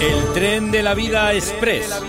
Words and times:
El 0.00 0.32
tren 0.32 0.70
de 0.70 0.82
la 0.82 0.94
vida 0.94 1.34
express. 1.34 2.00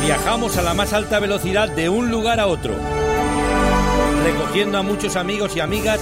Viajamos 0.00 0.56
a 0.56 0.62
la 0.62 0.72
más 0.72 0.94
alta 0.94 1.18
velocidad 1.18 1.68
de 1.68 1.90
un 1.90 2.10
lugar 2.10 2.40
a 2.40 2.46
otro, 2.46 2.74
recogiendo 4.24 4.78
a 4.78 4.82
muchos 4.82 5.16
amigos 5.16 5.54
y 5.54 5.60
amigas 5.60 6.00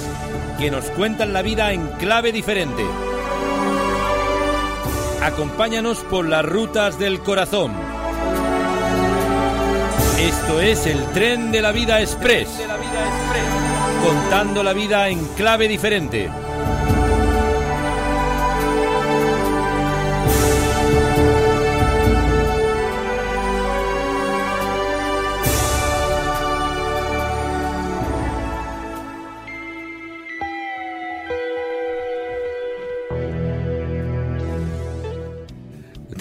que 0.60 0.70
nos 0.70 0.84
cuentan 0.90 1.32
la 1.32 1.42
vida 1.42 1.72
en 1.72 1.88
clave 1.98 2.30
diferente. 2.30 2.84
Acompáñanos 5.22 5.98
por 6.04 6.28
las 6.28 6.44
rutas 6.44 7.00
del 7.00 7.20
corazón. 7.20 7.72
Esto 10.20 10.60
es 10.60 10.86
el 10.86 11.04
tren 11.10 11.50
de 11.50 11.62
la 11.62 11.72
vida 11.72 12.00
express, 12.00 12.48
contando 14.04 14.62
la 14.62 14.72
vida 14.72 15.08
en 15.08 15.24
clave 15.34 15.66
diferente. 15.66 16.30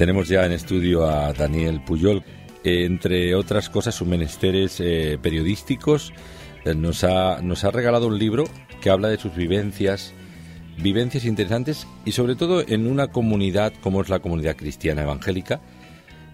Tenemos 0.02 0.30
ya 0.30 0.48
en 0.48 0.52
estudio 0.52 1.06
a 1.08 1.32
Daniel 1.32 1.80
Puyol. 1.80 2.24
Entre 2.64 3.36
otras 3.36 3.70
cosas, 3.70 3.94
sus 3.94 4.08
menesteres 4.08 4.80
eh, 4.80 5.20
periodísticos, 5.22 6.12
eh, 6.66 6.74
nos, 6.74 7.04
ha, 7.04 7.40
nos 7.44 7.64
ha 7.66 7.70
regalado 7.70 8.08
un 8.08 8.18
libro 8.18 8.46
que 8.82 8.90
habla 8.90 9.10
de 9.10 9.20
sus 9.20 9.36
vivencias, 9.36 10.16
vivencias 10.80 11.24
interesantes 11.24 11.86
y 12.04 12.14
sobre 12.14 12.34
todo 12.34 12.68
en 12.68 12.88
una 12.88 13.10
comunidad 13.10 13.74
como 13.80 14.02
es 14.02 14.10
la 14.10 14.18
comunidad 14.18 14.56
cristiana 14.56 15.04
evangélica. 15.04 15.62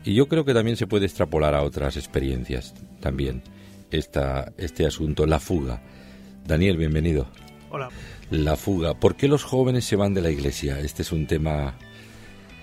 Y 0.06 0.14
yo 0.14 0.30
creo 0.30 0.46
que 0.46 0.54
también 0.54 0.78
se 0.78 0.88
puede 0.88 1.06
extrapolar 1.06 1.54
a 1.54 1.64
otras 1.64 1.98
experiencias 1.98 2.74
también 3.02 3.44
esta, 3.92 4.54
este 4.58 4.86
asunto, 4.86 5.26
la 5.26 5.42
fuga. 5.42 5.82
Daniel, 6.46 6.78
bienvenido. 6.78 7.28
Hola. 7.70 7.90
La 8.32 8.56
fuga. 8.56 8.94
¿Por 8.94 9.18
qué 9.18 9.28
los 9.28 9.44
jóvenes 9.44 9.84
se 9.84 9.98
van 9.98 10.14
de 10.14 10.22
la 10.22 10.32
iglesia? 10.32 10.80
Este 10.80 11.02
es 11.02 11.12
un 11.12 11.28
tema 11.28 11.78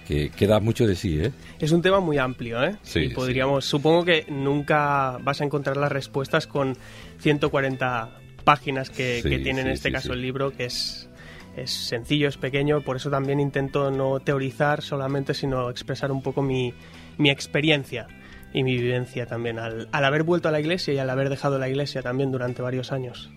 que 0.06 0.30
queda 0.30 0.60
mucho 0.60 0.86
de 0.86 0.94
sí, 0.94 1.18
¿eh? 1.20 1.32
Es 1.58 1.72
un 1.72 1.82
tema 1.82 2.00
muy 2.00 2.18
amplio, 2.18 2.62
¿eh? 2.62 2.76
Sí, 2.82 3.08
podríamos, 3.08 3.64
supongo 3.64 4.04
que 4.04 4.26
nunca 4.28 5.18
vas 5.22 5.40
a 5.40 5.44
encontrar 5.44 5.76
las 5.76 5.90
respuestas 5.90 6.46
con 6.46 6.76
140 7.20 8.10
páginas 8.44 8.90
que, 8.90 9.20
Sí, 9.22 9.28
que 9.28 9.38
tiene 9.38 9.62
en 9.62 9.66
sí, 9.68 9.72
este 9.72 9.88
sí, 9.88 9.92
caso 9.92 10.08
sí. 10.08 10.14
el 10.14 10.22
libro, 10.22 10.50
que 10.50 10.66
es, 10.66 11.08
es 11.56 11.70
sencillo, 11.70 12.28
es 12.28 12.36
pequeño, 12.36 12.82
por 12.82 12.96
eso 12.96 13.10
también 13.10 13.40
intento 13.40 13.90
no 13.90 14.20
teorizar 14.20 14.82
solamente, 14.82 15.34
sino 15.34 15.70
expresar 15.70 16.12
un 16.12 16.22
poco 16.22 16.42
mi, 16.42 16.74
mi 17.16 17.30
experiencia 17.30 18.06
y 18.52 18.62
mi 18.62 18.76
vivencia 18.76 19.26
también, 19.26 19.58
al, 19.58 19.88
al 19.90 20.04
haber 20.04 20.22
vuelto 20.22 20.48
a 20.48 20.52
la 20.52 20.60
iglesia 20.60 20.94
y 20.94 20.98
al 20.98 21.10
haber 21.10 21.28
dejado 21.28 21.58
la 21.58 21.68
iglesia 21.68 22.02
también 22.02 22.30
durante 22.30 22.62
varios 22.62 22.92
años. 22.92 23.30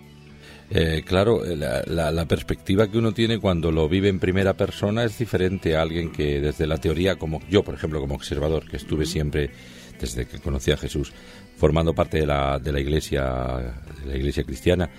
Eh, 0.70 1.04
claro, 1.06 1.46
eh, 1.46 1.56
la, 1.56 1.82
la- 1.88 2.12
la 2.12 2.26
perspectiva 2.26 2.88
que 2.92 2.98
uno 2.98 3.14
tiene 3.14 3.40
cuando 3.40 3.72
lo 3.72 3.88
vive 3.88 4.10
en 4.10 4.20
primera 4.20 4.54
persona 4.54 5.06
es 5.06 5.18
diferente 5.18 5.76
a 5.76 5.82
alguien 5.82 6.12
que 6.12 6.42
desde 6.42 6.68
la 6.68 6.78
teoría, 6.78 7.16
como 7.16 7.42
yo, 7.50 7.64
por 7.64 7.74
ejemplo, 7.76 8.02
como 8.02 8.16
observador, 8.16 8.70
que 8.70 8.76
estuve 8.78 9.06
siempre, 9.06 9.50
desde 10.00 10.26
que 10.26 10.40
conocí 10.40 10.72
a 10.72 10.78
Jesús, 10.78 11.14
formando 11.56 11.94
parte 11.94 12.20
de 12.20 12.26
la, 12.28 12.60
de 12.60 12.72
la 12.74 12.82
iglesia, 12.82 13.24
de 14.04 14.12
la 14.12 14.18
iglesia 14.18 14.44
cristiana, 14.44 14.90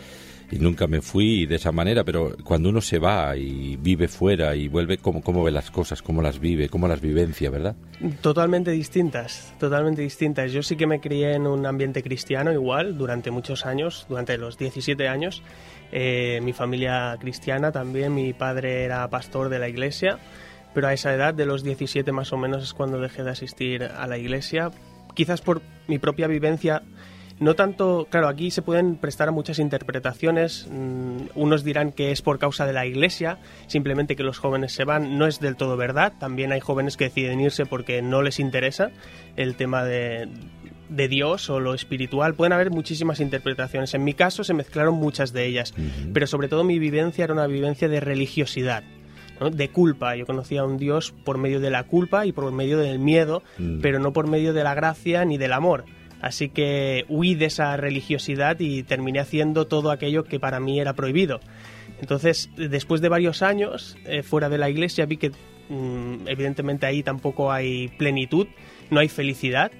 y 0.50 0.58
nunca 0.58 0.86
me 0.86 1.02
fui 1.02 1.46
de 1.46 1.56
esa 1.56 1.72
manera, 1.72 2.04
pero 2.04 2.34
cuando 2.42 2.70
uno 2.70 2.80
se 2.80 2.98
va 2.98 3.36
y 3.36 3.76
vive 3.76 4.08
fuera 4.08 4.56
y 4.56 4.68
vuelve, 4.68 4.96
¿cómo, 4.96 5.22
cómo 5.22 5.44
ve 5.44 5.50
las 5.50 5.70
cosas, 5.70 6.00
cómo 6.00 6.22
las 6.22 6.38
vive, 6.38 6.68
cómo 6.70 6.88
las 6.88 7.00
vivencia, 7.00 7.50
verdad? 7.50 7.76
Totalmente 8.22 8.70
distintas, 8.70 9.54
totalmente 9.58 10.00
distintas. 10.00 10.50
Yo 10.52 10.62
sí 10.62 10.76
que 10.76 10.86
me 10.86 11.00
crié 11.00 11.34
en 11.34 11.46
un 11.46 11.66
ambiente 11.66 12.02
cristiano 12.02 12.52
igual 12.52 12.96
durante 12.96 13.30
muchos 13.30 13.66
años, 13.66 14.06
durante 14.08 14.38
los 14.38 14.56
17 14.56 15.06
años. 15.06 15.42
Eh, 15.92 16.40
mi 16.42 16.54
familia 16.54 17.16
cristiana 17.20 17.70
también, 17.70 18.14
mi 18.14 18.32
padre 18.32 18.84
era 18.84 19.08
pastor 19.10 19.50
de 19.50 19.58
la 19.58 19.68
iglesia, 19.68 20.18
pero 20.72 20.88
a 20.88 20.94
esa 20.94 21.12
edad 21.12 21.34
de 21.34 21.44
los 21.44 21.62
17 21.62 22.10
más 22.12 22.32
o 22.32 22.38
menos 22.38 22.62
es 22.62 22.72
cuando 22.72 23.00
dejé 23.00 23.22
de 23.22 23.30
asistir 23.30 23.82
a 23.84 24.06
la 24.06 24.16
iglesia, 24.16 24.70
quizás 25.14 25.42
por 25.42 25.60
mi 25.88 25.98
propia 25.98 26.26
vivencia. 26.26 26.82
No 27.40 27.54
tanto, 27.54 28.08
claro, 28.10 28.26
aquí 28.28 28.50
se 28.50 28.62
pueden 28.62 28.96
prestar 28.96 29.28
a 29.28 29.30
muchas 29.30 29.58
interpretaciones. 29.60 30.66
Mm, 30.70 31.18
Unos 31.34 31.62
dirán 31.64 31.92
que 31.92 32.10
es 32.10 32.20
por 32.22 32.38
causa 32.38 32.66
de 32.66 32.72
la 32.72 32.84
iglesia, 32.86 33.38
simplemente 33.68 34.16
que 34.16 34.22
los 34.24 34.38
jóvenes 34.38 34.72
se 34.72 34.84
van. 34.84 35.18
No 35.18 35.26
es 35.26 35.38
del 35.40 35.56
todo 35.56 35.76
verdad. 35.76 36.12
También 36.18 36.50
hay 36.52 36.60
jóvenes 36.60 36.96
que 36.96 37.04
deciden 37.04 37.40
irse 37.40 37.64
porque 37.66 38.02
no 38.02 38.22
les 38.22 38.40
interesa 38.40 38.90
el 39.36 39.54
tema 39.54 39.84
de, 39.84 40.28
de 40.88 41.08
Dios 41.08 41.48
o 41.50 41.60
lo 41.60 41.74
espiritual. 41.74 42.34
Pueden 42.34 42.52
haber 42.52 42.70
muchísimas 42.70 43.20
interpretaciones. 43.20 43.94
En 43.94 44.02
mi 44.04 44.14
caso 44.14 44.42
se 44.42 44.54
mezclaron 44.54 44.94
muchas 44.94 45.32
de 45.32 45.46
ellas, 45.46 45.74
pero 46.12 46.26
sobre 46.26 46.48
todo 46.48 46.64
mi 46.64 46.78
vivencia 46.80 47.24
era 47.24 47.34
una 47.34 47.46
vivencia 47.46 47.88
de 47.88 48.00
religiosidad. 48.00 48.82
¿no? 49.40 49.50
de 49.50 49.68
culpa. 49.68 50.16
Yo 50.16 50.26
conocía 50.26 50.62
a 50.62 50.64
un 50.64 50.78
Dios 50.78 51.14
por 51.24 51.38
medio 51.38 51.60
de 51.60 51.70
la 51.70 51.84
culpa 51.84 52.26
y 52.26 52.32
por 52.32 52.50
medio 52.50 52.76
del 52.78 52.98
miedo, 52.98 53.44
Mm. 53.56 53.78
pero 53.80 54.00
no 54.00 54.12
por 54.12 54.26
medio 54.26 54.52
de 54.52 54.64
la 54.64 54.74
gracia 54.74 55.24
ni 55.24 55.38
del 55.38 55.52
amor. 55.52 55.84
Así 56.20 56.48
que 56.48 57.04
huí 57.08 57.34
de 57.34 57.46
esa 57.46 57.76
religiosidad 57.76 58.58
y 58.58 58.82
terminé 58.82 59.20
haciendo 59.20 59.66
todo 59.66 59.90
aquello 59.90 60.24
que 60.24 60.40
para 60.40 60.58
mí 60.60 60.80
era 60.80 60.94
prohibido. 60.94 61.40
Entonces, 62.00 62.50
después 62.56 63.00
de 63.00 63.08
varios 63.08 63.42
años 63.42 63.96
eh, 64.04 64.22
fuera 64.22 64.48
de 64.48 64.58
la 64.58 64.70
iglesia, 64.70 65.06
vi 65.06 65.16
que 65.16 65.30
mm, 65.68 66.26
evidentemente 66.26 66.86
ahí 66.86 67.02
tampoco 67.02 67.52
hay 67.52 67.88
plenitud, 67.98 68.46
no 68.90 69.00
hay 69.00 69.08
felicidad. 69.08 69.70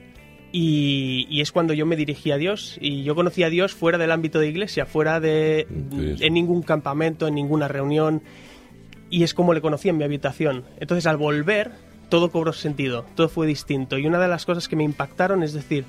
Y, 0.50 1.26
y 1.28 1.42
es 1.42 1.52
cuando 1.52 1.74
yo 1.74 1.84
me 1.86 1.96
dirigí 1.96 2.30
a 2.30 2.38
Dios. 2.38 2.78
Y 2.80 3.02
yo 3.02 3.14
conocí 3.14 3.42
a 3.42 3.50
Dios 3.50 3.74
fuera 3.74 3.98
del 3.98 4.10
ámbito 4.10 4.38
de 4.38 4.48
iglesia, 4.48 4.86
fuera 4.86 5.20
de 5.20 5.66
en 6.20 6.34
ningún 6.34 6.62
campamento, 6.62 7.28
en 7.28 7.34
ninguna 7.34 7.68
reunión. 7.68 8.22
Y 9.10 9.24
es 9.24 9.34
como 9.34 9.54
le 9.54 9.60
conocí 9.60 9.88
en 9.88 9.98
mi 9.98 10.04
habitación. 10.04 10.64
Entonces, 10.80 11.06
al 11.06 11.18
volver, 11.18 11.72
todo 12.08 12.30
cobró 12.30 12.52
sentido, 12.52 13.04
todo 13.14 13.28
fue 13.28 13.46
distinto. 13.46 13.98
Y 13.98 14.06
una 14.06 14.18
de 14.18 14.28
las 14.28 14.46
cosas 14.46 14.68
que 14.68 14.76
me 14.76 14.84
impactaron 14.84 15.42
es 15.42 15.52
decir, 15.52 15.84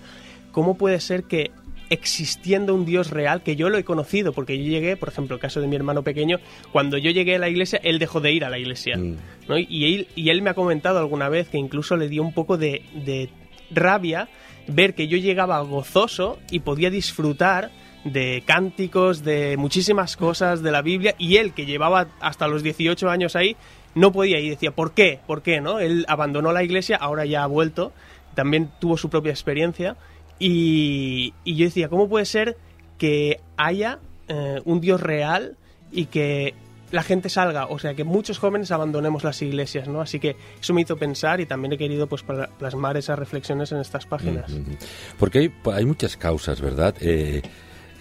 ¿cómo 0.51 0.77
puede 0.77 0.99
ser 0.99 1.23
que 1.23 1.51
existiendo 1.89 2.75
un 2.75 2.85
Dios 2.85 3.09
real, 3.09 3.41
que 3.41 3.55
yo 3.55 3.69
lo 3.69 3.77
he 3.77 3.83
conocido, 3.83 4.31
porque 4.31 4.57
yo 4.57 4.69
llegué, 4.69 4.95
por 4.95 5.09
ejemplo, 5.09 5.35
el 5.35 5.41
caso 5.41 5.59
de 5.59 5.67
mi 5.67 5.75
hermano 5.75 6.03
pequeño, 6.03 6.37
cuando 6.71 6.97
yo 6.97 7.11
llegué 7.11 7.35
a 7.35 7.39
la 7.39 7.49
iglesia, 7.49 7.79
él 7.83 7.99
dejó 7.99 8.21
de 8.21 8.31
ir 8.31 8.45
a 8.45 8.49
la 8.49 8.59
iglesia. 8.59 8.97
Mm. 8.97 9.17
¿no? 9.47 9.57
Y, 9.57 9.95
él, 9.95 10.07
y 10.15 10.29
él 10.29 10.41
me 10.41 10.51
ha 10.51 10.53
comentado 10.53 10.99
alguna 10.99 11.29
vez 11.29 11.49
que 11.49 11.57
incluso 11.57 11.97
le 11.97 12.07
dio 12.07 12.21
un 12.21 12.33
poco 12.33 12.57
de, 12.57 12.83
de 12.93 13.29
rabia 13.71 14.29
ver 14.67 14.93
que 14.93 15.07
yo 15.07 15.17
llegaba 15.17 15.59
gozoso 15.61 16.39
y 16.51 16.59
podía 16.59 16.91
disfrutar 16.91 17.71
de 18.03 18.43
cánticos, 18.45 19.23
de 19.23 19.57
muchísimas 19.57 20.15
cosas 20.15 20.61
de 20.61 20.71
la 20.71 20.81
Biblia, 20.81 21.15
y 21.17 21.37
él, 21.37 21.53
que 21.53 21.65
llevaba 21.65 22.07
hasta 22.21 22.47
los 22.47 22.63
18 22.63 23.09
años 23.09 23.35
ahí, 23.35 23.57
no 23.95 24.11
podía 24.11 24.39
y 24.39 24.49
decía, 24.49 24.71
¿por 24.71 24.93
qué? 24.93 25.19
¿Por 25.25 25.41
qué? 25.41 25.59
¿no? 25.59 25.79
Él 25.79 26.05
abandonó 26.07 26.51
la 26.51 26.63
iglesia, 26.63 26.97
ahora 26.97 27.25
ya 27.25 27.43
ha 27.43 27.47
vuelto, 27.47 27.91
también 28.35 28.69
tuvo 28.79 28.95
su 28.95 29.09
propia 29.09 29.31
experiencia, 29.31 29.97
y, 30.39 31.33
y 31.43 31.55
yo 31.55 31.65
decía, 31.65 31.89
¿cómo 31.89 32.07
puede 32.09 32.25
ser 32.25 32.57
que 32.97 33.39
haya 33.57 33.99
eh, 34.27 34.61
un 34.65 34.81
Dios 34.81 35.01
real 35.01 35.55
y 35.91 36.05
que 36.05 36.53
la 36.91 37.03
gente 37.03 37.29
salga, 37.29 37.67
o 37.67 37.77
sea, 37.77 37.93
que 37.93 38.03
muchos 38.03 38.39
jóvenes 38.39 38.71
abandonemos 38.71 39.23
las 39.23 39.41
iglesias, 39.43 39.87
¿no? 39.87 40.01
Así 40.01 40.19
que 40.19 40.35
eso 40.59 40.73
me 40.73 40.81
hizo 40.81 40.97
pensar 40.97 41.39
y 41.39 41.45
también 41.45 41.73
he 41.73 41.77
querido 41.77 42.07
pues 42.07 42.23
pla- 42.23 42.49
plasmar 42.57 42.97
esas 42.97 43.19
reflexiones 43.19 43.71
en 43.71 43.77
estas 43.79 44.05
páginas. 44.07 44.51
Ujú. 44.51 44.71
Porque 45.19 45.39
hay, 45.39 45.51
hay 45.73 45.85
muchas 45.85 46.17
causas, 46.17 46.59
¿verdad? 46.61 46.95
Eh, 46.99 47.43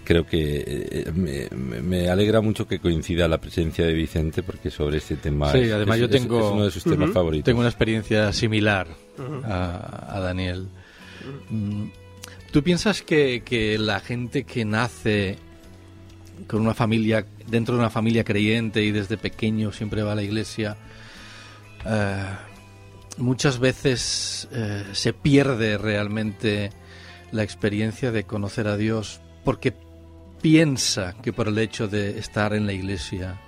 creo 0.04 0.24
que 0.24 0.64
eh, 0.90 1.12
me, 1.14 1.48
me- 1.82 2.08
alegra 2.08 2.40
mucho 2.40 2.66
que 2.66 2.78
coincida 2.78 3.28
la 3.28 3.36
presencia 3.38 3.84
de 3.84 3.92
Vicente 3.92 4.42
porque 4.42 4.70
sobre 4.70 4.96
este 4.96 5.16
tema 5.16 5.52
Sí, 5.52 5.58
es, 5.58 5.72
además 5.72 5.96
es- 5.96 6.00
yo 6.00 6.08
tengo- 6.08 6.38
es 6.40 6.52
uno 6.52 6.64
de 6.64 6.70
sus 6.70 6.84
temas 6.84 7.10
Ujú. 7.10 7.12
favoritos. 7.12 7.44
Tengo 7.44 7.60
una 7.60 7.68
experiencia 7.68 8.32
similar 8.32 8.86
a, 9.44 10.16
a 10.16 10.20
Daniel. 10.20 10.66
Mm, 11.50 11.84
¿Tú 12.50 12.62
piensas 12.62 13.02
que, 13.02 13.42
que 13.44 13.78
la 13.78 14.00
gente 14.00 14.44
que 14.44 14.64
nace 14.64 15.38
con 16.46 16.62
una 16.62 16.74
familia, 16.74 17.26
dentro 17.46 17.74
de 17.74 17.80
una 17.80 17.90
familia 17.90 18.24
creyente 18.24 18.82
y 18.82 18.90
desde 18.90 19.18
pequeño 19.18 19.72
siempre 19.72 20.02
va 20.02 20.12
a 20.12 20.14
la 20.14 20.22
iglesia, 20.22 20.76
eh, 21.84 22.24
muchas 23.18 23.58
veces 23.58 24.48
eh, 24.52 24.84
se 24.92 25.12
pierde 25.12 25.78
realmente 25.78 26.70
la 27.32 27.42
experiencia 27.42 28.12
de 28.12 28.24
conocer 28.24 28.68
a 28.68 28.76
Dios 28.76 29.20
porque 29.44 29.74
piensa 30.40 31.16
que 31.22 31.32
por 31.32 31.48
el 31.48 31.58
hecho 31.58 31.88
de 31.88 32.18
estar 32.18 32.54
en 32.54 32.66
la 32.66 32.72
iglesia 32.72 33.40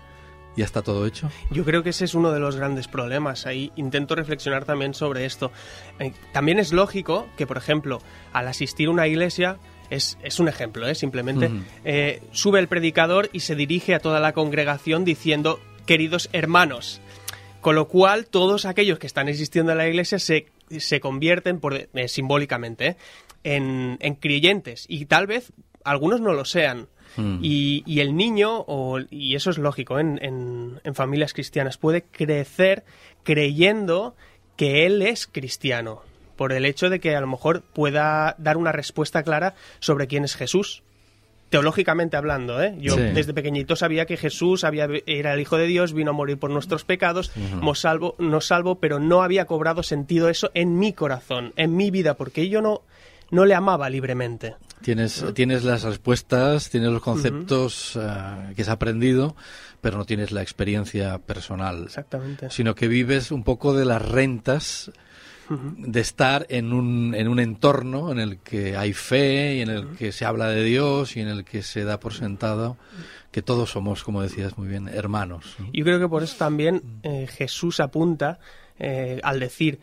ya 0.57 0.65
está 0.65 0.83
todo 0.83 1.07
hecho. 1.07 1.31
Yo 1.51 1.65
creo 1.65 1.83
que 1.83 1.91
ese 1.91 2.05
es 2.05 2.15
uno 2.15 2.33
de 2.33 2.41
los 2.41 2.57
grandes 2.57 2.89
problemas. 2.89 3.47
Ahí 3.47 3.73
intento 3.77 4.15
reflexionar 4.15 4.65
también 4.65 4.95
sobre 4.95 5.25
esto. 5.25 5.53
Eh, 5.99 6.13
también 6.33 6.59
es 6.59 6.73
lógico 6.73 7.29
que, 7.37 7.47
por 7.47 7.57
ejemplo, 7.57 8.01
al 8.33 8.49
asistir 8.49 8.89
a 8.89 8.91
una 8.91 9.07
iglesia, 9.07 9.59
es, 9.91 10.19
es 10.23 10.39
un 10.39 10.49
ejemplo, 10.49 10.87
¿eh? 10.89 10.95
simplemente, 10.95 11.51
eh, 11.85 12.23
sube 12.33 12.61
el 12.61 12.69
predicador 12.69 13.29
y 13.33 13.41
se 13.41 13.57
dirige 13.57 13.95
a 13.95 13.99
toda 13.99 14.21
la 14.21 14.33
congregación 14.33 15.05
diciendo, 15.05 15.61
queridos 15.87 16.29
hermanos. 16.33 17.01
Con 17.61 17.75
lo 17.75 17.89
cual, 17.89 18.27
todos 18.27 18.65
aquellos 18.65 18.99
que 18.99 19.07
están 19.07 19.29
existiendo 19.29 19.73
en 19.73 19.79
la 19.79 19.89
iglesia 19.89 20.19
se, 20.19 20.47
se 20.79 21.01
convierten, 21.01 21.61
por, 21.61 21.75
eh, 21.75 22.09
simbólicamente, 22.09 22.97
en, 23.45 23.99
en 24.01 24.15
creyentes. 24.15 24.87
Y 24.89 25.05
tal 25.07 25.27
vez 25.27 25.53
algunos 25.85 26.21
no 26.21 26.33
lo 26.33 26.45
sean. 26.45 26.89
Mm. 27.17 27.39
Y, 27.43 27.83
y 27.87 28.01
el 28.01 28.17
niño, 28.17 28.65
o- 28.67 28.99
y 29.11 29.35
eso 29.35 29.51
es 29.51 29.59
lógico 29.59 29.99
en, 29.99 30.19
en- 30.23 30.81
en 30.85 30.95
familias 30.95 31.33
cristianas, 31.33 31.77
puede 31.79 32.03
crecer 32.03 32.85
creyendo 33.23 34.15
que 34.57 34.85
él 34.87 35.03
es 35.03 35.27
cristiano, 35.27 36.03
por 36.37 36.53
el 36.53 36.65
hecho 36.67 36.91
de 36.91 37.01
que 37.01 37.15
a 37.17 37.21
lo 37.21 37.27
mejor 37.27 37.63
pueda 37.63 38.35
dar 38.39 38.57
una 38.57 38.73
respuesta 38.73 39.23
clara 39.23 39.55
sobre 39.79 40.07
quién 40.07 40.25
es 40.25 40.35
Jesús. 40.37 40.83
Teológicamente 41.49 42.17
hablando, 42.17 42.63
¿eh? 42.63 42.77
Yo 42.79 42.95
Sí. 42.95 43.01
desde 43.13 43.35
pequeñito 43.35 43.75
sabía 43.75 44.07
que 44.07 44.17
Jesús 44.17 44.63
había, 44.63 44.87
era 45.07 45.35
el 45.35 45.41
Hijo 45.41 45.57
de 45.57 45.67
Dios, 45.67 45.93
vino 45.93 46.11
a 46.11 46.15
morir 46.15 46.39
por 46.39 46.51
nuestros 46.51 46.85
pecados, 46.85 47.33
nos 47.61 47.81
salvo, 47.81 48.15
nos 48.19 48.47
salvo, 48.47 48.77
pero 48.77 49.01
no 49.01 49.23
había 49.23 49.47
cobrado 49.47 49.83
sentido 49.83 50.29
eso 50.29 50.51
en 50.55 50.79
mi 50.79 50.93
corazón, 50.93 51.53
en 51.57 51.75
mi 51.77 51.91
vida, 51.91 52.15
porque 52.15 52.49
yo 52.49 52.63
no, 52.63 52.83
no 53.33 53.47
le 53.47 53.55
amaba 53.55 53.91
libremente. 53.91 54.55
Tienes, 54.83 55.25
tienes 55.35 55.65
las 55.65 55.83
respuestas, 55.83 56.71
tienes 56.71 56.91
los 56.91 57.03
conceptos 57.03 57.99
eh, 58.01 58.55
que 58.57 58.63
has 58.63 58.69
aprendido, 58.69 59.37
pero 59.81 59.99
no 59.99 60.07
tienes 60.07 60.33
la 60.33 60.43
experiencia 60.43 61.19
personal. 61.19 61.85
Exactamente. 61.85 62.51
Sino 62.51 62.75
que 62.75 62.89
vives 62.89 63.31
un 63.31 63.45
poco 63.45 63.75
de 63.75 63.85
las 63.85 64.01
rentas 64.01 64.91
de 65.51 66.01
estar 66.01 66.47
en 66.49 66.73
un, 66.73 67.13
en 67.15 67.27
un 67.27 67.41
entorno 67.41 68.13
en 68.13 68.21
el 68.21 68.39
que 68.39 68.77
hay 68.77 68.93
fe 68.93 69.57
y 69.57 69.63
en 69.63 69.69
el 69.71 69.89
que 69.97 70.13
se 70.13 70.25
habla 70.25 70.49
de 70.49 70.63
Dios 70.63 71.17
y 71.17 71.21
en 71.21 71.29
el 71.29 71.45
que 71.45 71.63
se 71.63 71.83
da 71.83 71.99
por 71.99 72.15
sentado 72.15 72.77
que 73.33 73.43
todos 73.43 73.71
somos, 73.71 74.05
como 74.05 74.23
decías 74.23 74.57
muy 74.59 74.69
bien, 74.69 74.89
hermanos. 74.89 75.57
¿no? 75.59 75.69
Yo 75.73 75.85
creo 75.85 75.99
que 75.99 76.09
por 76.09 76.23
eso 76.23 76.37
también 76.37 76.83
eh, 77.03 77.27
Jesús 77.29 77.81
apunta 77.81 78.39
eh, 78.79 79.21
al 79.23 79.41
decir 79.41 79.81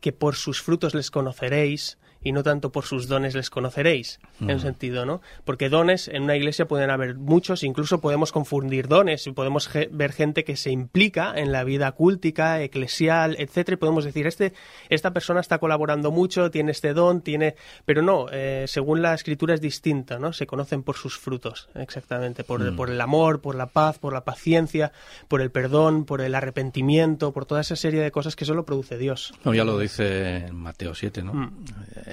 que 0.00 0.12
por 0.12 0.34
sus 0.34 0.62
frutos 0.62 0.94
les 0.94 1.10
conoceréis 1.10 1.98
y 2.24 2.32
no 2.32 2.42
tanto 2.42 2.70
por 2.72 2.84
sus 2.84 3.08
dones 3.08 3.34
les 3.34 3.50
conoceréis, 3.50 4.20
en 4.40 4.50
un 4.52 4.60
sentido, 4.60 5.04
¿no? 5.06 5.20
Porque 5.44 5.68
dones 5.68 6.08
en 6.08 6.22
una 6.24 6.36
iglesia 6.36 6.66
pueden 6.66 6.90
haber 6.90 7.14
muchos, 7.16 7.62
incluso 7.62 8.00
podemos 8.00 8.32
confundir 8.32 8.88
dones 8.88 9.26
y 9.26 9.32
podemos 9.32 9.68
ge- 9.68 9.88
ver 9.92 10.12
gente 10.12 10.44
que 10.44 10.56
se 10.56 10.70
implica 10.70 11.32
en 11.36 11.52
la 11.52 11.64
vida 11.64 11.92
cultica, 11.92 12.60
eclesial, 12.62 13.36
etcétera, 13.38 13.74
y 13.74 13.78
podemos 13.78 14.04
decir, 14.04 14.26
este, 14.26 14.52
esta 14.88 15.12
persona 15.12 15.40
está 15.40 15.58
colaborando 15.58 16.10
mucho, 16.10 16.50
tiene 16.50 16.72
este 16.72 16.92
don, 16.94 17.20
tiene... 17.22 17.54
Pero 17.84 18.02
no, 18.02 18.26
eh, 18.32 18.64
según 18.68 19.02
la 19.02 19.14
escritura 19.14 19.54
es 19.54 19.60
distinta, 19.60 20.18
¿no? 20.18 20.32
Se 20.32 20.46
conocen 20.46 20.82
por 20.82 20.96
sus 20.96 21.18
frutos, 21.18 21.68
exactamente, 21.74 22.44
por, 22.44 22.74
por 22.76 22.90
el 22.90 23.00
amor, 23.00 23.40
por 23.40 23.54
la 23.54 23.66
paz, 23.66 23.98
por 23.98 24.12
la 24.12 24.24
paciencia, 24.24 24.92
por 25.28 25.40
el 25.40 25.50
perdón, 25.50 26.04
por 26.04 26.20
el 26.20 26.34
arrepentimiento, 26.34 27.32
por 27.32 27.46
toda 27.46 27.60
esa 27.60 27.76
serie 27.76 28.00
de 28.00 28.10
cosas 28.10 28.36
que 28.36 28.44
solo 28.44 28.64
produce 28.64 28.96
Dios. 28.98 29.34
No, 29.44 29.54
ya 29.54 29.64
lo 29.64 29.78
dice 29.78 30.48
Mateo 30.52 30.94
7, 30.94 31.22
¿no? 31.22 31.34
Mm. 31.34 31.64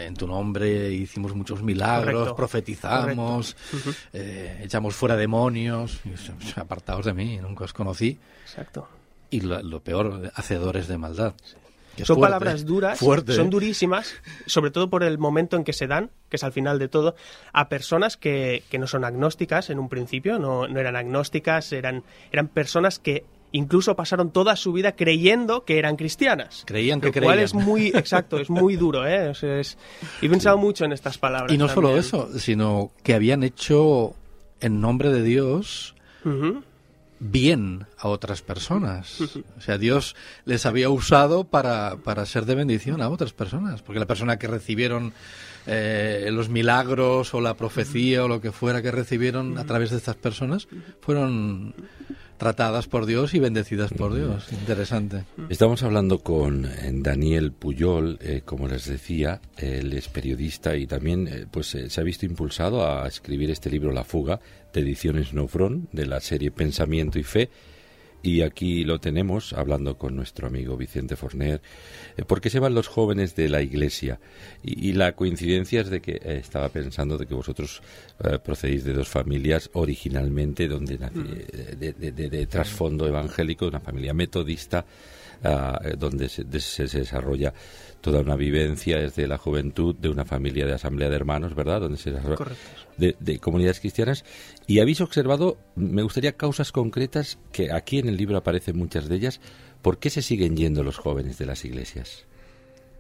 En 0.06 0.16
tu 0.16 0.28
nombre 0.28 0.92
hicimos 0.92 1.36
muchos 1.36 1.62
milagros, 1.62 2.14
Correcto. 2.14 2.36
profetizamos, 2.36 3.56
eh, 4.14 4.62
echamos 4.64 4.96
fuera 4.96 5.16
demonios, 5.16 6.00
apartados 6.56 7.06
de 7.06 7.14
mí, 7.14 7.38
nunca 7.38 7.66
os 7.66 7.74
conocí. 7.74 8.18
Exacto. 8.44 8.88
Y 9.30 9.42
lo, 9.42 9.62
lo 9.62 9.82
peor, 9.82 10.32
hacedores 10.36 10.88
de 10.88 10.98
maldad. 10.98 11.34
Son 11.98 12.16
fuerte, 12.16 12.22
palabras 12.22 12.66
duras, 12.66 13.00
fuerte, 13.00 13.34
son 13.34 13.50
durísimas, 13.50 14.14
sobre 14.46 14.72
todo 14.72 14.90
por 14.90 15.04
el 15.04 15.18
momento 15.18 15.58
en 15.58 15.66
que 15.66 15.74
se 15.74 15.86
dan, 15.86 16.12
que 16.30 16.38
es 16.38 16.44
al 16.44 16.54
final 16.54 16.80
de 16.80 16.88
todo, 16.88 17.16
a 17.52 17.68
personas 17.68 18.16
que, 18.16 18.64
que 18.70 18.80
no 18.80 18.88
son 18.88 19.04
agnósticas 19.04 19.70
en 19.70 19.80
un 19.80 19.90
principio, 19.90 20.40
no, 20.40 20.68
no 20.68 20.80
eran 20.80 20.96
agnósticas, 20.96 21.74
eran, 21.74 22.04
eran 22.32 22.48
personas 22.48 23.00
que 23.00 23.26
incluso 23.52 23.96
pasaron 23.96 24.32
toda 24.32 24.56
su 24.56 24.72
vida 24.74 24.96
creyendo 24.96 25.66
que 25.66 25.80
eran 25.80 25.96
cristianas. 25.96 26.64
Creían 26.66 27.02
que 27.02 27.08
Lo 27.08 27.14
cual 27.14 27.26
creían. 27.38 27.46
es 27.46 27.54
muy, 27.54 27.88
exacto, 27.88 28.38
es 28.40 28.50
muy 28.50 28.76
duro, 28.78 29.08
¿eh? 29.08 29.30
O 29.30 29.34
sea, 29.34 29.60
es- 29.60 29.78
he 30.22 30.30
pensado 30.30 30.58
mucho 30.58 30.86
en 30.86 30.92
estas 30.92 31.18
palabras. 31.18 31.52
Y 31.54 31.58
no 31.58 31.68
solo 31.68 31.98
eso, 31.98 32.30
sino 32.38 32.92
que 33.04 33.14
habían 33.14 33.44
hecho 33.44 34.14
en 34.62 34.82
nombre 34.82 35.10
de 35.10 35.24
Dios 35.24 35.96
bien 37.20 37.86
a 37.98 38.08
otras 38.08 38.42
personas. 38.42 39.20
O 39.58 39.62
sea, 39.62 39.78
Dios 39.78 40.16
les 40.46 40.66
había 40.66 40.90
usado 40.90 41.44
para, 41.44 41.98
para 41.98 42.26
ser 42.26 42.46
de 42.46 42.56
bendición 42.56 43.02
a 43.02 43.10
otras 43.10 43.34
personas. 43.34 43.82
Porque 43.82 44.00
la 44.00 44.06
persona 44.06 44.38
que 44.40 44.48
recibieron 44.48 45.14
eh, 45.68 46.30
los 46.32 46.48
milagros 46.50 47.34
o 47.34 47.42
la 47.42 47.56
profecía 47.56 48.24
o 48.24 48.28
lo 48.28 48.40
que 48.40 48.52
fuera 48.52 48.82
que 48.82 48.92
recibieron 48.92 49.58
a 49.58 49.66
través 49.66 49.90
de 49.92 49.98
estas 49.98 50.16
personas 50.16 50.68
fueron 51.02 51.74
tratadas 52.40 52.88
por 52.88 53.06
Dios 53.06 53.36
y 53.36 53.40
bendecidas 53.40 53.92
por 53.94 54.16
Dios. 54.16 54.48
Interesante. 54.52 55.26
Estamos 55.50 55.84
hablando 55.84 56.20
con 56.20 56.66
eh, 56.66 56.92
Daniel 56.94 57.52
Puyol, 57.52 58.18
eh, 58.22 58.42
como 58.44 58.68
les 58.68 58.88
decía, 58.88 59.42
él 59.58 59.94
es 59.94 60.08
periodista 60.08 60.76
y 60.76 60.88
también 60.88 61.28
eh, 61.28 61.46
pues 61.52 61.76
eh, 61.76 61.90
se 61.90 62.02
ha 62.02 62.04
visto 62.04 62.26
impulsado 62.26 62.88
a 62.88 63.08
escribir 63.08 63.52
este 63.52 63.70
libro 63.70 63.92
La 63.92 64.06
fuga 64.06 64.40
de 64.74 64.82
ediciones 64.82 65.34
No 65.34 65.48
Front 65.48 65.92
de 65.92 66.08
la 66.08 66.22
serie 66.22 66.50
Pensamiento 66.50 67.20
y 67.20 67.24
Fe 67.24 67.50
y 68.22 68.42
aquí 68.42 68.84
lo 68.84 69.00
tenemos 69.00 69.54
hablando 69.54 69.98
con 69.98 70.16
nuestro 70.16 70.48
amigo 70.48 70.76
Vicente 70.76 71.16
Forner. 71.16 71.62
Eh, 72.18 72.24
¿Por 72.26 72.42
qué 72.42 72.50
se 72.50 72.60
van 72.60 72.74
los 72.74 72.88
jóvenes 72.88 73.36
de 73.36 73.48
la 73.50 73.62
iglesia? 73.62 74.20
Y, 74.64 74.90
y 74.90 74.94
la 74.94 75.14
coincidencia 75.16 75.82
es 75.82 75.90
de 75.90 76.02
que 76.02 76.14
eh, 76.24 76.38
estaba 76.42 76.70
pensando 76.70 77.18
de 77.18 77.26
que 77.26 77.34
vosotros 77.34 77.82
eh, 78.24 78.38
procedéis 78.44 78.84
de 78.84 78.94
dos 78.94 79.08
familias 79.08 79.70
originalmente 79.74 80.68
donde 80.68 81.00
nací- 81.00 81.46
eh, 81.54 81.76
de, 81.80 81.94
de- 81.94 82.12
de- 82.12 82.30
de 82.30 82.46
trasfondo 82.48 83.08
evangélico, 83.08 83.68
una 83.68 83.80
familia 83.80 84.14
metodista, 84.14 84.86
ah, 85.44 85.80
eh, 85.84 85.96
donde 85.98 86.28
se, 86.30 86.44
de- 86.44 86.60
se- 86.60 86.88
se 86.88 87.00
desarrolla 87.00 87.54
toda 88.02 88.22
una 88.22 88.36
vivencia 88.36 88.98
desde 88.98 89.28
la 89.28 89.38
juventud 89.38 89.96
de 89.96 90.10
una 90.10 90.26
familia 90.26 90.66
de 90.66 90.74
asamblea 90.74 91.10
de 91.10 91.16
hermanos, 91.16 91.56
¿verdad? 91.56 91.82
Donde 91.82 91.98
se 91.98 92.12
de, 92.98 93.16
de 93.20 93.40
comunidades 93.40 93.80
cristianas 93.80 94.26
y 94.68 94.80
habéis 94.80 95.02
observado, 95.02 95.58
me 95.76 96.04
gustaría 96.04 96.38
causas 96.38 96.72
concretas 96.72 97.40
que 97.52 97.72
aquí 97.72 98.00
en 98.00 98.08
el 98.08 98.18
libro 98.18 98.38
aparecen 98.38 98.78
muchas 98.78 99.10
de 99.10 99.16
ellas. 99.16 99.42
¿Por 99.82 100.00
qué 100.00 100.10
se 100.10 100.22
siguen 100.22 100.58
yendo 100.58 100.84
los 100.84 100.98
jóvenes 100.98 101.38
de 101.38 101.46
las 101.46 101.64
iglesias? 101.64 102.26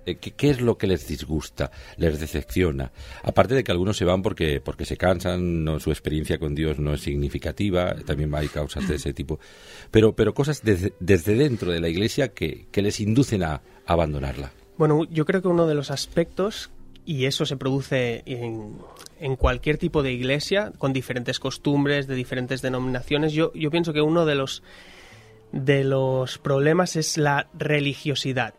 Eh, 0.05 0.15
¿Qué, 0.15 0.31
qué 0.31 0.49
es 0.49 0.61
lo 0.61 0.77
que 0.77 0.87
les 0.87 1.07
disgusta, 1.07 1.71
les 1.97 2.19
decepciona? 2.19 2.91
Aparte 3.21 3.53
de 3.53 3.63
que 3.63 3.71
algunos 3.71 3.97
se 3.97 4.05
van 4.05 4.21
porque, 4.21 4.61
porque 4.61 4.85
se 4.85 4.97
cansan, 4.97 5.63
no, 5.63 5.79
su 5.79 5.91
experiencia 5.91 6.39
con 6.39 6.55
Dios 6.55 6.79
no 6.79 6.93
es 6.93 7.01
significativa, 7.01 7.95
también 8.05 8.33
hay 8.33 8.47
causas 8.47 8.87
de 8.87 8.95
ese 8.95 9.13
tipo. 9.13 9.39
Pero, 9.91 10.15
pero 10.15 10.33
cosas 10.33 10.61
desde, 10.63 10.93
desde 10.99 11.35
dentro 11.35 11.71
de 11.71 11.81
la 11.81 11.89
iglesia 11.89 12.29
que, 12.29 12.67
que 12.71 12.81
les 12.81 12.99
inducen 12.99 13.43
a 13.43 13.61
abandonarla. 13.85 14.51
Bueno, 14.79 15.03
yo 15.12 15.25
creo 15.25 15.41
que 15.41 15.50
uno 15.50 15.67
de 15.67 15.75
los 15.75 15.91
aspectos, 15.91 16.69
y 17.05 17.25
eso 17.25 17.45
se 17.45 17.57
produce 17.57 18.24
en, 18.25 18.77
en 19.19 19.36
cualquier 19.36 19.77
tipo 19.77 20.03
de 20.03 20.13
iglesia, 20.13 20.71
con 20.77 20.93
diferentes 20.93 21.38
costumbres, 21.38 22.07
de 22.07 22.15
diferentes 22.15 22.62
denominaciones, 22.62 23.33
yo, 23.33 23.51
yo 23.53 23.71
pienso 23.71 23.91
que 23.91 24.00
uno 24.00 24.25
de 24.25 24.36
los, 24.36 24.63
de 25.51 25.83
los 25.83 26.38
problemas 26.38 26.95
es 26.95 27.17
la 27.17 27.50
religiosidad. 27.53 28.53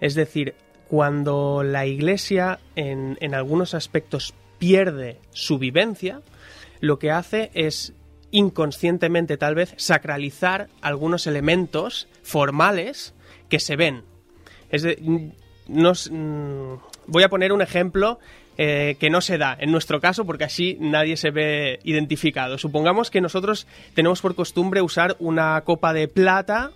Es 0.00 0.14
decir, 0.14 0.54
cuando 0.88 1.62
la 1.62 1.84
iglesia 1.84 2.58
en, 2.74 3.18
en 3.20 3.34
algunos 3.34 3.74
aspectos 3.74 4.32
pierde 4.58 5.18
su 5.32 5.58
vivencia, 5.58 6.22
lo 6.80 6.98
que 6.98 7.10
hace 7.10 7.50
es 7.52 7.92
inconscientemente 8.30 9.36
tal 9.36 9.54
vez 9.54 9.74
sacralizar 9.76 10.68
algunos 10.80 11.26
elementos 11.26 12.08
formales 12.22 13.12
que 13.50 13.60
se 13.60 13.76
ven. 13.76 14.04
Es 14.70 14.80
de, 14.80 14.96
nos- 15.68 16.10
mm, 16.10 16.74
voy 17.06 17.22
a 17.22 17.28
poner 17.28 17.52
un 17.52 17.62
ejemplo 17.62 18.18
eh, 18.58 18.96
que 19.00 19.08
no 19.08 19.22
se 19.22 19.38
da 19.38 19.56
en 19.58 19.72
nuestro 19.72 19.98
caso 20.00 20.26
porque 20.26 20.44
así 20.44 20.76
nadie 20.78 21.16
se 21.16 21.30
ve 21.30 21.80
identificado. 21.84 22.58
Supongamos 22.58 23.10
que 23.10 23.20
nosotros 23.22 23.66
tenemos 23.94 24.20
por 24.20 24.34
costumbre 24.34 24.82
usar 24.82 25.16
una 25.20 25.60
copa 25.62 25.94
de 25.94 26.06
plata 26.06 26.70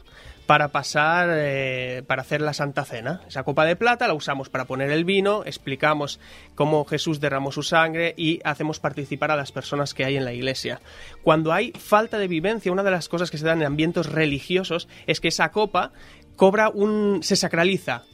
para 0.47 0.69
pasar, 0.69 1.29
eh, 1.33 2.03
para 2.07 2.23
hacer 2.23 2.41
la 2.41 2.55
Santa 2.55 2.85
Cena. 2.85 3.21
Esa 3.29 3.43
copa 3.43 3.65
de 3.67 3.75
plata 3.77 4.07
la 4.07 4.15
usamos 4.15 4.49
para 4.49 4.65
poner 4.65 4.91
el 4.91 5.05
vino, 5.05 5.43
explicamos 5.45 6.19
cómo 6.55 6.85
Jesús 6.85 7.21
derramó 7.21 7.51
su 7.53 7.63
sangre 7.65 8.15
y 8.17 8.41
hacemos 8.45 8.79
participar 8.81 9.31
a 9.33 9.37
las 9.37 9.51
personas 9.53 9.93
que 9.93 10.05
hay 10.05 10.17
en 10.17 10.25
la 10.25 10.33
iglesia. 10.33 10.81
Cuando 11.23 11.53
hay 11.53 11.73
falta 11.73 12.17
de 12.19 12.29
vivencia, 12.29 12.71
una 12.73 12.85
de 12.85 12.93
las 12.93 13.09
cosas 13.09 13.31
que 13.31 13.39
se 13.39 13.45
dan 13.45 13.61
en 13.61 13.67
ambientes 13.67 14.07
religiosos 14.07 14.89
es 15.09 15.21
que 15.21 15.29
esa 15.29 15.51
copa 15.51 15.93
cobra 16.37 16.69
un... 16.71 17.23
se 17.23 17.35
sacraliza. 17.37 18.05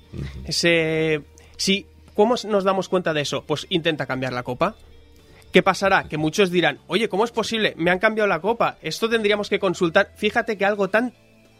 ¿Cómo 2.14 2.34
nos 2.46 2.64
damos 2.64 2.88
cuenta 2.88 3.14
de 3.14 3.22
eso? 3.22 3.44
Pues 3.44 3.66
intenta 3.70 4.06
cambiar 4.06 4.32
la 4.32 4.42
copa. 4.42 4.74
¿Qué 5.52 5.62
pasará? 5.62 6.04
Que 6.04 6.16
muchos 6.16 6.50
dirán, 6.50 6.78
oye, 6.86 7.08
¿cómo 7.08 7.24
es 7.24 7.30
posible? 7.30 7.74
Me 7.76 7.90
han 7.90 7.98
cambiado 7.98 8.26
la 8.28 8.40
copa. 8.40 8.78
Esto 8.82 9.08
tendríamos 9.08 9.48
que 9.48 9.58
consultar. 9.58 10.12
Fíjate 10.16 10.56
que 10.56 10.64
algo 10.64 10.88
tan 10.88 11.12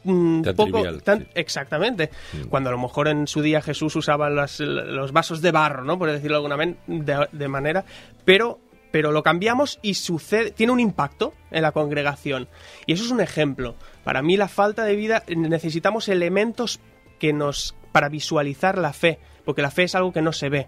mm, 0.05 0.43
Tan 0.43 0.57
poco 0.57 0.73
trivial, 0.73 1.03
tan- 1.03 1.21
sí. 1.21 1.27
exactamente 1.35 2.11
cuando 2.49 2.71
a 2.71 2.73
lo 2.73 2.79
mejor 2.79 3.09
en 3.09 3.27
su 3.27 3.41
día 3.43 3.61
Jesús 3.63 3.95
usaba 3.97 4.29
las- 4.31 4.61
los 4.61 5.13
vasos 5.13 5.41
de 5.43 5.53
barro 5.53 5.85
no 5.85 5.99
por 5.99 6.11
decirlo 6.11 6.41
de 6.43 6.45
alguna 6.55 6.77
de, 6.89 7.29
de 7.31 7.49
manera 7.49 7.85
pero 8.25 8.59
pero 8.91 9.13
lo 9.13 9.23
cambiamos 9.23 9.79
y 9.81 9.95
sucede 9.95 10.51
tiene 10.51 10.73
un 10.73 10.81
impacto 10.81 11.35
en 11.53 11.63
la 11.63 11.71
congregación 11.73 12.49
y 12.85 12.95
eso 12.95 13.05
es 13.05 13.11
un 13.13 13.21
ejemplo 13.21 13.77
para 14.03 14.23
mí 14.23 14.37
la 14.37 14.49
falta 14.49 14.83
de 14.85 14.97
vida 14.97 15.23
necesitamos 15.29 16.09
elementos 16.09 16.81
que 17.23 17.33
nos 17.33 17.75
para 17.93 18.09
visualizar 18.09 18.77
la 18.79 18.93
fe 18.93 19.21
porque 19.45 19.63
la 19.63 19.71
fe 19.71 19.85
es 19.85 19.95
algo 19.95 20.13
que 20.13 20.23
no 20.23 20.33
se 20.33 20.49
ve 20.49 20.67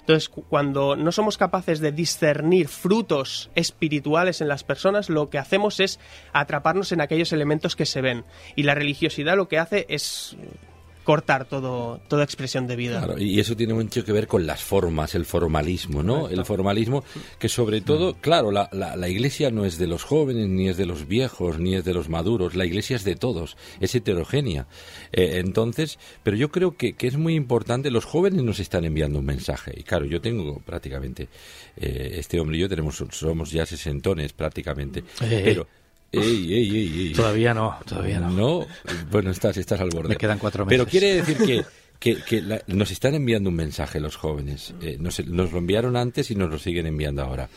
entonces, 0.00 0.28
cu- 0.28 0.44
cuando 0.50 0.96
no 0.96 1.12
somos 1.12 1.38
capaces 1.38 1.80
de 1.80 1.90
discernir 1.90 2.68
frutos 2.68 3.48
espirituales 3.54 4.42
en 4.42 4.48
las 4.48 4.62
personas, 4.62 5.08
lo 5.08 5.30
que 5.30 5.38
hacemos 5.38 5.80
es 5.80 5.98
atraparnos 6.34 6.92
en 6.92 7.00
aquellos 7.00 7.32
elementos 7.32 7.74
que 7.74 7.86
se 7.86 8.02
ven. 8.02 8.22
Y 8.54 8.64
la 8.64 8.74
religiosidad 8.74 9.34
lo 9.34 9.48
que 9.48 9.58
hace 9.58 9.86
es 9.88 10.36
cortar 11.04 11.44
todo, 11.44 12.00
toda 12.08 12.24
expresión 12.24 12.66
de 12.66 12.76
vida. 12.76 13.04
Claro, 13.04 13.20
y 13.20 13.38
eso 13.38 13.54
tiene 13.54 13.74
mucho 13.74 14.04
que 14.04 14.12
ver 14.12 14.26
con 14.26 14.46
las 14.46 14.62
formas, 14.62 15.14
el 15.14 15.24
formalismo, 15.26 16.02
¿no? 16.02 16.28
El 16.28 16.44
formalismo 16.44 17.04
que 17.38 17.48
sobre 17.48 17.80
todo, 17.80 18.14
claro, 18.14 18.50
la, 18.50 18.68
la, 18.72 18.96
la 18.96 19.08
iglesia 19.08 19.50
no 19.50 19.64
es 19.64 19.78
de 19.78 19.86
los 19.86 20.02
jóvenes, 20.02 20.48
ni 20.48 20.68
es 20.68 20.76
de 20.76 20.86
los 20.86 21.06
viejos, 21.06 21.58
ni 21.58 21.74
es 21.76 21.84
de 21.84 21.94
los 21.94 22.08
maduros, 22.08 22.56
la 22.56 22.64
iglesia 22.64 22.96
es 22.96 23.04
de 23.04 23.14
todos, 23.16 23.56
es 23.80 23.94
heterogénea. 23.94 24.66
Eh, 25.12 25.38
entonces, 25.44 25.98
pero 26.22 26.36
yo 26.36 26.50
creo 26.50 26.76
que, 26.76 26.94
que 26.94 27.06
es 27.06 27.16
muy 27.16 27.34
importante, 27.34 27.90
los 27.90 28.04
jóvenes 28.04 28.42
nos 28.42 28.58
están 28.58 28.84
enviando 28.84 29.18
un 29.18 29.26
mensaje, 29.26 29.74
y 29.76 29.82
claro, 29.82 30.06
yo 30.06 30.20
tengo 30.20 30.60
prácticamente, 30.60 31.28
eh, 31.76 32.16
este 32.18 32.40
hombre 32.40 32.56
y 32.56 32.60
yo 32.60 32.68
tenemos, 32.68 33.04
somos 33.10 33.50
ya 33.50 33.66
sesentones 33.66 34.32
prácticamente, 34.32 35.04
Eh, 35.22 35.42
pero... 35.44 35.66
Ey, 36.20 36.52
ey, 36.54 36.76
ey, 36.76 37.00
ey. 37.08 37.12
Todavía 37.12 37.54
no, 37.54 37.76
todavía 37.86 38.20
no. 38.20 38.30
No, 38.30 38.66
bueno, 39.10 39.30
estás, 39.30 39.56
estás 39.56 39.80
al 39.80 39.90
borde. 39.90 40.10
Me 40.10 40.16
quedan 40.16 40.38
cuatro 40.38 40.66
Pero 40.66 40.84
meses. 40.84 40.90
quiere 40.90 41.14
decir 41.16 41.36
que, 41.38 41.64
que, 41.98 42.22
que 42.22 42.42
la- 42.42 42.62
nos 42.66 42.90
están 42.90 43.14
enviando 43.14 43.50
un 43.50 43.56
mensaje 43.56 44.00
los 44.00 44.16
jóvenes. 44.16 44.74
Eh, 44.82 44.96
nos, 45.00 45.24
nos 45.26 45.52
lo 45.52 45.58
enviaron 45.58 45.96
antes 45.96 46.30
y 46.30 46.34
nos 46.34 46.50
lo 46.50 46.58
siguen 46.58 46.86
enviando 46.86 47.22
ahora. 47.22 47.48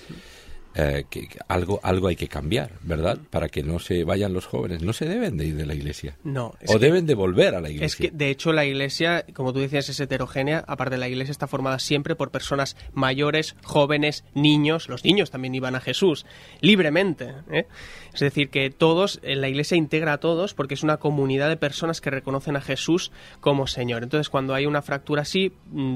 Eh, 0.75 1.05
que, 1.09 1.27
algo, 1.47 1.79
algo 1.81 2.07
hay 2.07 2.15
que 2.15 2.27
cambiar, 2.27 2.71
¿verdad? 2.83 3.17
Para 3.31 3.49
que 3.49 3.63
no 3.63 3.79
se 3.79 4.03
vayan 4.03 4.31
los 4.33 4.45
jóvenes. 4.45 4.83
No 4.83 4.93
se 4.93 5.05
deben 5.05 5.35
de 5.35 5.45
ir 5.47 5.55
de 5.55 5.65
la 5.65 5.73
iglesia. 5.73 6.15
No, 6.23 6.47
o 6.67 6.73
que- 6.73 6.79
deben 6.79 7.07
de 7.07 7.15
volver 7.15 7.55
a 7.55 7.61
la 7.61 7.69
iglesia. 7.69 7.85
Es 7.87 7.95
que, 7.95 8.11
de 8.15 8.29
hecho, 8.29 8.53
la 8.53 8.63
iglesia, 8.65 9.25
como 9.33 9.53
tú 9.53 9.59
decías, 9.59 9.89
es 9.89 9.99
heterogénea. 9.99 10.63
Aparte, 10.67 10.97
la 10.97 11.07
iglesia 11.09 11.31
está 11.31 11.47
formada 11.47 11.79
siempre 11.79 12.15
por 12.15 12.29
personas 12.29 12.77
mayores, 12.93 13.55
jóvenes, 13.63 14.23
niños. 14.35 14.87
Los 14.87 15.03
niños 15.03 15.31
también 15.31 15.55
iban 15.55 15.75
a 15.75 15.79
Jesús, 15.81 16.25
libremente. 16.61 17.33
¿eh? 17.51 17.65
Es 18.13 18.19
decir, 18.19 18.49
que 18.49 18.69
todos, 18.69 19.19
eh, 19.23 19.35
la 19.35 19.49
iglesia 19.49 19.77
integra 19.77 20.13
a 20.13 20.17
todos 20.19 20.53
porque 20.53 20.73
es 20.75 20.83
una 20.83 20.97
comunidad 20.97 21.49
de 21.49 21.57
personas 21.57 22.01
que 22.01 22.09
reconocen 22.11 22.55
a 22.55 22.61
Jesús 22.61 23.11
como 23.39 23.67
Señor. 23.67 24.03
Entonces, 24.03 24.29
cuando 24.29 24.53
hay 24.53 24.65
una 24.65 24.81
fractura 24.81 25.23
así, 25.23 25.53
mm, 25.71 25.95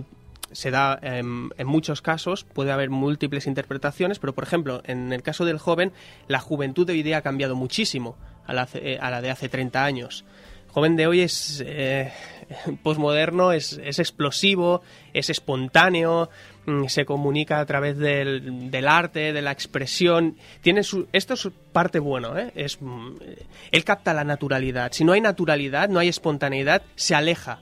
se 0.51 0.71
da 0.71 0.99
em, 1.01 1.49
en 1.57 1.67
muchos 1.67 2.01
casos, 2.01 2.43
puede 2.43 2.71
haber 2.71 2.89
múltiples 2.89 3.47
interpretaciones, 3.47 4.19
pero 4.19 4.33
por 4.33 4.43
ejemplo, 4.43 4.81
en 4.85 5.13
el 5.13 5.23
caso 5.23 5.45
del 5.45 5.59
joven, 5.59 5.93
la 6.27 6.39
juventud 6.39 6.85
de 6.85 6.93
hoy 6.93 7.03
día 7.03 7.17
ha 7.17 7.21
cambiado 7.21 7.55
muchísimo 7.55 8.17
a 8.45 8.53
la, 8.53 8.67
eh, 8.73 8.97
a 9.01 9.09
la 9.09 9.21
de 9.21 9.31
hace 9.31 9.49
30 9.49 9.83
años. 9.83 10.25
El 10.67 10.71
joven 10.73 10.95
de 10.95 11.07
hoy 11.07 11.21
es 11.21 11.63
eh, 11.65 12.11
posmoderno, 12.83 13.51
es, 13.51 13.79
es 13.83 13.99
explosivo, 13.99 14.81
es 15.13 15.29
espontáneo, 15.29 16.29
mm, 16.65 16.85
se 16.87 17.05
comunica 17.05 17.59
a 17.59 17.65
través 17.65 17.97
del, 17.97 18.71
del 18.71 18.87
arte, 18.87 19.33
de 19.33 19.41
la 19.41 19.51
expresión. 19.51 20.37
Tiene 20.61 20.83
su, 20.83 21.07
esto 21.13 21.33
es 21.33 21.49
parte 21.71 21.99
bueno, 21.99 22.37
¿eh? 22.37 22.51
es, 22.55 22.81
mm, 22.81 23.15
él 23.71 23.83
capta 23.83 24.13
la 24.13 24.23
naturalidad. 24.23 24.91
Si 24.91 25.03
no 25.03 25.13
hay 25.13 25.21
naturalidad, 25.21 25.89
no 25.89 25.99
hay 25.99 26.09
espontaneidad, 26.09 26.83
se 26.95 27.15
aleja 27.15 27.59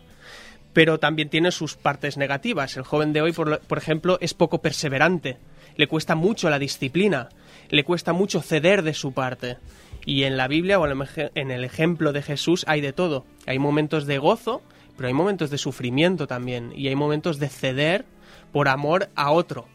pero 0.73 0.99
también 0.99 1.29
tiene 1.29 1.51
sus 1.51 1.75
partes 1.75 2.17
negativas. 2.17 2.77
El 2.77 2.83
joven 2.83 3.13
de 3.13 3.21
hoy, 3.21 3.31
por, 3.31 3.59
por 3.59 3.77
ejemplo, 3.77 4.17
es 4.21 4.33
poco 4.33 4.61
perseverante, 4.61 5.37
le 5.79 5.87
cuesta 5.87 6.13
mucho 6.15 6.49
la 6.49 6.59
disciplina, 6.59 7.29
le 7.69 7.85
cuesta 7.85 8.11
mucho 8.11 8.41
ceder 8.41 8.83
de 8.83 8.93
su 8.93 9.13
parte. 9.13 9.57
Y 10.05 10.23
en 10.23 10.35
la 10.35 10.49
Biblia 10.49 10.77
o 10.77 10.85
en 10.87 11.51
el 11.51 11.63
ejemplo 11.63 12.11
de 12.11 12.21
Jesús 12.21 12.65
hay 12.67 12.81
de 12.81 12.91
todo. 12.93 13.25
Hay 13.45 13.59
momentos 13.59 14.05
de 14.05 14.17
gozo, 14.17 14.61
pero 14.97 15.07
hay 15.07 15.13
momentos 15.13 15.49
de 15.49 15.57
sufrimiento 15.57 16.27
también. 16.27 16.73
Y 16.75 16.89
hay 16.89 16.95
momentos 16.95 17.39
de 17.39 17.47
ceder 17.47 18.03
por 18.51 18.67
amor 18.67 19.09
a 19.15 19.31
otro. 19.31 19.67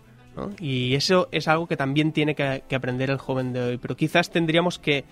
Y 0.58 0.94
eso 0.94 1.28
es 1.32 1.48
algo 1.48 1.68
que 1.68 1.76
también 1.78 2.12
tiene 2.12 2.34
que, 2.34 2.62
aprender 2.74 3.08
el 3.08 3.18
joven 3.18 3.54
de 3.54 3.62
hoy. 3.62 3.78
Pero 3.78 3.96
quizás 3.96 4.30
tendríamos 4.30 4.78
que, 4.78 5.04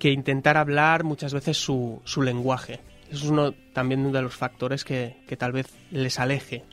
intentar 0.00 0.56
hablar 0.56 1.04
muchas 1.04 1.34
veces 1.34 1.58
su 1.58 2.00
lenguaje. 2.22 2.80
Eso 3.14 3.24
es 3.26 3.30
uno 3.30 3.54
también 3.72 4.10
de 4.12 4.22
los 4.22 4.34
factores 4.34 4.84
que, 4.84 5.16
que 5.26 5.36
tal 5.36 5.52
vez 5.52 5.66
les 5.90 6.18
aleje. 6.18 6.64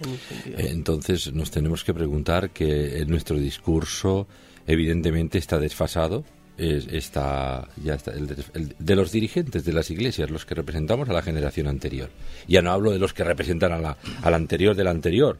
En. 0.00 0.10
Eh, 0.54 0.68
Entonces 0.70 1.32
nos 1.32 1.50
tenemos 1.50 1.84
que 1.84 1.92
preguntar 1.92 2.50
que 2.50 3.00
eh, 3.00 3.06
nuestro 3.06 3.36
discurso 3.38 4.26
evidentemente 4.66 5.38
está 5.38 5.58
desfasado. 5.58 6.24
es- 6.56 6.86
está 6.88 7.68
ya 7.82 7.96
el 8.14 8.26
de, 8.26 8.44
el 8.54 8.74
de 8.78 8.96
los 8.96 9.12
dirigentes 9.12 9.64
de 9.64 9.72
las 9.72 9.90
iglesias, 9.90 10.30
los 10.30 10.44
que 10.44 10.54
representamos 10.54 11.08
a 11.08 11.12
la 11.14 11.22
generación 11.22 11.66
anterior. 11.66 12.10
Ya 12.48 12.60
no 12.62 12.70
hablo 12.70 12.90
de 12.90 12.98
los 12.98 13.12
que 13.14 13.24
representan 13.24 13.72
a 13.72 13.78
la, 13.78 13.96
a 14.22 14.30
la 14.30 14.36
anterior 14.36 14.74
del 14.76 14.86
anterior, 14.88 15.38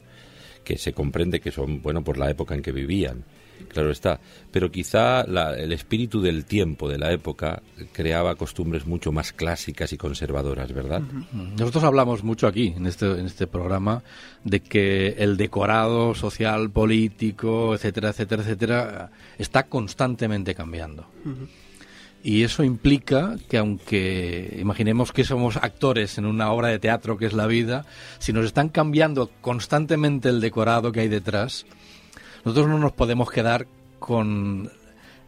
que 0.63 0.77
se 0.77 0.93
comprende 0.93 1.39
que 1.39 1.51
son, 1.51 1.81
bueno, 1.81 2.03
por 2.03 2.17
la 2.17 2.29
época 2.29 2.55
en 2.55 2.61
que 2.63 2.71
vivían. 2.71 3.23
Claro 3.69 3.91
está. 3.91 4.19
Pero 4.51 4.69
quizá 4.71 5.25
la- 5.25 5.55
el 5.57 5.71
espíritu 5.71 6.21
del 6.21 6.45
tiempo, 6.45 6.89
de 6.89 6.97
la 6.97 7.11
época, 7.11 7.61
creaba 7.93 8.35
costumbres 8.35 8.85
mucho 8.85 9.11
más 9.11 9.31
clásicas 9.33 9.93
y 9.93 9.97
conservadoras, 9.97 10.71
¿verdad? 10.73 11.01
Nosotros 11.57 11.83
hablamos 11.83 12.23
mucho 12.23 12.47
aquí, 12.47 12.73
en 12.75 12.85
este, 12.87 13.05
en 13.11 13.25
este 13.25 13.47
programa, 13.47 14.03
de 14.43 14.59
que 14.59 15.15
el 15.17 15.37
decorado 15.37 16.13
social, 16.15 16.69
político, 16.69 17.73
etcétera, 17.75 18.09
etcétera, 18.09 18.41
etcétera, 18.43 19.11
está 19.37 19.63
constantemente 19.63 20.53
cambiando. 20.55 21.05
Y 22.23 22.43
eso 22.43 22.63
implica 22.63 23.35
que 23.49 23.57
aunque 23.57 24.57
imaginemos 24.61 25.11
que 25.11 25.23
somos 25.23 25.57
actores 25.57 26.19
en 26.19 26.25
una 26.27 26.51
obra 26.51 26.67
de 26.67 26.77
teatro 26.77 27.17
que 27.17 27.25
es 27.25 27.33
la 27.33 27.47
vida, 27.47 27.85
si 28.19 28.31
nos 28.31 28.45
están 28.45 28.69
cambiando 28.69 29.31
constantemente 29.41 30.29
el 30.29 30.39
decorado 30.39 30.91
que 30.91 30.99
hay 30.99 31.07
detrás, 31.07 31.65
nosotros 32.45 32.67
no 32.67 32.77
nos 32.79 32.91
podemos 32.93 33.29
quedar 33.31 33.67
con 33.99 34.71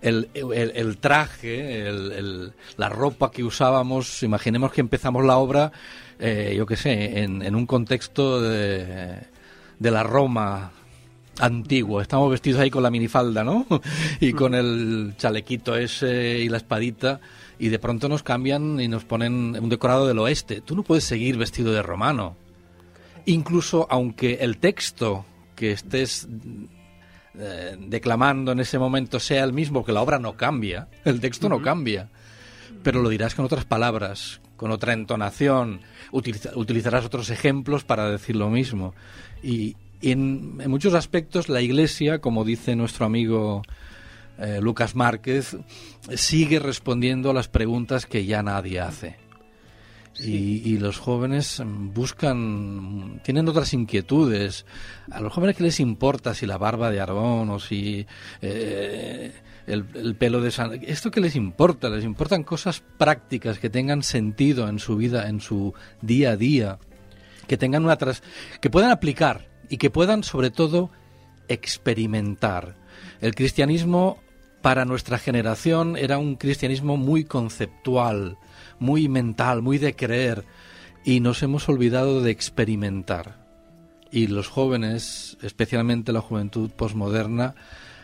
el, 0.01 0.29
el- 0.33 0.97
traje, 0.97 1.87
el- 1.87 2.53
la 2.77 2.89
ropa 2.89 3.31
que 3.31 3.43
usábamos. 3.43 4.23
Imaginemos 4.23 4.71
que 4.71 4.81
empezamos 4.81 5.23
la 5.23 5.37
obra, 5.37 5.71
eh, 6.19 6.53
yo 6.57 6.65
qué 6.65 6.75
sé, 6.75 7.19
en, 7.21 7.41
en 7.41 7.55
un 7.55 7.65
contexto 7.65 8.41
de, 8.41 9.17
de 9.79 9.91
la 9.91 10.03
Roma 10.03 10.71
antiguo. 11.39 12.01
Estamos 12.01 12.29
vestidos 12.29 12.59
ahí 12.61 12.69
con 12.69 12.83
la 12.83 12.91
minifalda, 12.91 13.43
¿no? 13.43 13.65
y 14.19 14.33
con 14.33 14.53
el 14.55 15.13
chalequito 15.17 15.75
ese 15.75 16.39
y 16.39 16.49
la 16.49 16.57
espadita. 16.57 17.19
Y 17.59 17.69
de 17.69 17.79
pronto 17.79 18.09
nos 18.09 18.23
cambian 18.23 18.79
y 18.81 18.87
nos 18.87 19.05
ponen 19.05 19.55
un 19.57 19.69
decorado 19.69 20.07
del 20.07 20.19
oeste. 20.19 20.59
Tú 20.61 20.75
no 20.75 20.83
puedes 20.83 21.03
seguir 21.05 21.37
vestido 21.37 21.71
de 21.71 21.81
romano. 21.81 22.35
Incluso 23.25 23.87
aunque 23.89 24.39
el 24.41 24.57
texto 24.57 25.25
que 25.55 25.71
estés 25.71 26.27
eh, 27.37 27.75
declamando 27.79 28.51
en 28.51 28.59
ese 28.59 28.77
momento 28.79 29.19
sea 29.19 29.43
el 29.43 29.53
mismo, 29.53 29.83
que 29.83 29.91
la 29.91 30.01
obra 30.01 30.19
no 30.19 30.35
cambia, 30.37 30.87
el 31.05 31.19
texto 31.19 31.49
no 31.49 31.61
cambia, 31.61 32.09
pero 32.83 33.01
lo 33.01 33.09
dirás 33.09 33.35
con 33.35 33.45
otras 33.45 33.65
palabras, 33.65 34.41
con 34.57 34.71
otra 34.71 34.93
entonación, 34.93 35.81
utiliza- 36.11 36.51
utilizarás 36.55 37.05
otros 37.05 37.29
ejemplos 37.29 37.83
para 37.83 38.09
decir 38.09 38.35
lo 38.35 38.49
mismo. 38.49 38.93
Y, 39.41 39.75
y 40.01 40.11
en, 40.11 40.57
en 40.61 40.69
muchos 40.69 40.93
aspectos 40.93 41.49
la 41.49 41.61
Iglesia, 41.61 42.19
como 42.19 42.43
dice 42.43 42.75
nuestro 42.75 43.05
amigo 43.05 43.63
eh, 44.37 44.59
Lucas 44.61 44.95
Márquez, 44.95 45.55
sigue 46.15 46.59
respondiendo 46.59 47.29
a 47.29 47.33
las 47.33 47.47
preguntas 47.47 48.05
que 48.05 48.25
ya 48.25 48.43
nadie 48.43 48.79
hace. 48.79 49.15
Y, 50.19 50.77
los 50.77 50.99
jóvenes 50.99 51.61
buscan, 51.65 53.19
tienen 53.23 53.47
otras 53.47 53.73
inquietudes. 53.73 54.65
A 55.11 55.19
los 55.21 55.33
jóvenes 55.33 55.57
que 55.57 55.63
les 55.63 55.79
importa 55.79 56.35
si 56.35 56.45
la 56.45 56.57
barba 56.57 56.91
de 56.91 57.01
Arbón 57.01 57.49
o 57.49 57.59
si 57.59 58.05
eh, 58.41 59.33
el, 59.65 60.15
pelo 60.15 60.41
de 60.41 60.51
San... 60.51 60.79
¿Esto 60.83 61.09
que 61.09 61.19
les 61.19 61.35
importa? 61.35 61.89
Les 61.89 62.03
importan 62.03 62.43
cosas 62.43 62.83
prácticas 62.97 63.57
que 63.57 63.71
tengan 63.71 64.03
sentido 64.03 64.67
en 64.67 64.77
su 64.77 64.97
vida, 64.97 65.27
en 65.27 65.41
su 65.41 65.73
día 66.01 66.31
a 66.31 66.37
día, 66.37 66.79
que 67.47 67.57
tengan 67.57 67.83
una 67.83 67.97
tras... 67.97 68.21
que 68.61 68.69
puedan 68.69 68.91
aplicar 68.91 69.47
y 69.67 69.77
que 69.77 69.89
puedan 69.89 70.23
sobre 70.23 70.51
todo 70.51 70.91
experimentar. 71.47 72.75
El 73.19 73.33
cristianismo 73.33 74.19
para 74.61 74.85
nuestra 74.85 75.17
generación 75.17 75.97
era 75.97 76.17
un 76.17 76.35
cristianismo 76.35 76.97
muy 76.97 77.25
conceptual, 77.25 78.37
muy 78.83 79.07
mental, 79.07 79.61
muy 79.61 79.77
de 79.77 79.95
creer, 79.95 80.43
y 81.05 81.21
nos 81.21 81.41
hemos 81.41 81.69
olvidado 81.69 82.21
de 82.21 82.31
experimentar. 82.31 83.37
Y 84.11 84.27
los 84.27 84.49
jóvenes, 84.49 85.37
especialmente 85.41 86.11
la 86.11 86.21
juventud 86.21 86.69
posmoderna, 86.69 87.55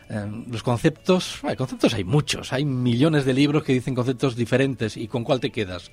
eh, 0.10 0.26
los 0.50 0.64
conceptos, 0.64 1.40
hay 1.44 1.58
conceptos 1.58 1.94
hay 1.94 2.06
muchos, 2.06 2.54
hay 2.54 2.64
millones 2.66 3.26
de 3.26 3.34
libros 3.34 3.64
que 3.64 3.74
dicen 3.74 3.94
conceptos 3.94 4.38
diferentes, 4.38 4.96
¿y 4.96 5.08
con 5.08 5.24
cuál 5.24 5.42
te 5.42 5.52
quedas? 5.52 5.92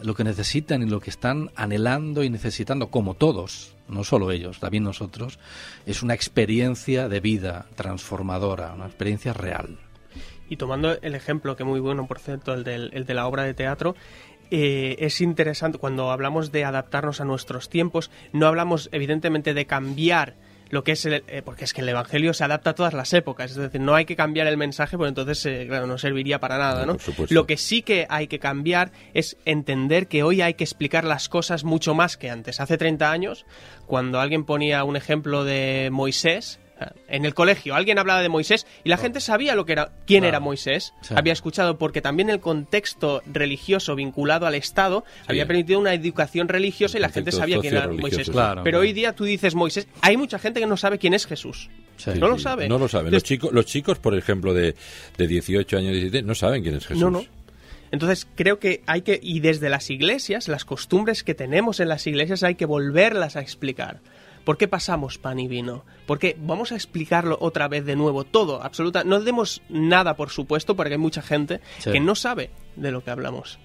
Lo 0.00 0.14
que 0.14 0.24
necesitan 0.24 0.82
y 0.82 0.86
lo 0.86 1.00
que 1.00 1.10
están 1.10 1.50
anhelando 1.54 2.24
y 2.24 2.30
necesitando, 2.30 2.90
como 2.90 3.14
todos, 3.14 3.76
no 3.88 4.04
solo 4.04 4.30
ellos, 4.32 4.58
también 4.58 4.84
nosotros, 4.84 5.38
es 5.84 6.02
una 6.02 6.14
experiencia 6.14 7.08
de 7.08 7.20
vida 7.20 7.66
transformadora, 7.76 8.72
una 8.72 8.86
experiencia 8.86 9.34
real. 9.34 9.78
Y 10.48 10.56
tomando 10.56 10.98
el 11.00 11.14
ejemplo, 11.14 11.56
que 11.56 11.64
muy 11.64 11.80
bueno, 11.80 12.06
por 12.06 12.18
cierto, 12.18 12.54
el, 12.54 12.66
el 12.66 13.04
de 13.04 13.14
la 13.14 13.26
obra 13.26 13.42
de 13.42 13.54
teatro, 13.54 13.94
eh, 14.50 14.96
es 15.00 15.20
interesante 15.20 15.78
cuando 15.78 16.10
hablamos 16.10 16.52
de 16.52 16.64
adaptarnos 16.64 17.20
a 17.20 17.24
nuestros 17.24 17.68
tiempos, 17.68 18.10
no 18.32 18.46
hablamos 18.46 18.88
evidentemente 18.92 19.52
de 19.52 19.66
cambiar 19.66 20.36
lo 20.70 20.84
que 20.84 20.92
es 20.92 21.04
el, 21.06 21.24
eh, 21.28 21.42
porque 21.44 21.64
es 21.64 21.72
que 21.72 21.80
el 21.80 21.88
evangelio 21.88 22.34
se 22.34 22.44
adapta 22.44 22.70
a 22.70 22.74
todas 22.74 22.92
las 22.92 23.12
épocas, 23.14 23.50
es 23.50 23.56
decir, 23.56 23.80
no 23.80 23.94
hay 23.94 24.04
que 24.04 24.16
cambiar 24.16 24.46
el 24.46 24.56
mensaje, 24.56 24.96
porque 24.96 25.08
entonces 25.08 25.44
eh, 25.46 25.64
claro, 25.66 25.86
no 25.86 25.96
serviría 25.96 26.40
para 26.40 26.58
nada, 26.58 26.84
¿no? 26.84 26.96
Lo 27.30 27.46
que 27.46 27.56
sí 27.56 27.82
que 27.82 28.06
hay 28.08 28.26
que 28.26 28.38
cambiar 28.38 28.92
es 29.14 29.36
entender 29.44 30.08
que 30.08 30.22
hoy 30.22 30.42
hay 30.42 30.54
que 30.54 30.64
explicar 30.64 31.04
las 31.04 31.28
cosas 31.28 31.64
mucho 31.64 31.94
más 31.94 32.16
que 32.16 32.30
antes. 32.30 32.60
Hace 32.60 32.76
30 32.76 33.10
años, 33.10 33.46
cuando 33.86 34.20
alguien 34.20 34.44
ponía 34.44 34.84
un 34.84 34.96
ejemplo 34.96 35.44
de 35.44 35.88
Moisés, 35.90 36.60
en 37.08 37.24
el 37.24 37.34
colegio. 37.34 37.74
Alguien 37.74 37.98
hablaba 37.98 38.22
de 38.22 38.28
Moisés 38.28 38.66
y 38.84 38.88
la 38.88 38.96
gente 38.96 39.20
sabía 39.20 39.54
lo 39.54 39.64
que 39.64 39.72
era 39.72 39.92
quién 40.06 40.24
era 40.24 40.40
Moisés 40.40 40.94
había 41.14 41.32
escuchado 41.32 41.78
porque 41.78 42.00
también 42.00 42.30
el 42.30 42.40
contexto 42.40 43.22
religioso 43.26 43.94
vinculado 43.94 44.46
al 44.46 44.54
Estado 44.54 45.04
había 45.26 45.46
permitido 45.46 45.80
una 45.80 45.94
educación 45.94 46.48
religiosa 46.48 46.98
y 46.98 47.00
la 47.00 47.08
gente 47.08 47.32
sabía 47.32 47.58
quién 47.58 47.74
era 47.74 47.88
Moisés. 47.88 48.30
pero 48.64 48.80
hoy 48.80 48.92
día 48.92 49.14
tú 49.14 49.24
dices 49.24 49.54
Moisés 49.54 49.88
hay 50.00 50.16
mucha 50.16 50.38
gente 50.38 50.60
que 50.60 50.66
no 50.66 50.76
sabe 50.76 50.98
quién 50.98 51.14
es 51.14 51.26
Jesús. 51.26 51.68
No 52.14 52.28
lo 52.28 52.38
sabe. 52.38 52.68
no 52.68 52.78
lo 52.78 52.88
saben 52.88 53.12
los 53.12 53.24
chicos 53.24 53.52
los 53.52 53.66
chicos 53.66 53.98
por 53.98 54.16
ejemplo 54.16 54.54
de, 54.54 54.76
de 55.16 55.26
18 55.26 55.78
años 55.78 55.92
17 55.92 56.22
no 56.22 56.34
saben 56.34 56.62
quién 56.62 56.76
es 56.76 56.86
Jesús 56.86 57.02
no. 57.02 57.10
No 57.10 57.38
entonces 57.90 58.26
creo 58.34 58.58
que 58.58 58.82
hay 58.86 59.02
que, 59.02 59.18
y 59.22 59.40
desde 59.40 59.70
las 59.70 59.90
iglesias, 59.90 60.48
las 60.48 60.64
costumbres 60.64 61.22
que 61.24 61.34
tenemos 61.34 61.80
en 61.80 61.88
las 61.88 62.06
iglesias 62.06 62.42
hay 62.42 62.54
que 62.54 62.66
volverlas 62.66 63.36
a 63.36 63.40
explicar. 63.40 64.00
¿Por 64.48 64.56
qué 64.56 64.66
pasamos 64.66 65.18
pan 65.18 65.38
y 65.40 65.46
vino? 65.46 65.84
Porque 66.06 66.34
vamos 66.40 66.72
a 66.72 66.74
explicarlo 66.74 67.36
otra 67.38 67.68
vez 67.68 67.84
de 67.84 67.96
nuevo, 67.96 68.24
todo, 68.24 68.62
absoluta. 68.62 69.04
No 69.04 69.20
demos 69.20 69.60
nada, 69.68 70.16
por 70.16 70.30
supuesto, 70.30 70.74
porque 70.74 70.94
hay 70.94 70.98
mucha 70.98 71.20
gente 71.20 71.60
que 71.84 72.00
no 72.00 72.14
sabe 72.14 72.48
de 72.74 72.90
lo 72.90 73.04
que 73.04 73.10
hablamos. 73.10 73.58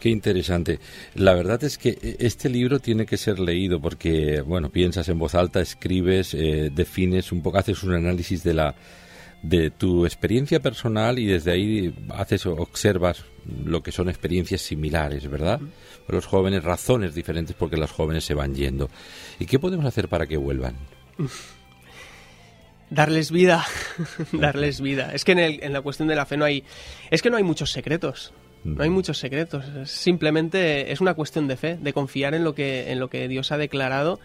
Qué 0.00 0.08
interesante. 0.08 0.80
La 1.14 1.34
verdad 1.34 1.62
es 1.62 1.78
que 1.78 2.16
este 2.18 2.48
libro 2.48 2.80
tiene 2.80 3.06
que 3.06 3.16
ser 3.16 3.38
leído 3.38 3.80
porque, 3.80 4.40
bueno, 4.40 4.68
piensas 4.68 5.08
en 5.08 5.20
voz 5.20 5.36
alta, 5.36 5.60
escribes, 5.60 6.34
eh, 6.34 6.72
defines 6.74 7.30
un 7.30 7.40
poco, 7.40 7.58
haces 7.58 7.84
un 7.84 7.94
análisis 7.94 8.42
de 8.42 8.54
la 8.54 8.74
de 9.42 9.70
tu 9.70 10.06
experiencia 10.06 10.60
personal 10.60 11.18
y 11.18 11.26
desde 11.26 11.52
ahí 11.52 11.94
haces 12.10 12.46
observas 12.46 13.24
lo 13.64 13.82
que 13.82 13.90
son 13.90 14.08
experiencias 14.08 14.62
similares, 14.62 15.28
¿verdad? 15.28 15.60
Los 16.08 16.26
jóvenes, 16.26 16.62
razones 16.62 17.14
diferentes 17.14 17.56
porque 17.56 17.76
los 17.76 17.90
jóvenes 17.90 18.24
se 18.24 18.34
van 18.34 18.54
yendo. 18.54 18.88
¿Y 19.38 19.46
qué 19.46 19.58
podemos 19.58 19.84
hacer 19.84 20.08
para 20.08 20.26
que 20.26 20.36
vuelvan? 20.36 20.76
Darles 22.88 23.30
vida, 23.30 23.64
darles 24.32 24.80
vida. 24.80 25.12
Es 25.12 25.24
que 25.24 25.32
en, 25.32 25.38
en, 25.38 25.72
la 25.72 25.80
cuestión 25.80 26.08
de 26.08 26.14
la 26.14 26.26
fe 26.26 26.36
no 26.36 26.44
hay, 26.44 26.62
es 27.10 27.22
que 27.22 27.30
no 27.30 27.36
hay 27.36 27.42
muchos 27.42 27.72
secretos. 27.72 28.32
No 28.64 28.84
hay 28.84 28.90
muchos 28.90 29.18
secretos. 29.18 29.64
Simplemente 29.90 30.92
es 30.92 31.00
una 31.00 31.14
cuestión 31.14 31.48
de 31.48 31.56
fe, 31.56 31.76
de 31.80 31.92
confiar 31.92 32.34
en 32.34 32.44
lo 32.44 32.54
que, 32.54 32.92
en 32.92 33.00
lo 33.00 33.10
que 33.10 33.26
Dios 33.26 33.50
ha 33.50 33.56
declarado 33.56 34.20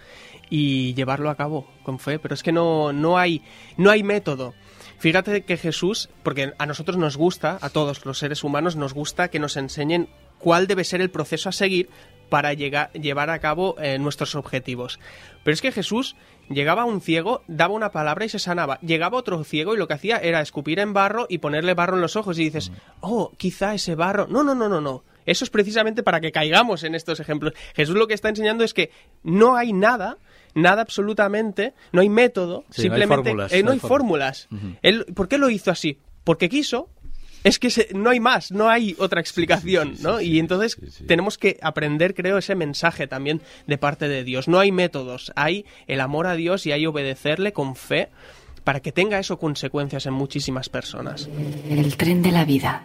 y 0.50 0.94
llevarlo 0.94 1.32
a 1.32 1.36
cabo 1.36 1.68
con 1.82 1.98
fe. 1.98 2.20
Pero 2.20 2.36
es 2.36 2.44
que 2.44 2.52
no, 2.52 2.94
no 2.94 3.18
hay, 3.18 3.42
no 3.78 3.90
hay 3.90 4.04
método. 4.04 4.54
Fíjate 5.00 5.44
que 5.44 5.58
Jesús, 5.58 6.10
porque 6.24 6.54
a 6.58 6.66
nosotros 6.66 6.98
nos 6.98 7.18
gusta, 7.18 7.58
a 7.62 7.70
todos 7.70 8.06
los 8.06 8.18
seres 8.18 8.44
humanos, 8.44 8.76
nos 8.76 8.94
gusta 8.94 9.30
que 9.30 9.40
nos 9.40 9.56
enseñen 9.56 10.10
cuál 10.40 10.68
debe 10.68 10.84
ser 10.84 11.02
el 11.02 11.12
proceso 11.12 11.50
a 11.50 11.52
seguir 11.52 11.90
para 12.30 12.54
llegar, 12.54 12.92
llevar 12.94 13.30
a 13.30 13.40
cabo 13.40 13.76
eh, 13.80 14.00
nuestros 14.00 14.36
objetivos. 14.36 15.00
Pero 15.44 15.54
es 15.54 15.62
que 15.62 15.72
Jesús 15.72 16.16
llegaba 16.50 16.82
a 16.82 16.86
un 16.86 17.00
ciego, 17.00 17.44
daba 17.48 17.74
una 17.74 17.92
palabra 17.92 18.26
y 18.26 18.30
se 18.30 18.40
sanaba. 18.40 18.80
Llegaba 18.82 19.18
otro 19.18 19.44
ciego 19.44 19.76
y 19.76 19.78
lo 19.78 19.88
que 19.88 19.94
hacía 19.94 20.18
era 20.18 20.42
escupir 20.42 20.80
en 20.80 20.94
barro 20.94 21.28
y 21.30 21.38
ponerle 21.38 21.74
barro 21.74 21.96
en 21.96 22.02
los 22.02 22.16
ojos 22.16 22.38
y 22.40 22.46
dices, 22.46 22.72
oh, 23.00 23.32
quizá 23.38 23.74
ese 23.76 23.96
barro. 23.96 24.28
No, 24.28 24.44
no, 24.44 24.56
no, 24.56 24.68
no, 24.68 24.82
no. 24.82 25.04
Eso 25.26 25.44
es 25.44 25.50
precisamente 25.50 26.04
para 26.04 26.22
que 26.22 26.32
caigamos 26.32 26.84
en 26.84 26.96
estos 26.96 27.20
ejemplos. 27.20 27.54
Jesús 27.76 27.96
lo 27.96 28.08
que 28.08 28.14
está 28.14 28.30
enseñando 28.30 28.64
es 28.64 28.74
que 28.74 28.92
no 29.24 29.56
hay 29.56 29.74
nada 29.74 30.18
nada 30.58 30.82
absolutamente, 30.82 31.74
no 31.92 32.02
hay 32.02 32.10
método, 32.10 32.66
simplemente 32.70 33.34
no 33.64 33.72
hay 33.72 33.80
fórmulas. 33.80 34.48
¿Por 35.16 35.28
qué 35.28 35.38
lo 35.38 35.50
hizo 35.50 35.72
así? 35.72 36.00
Porque 36.24 36.50
quiso, 36.50 36.90
es 37.44 37.60
que 37.60 37.90
no 37.94 38.10
hay 38.10 38.20
más, 38.20 38.52
no 38.52 38.70
hay 38.70 38.96
otra 39.00 39.22
explicación, 39.22 39.96
¿no? 40.02 40.20
y 40.20 40.40
entonces 40.40 40.78
tenemos 41.06 41.38
que 41.38 41.58
aprender, 41.62 42.14
creo, 42.14 42.38
ese 42.38 42.56
mensaje 42.56 43.08
también 43.08 43.42
de 43.68 43.78
parte 43.78 44.10
de 44.10 44.24
Dios. 44.24 44.48
No 44.48 44.60
hay 44.60 44.72
métodos, 44.72 45.32
hay 45.36 45.66
el 45.88 46.02
amor 46.02 46.28
a 46.28 46.36
Dios 46.36 46.66
y 46.66 46.72
hay 46.72 46.86
obedecerle 46.86 47.54
con 47.54 47.76
fe 47.76 48.10
para 48.64 48.82
que 48.82 48.92
tenga 48.92 49.18
eso 49.18 49.40
consecuencias 49.40 50.08
en 50.08 50.14
muchísimas 50.14 50.68
personas. 50.68 51.30
El 51.70 51.96
tren 51.96 52.22
de 52.22 52.34
la 52.34 52.44
vida. 52.44 52.84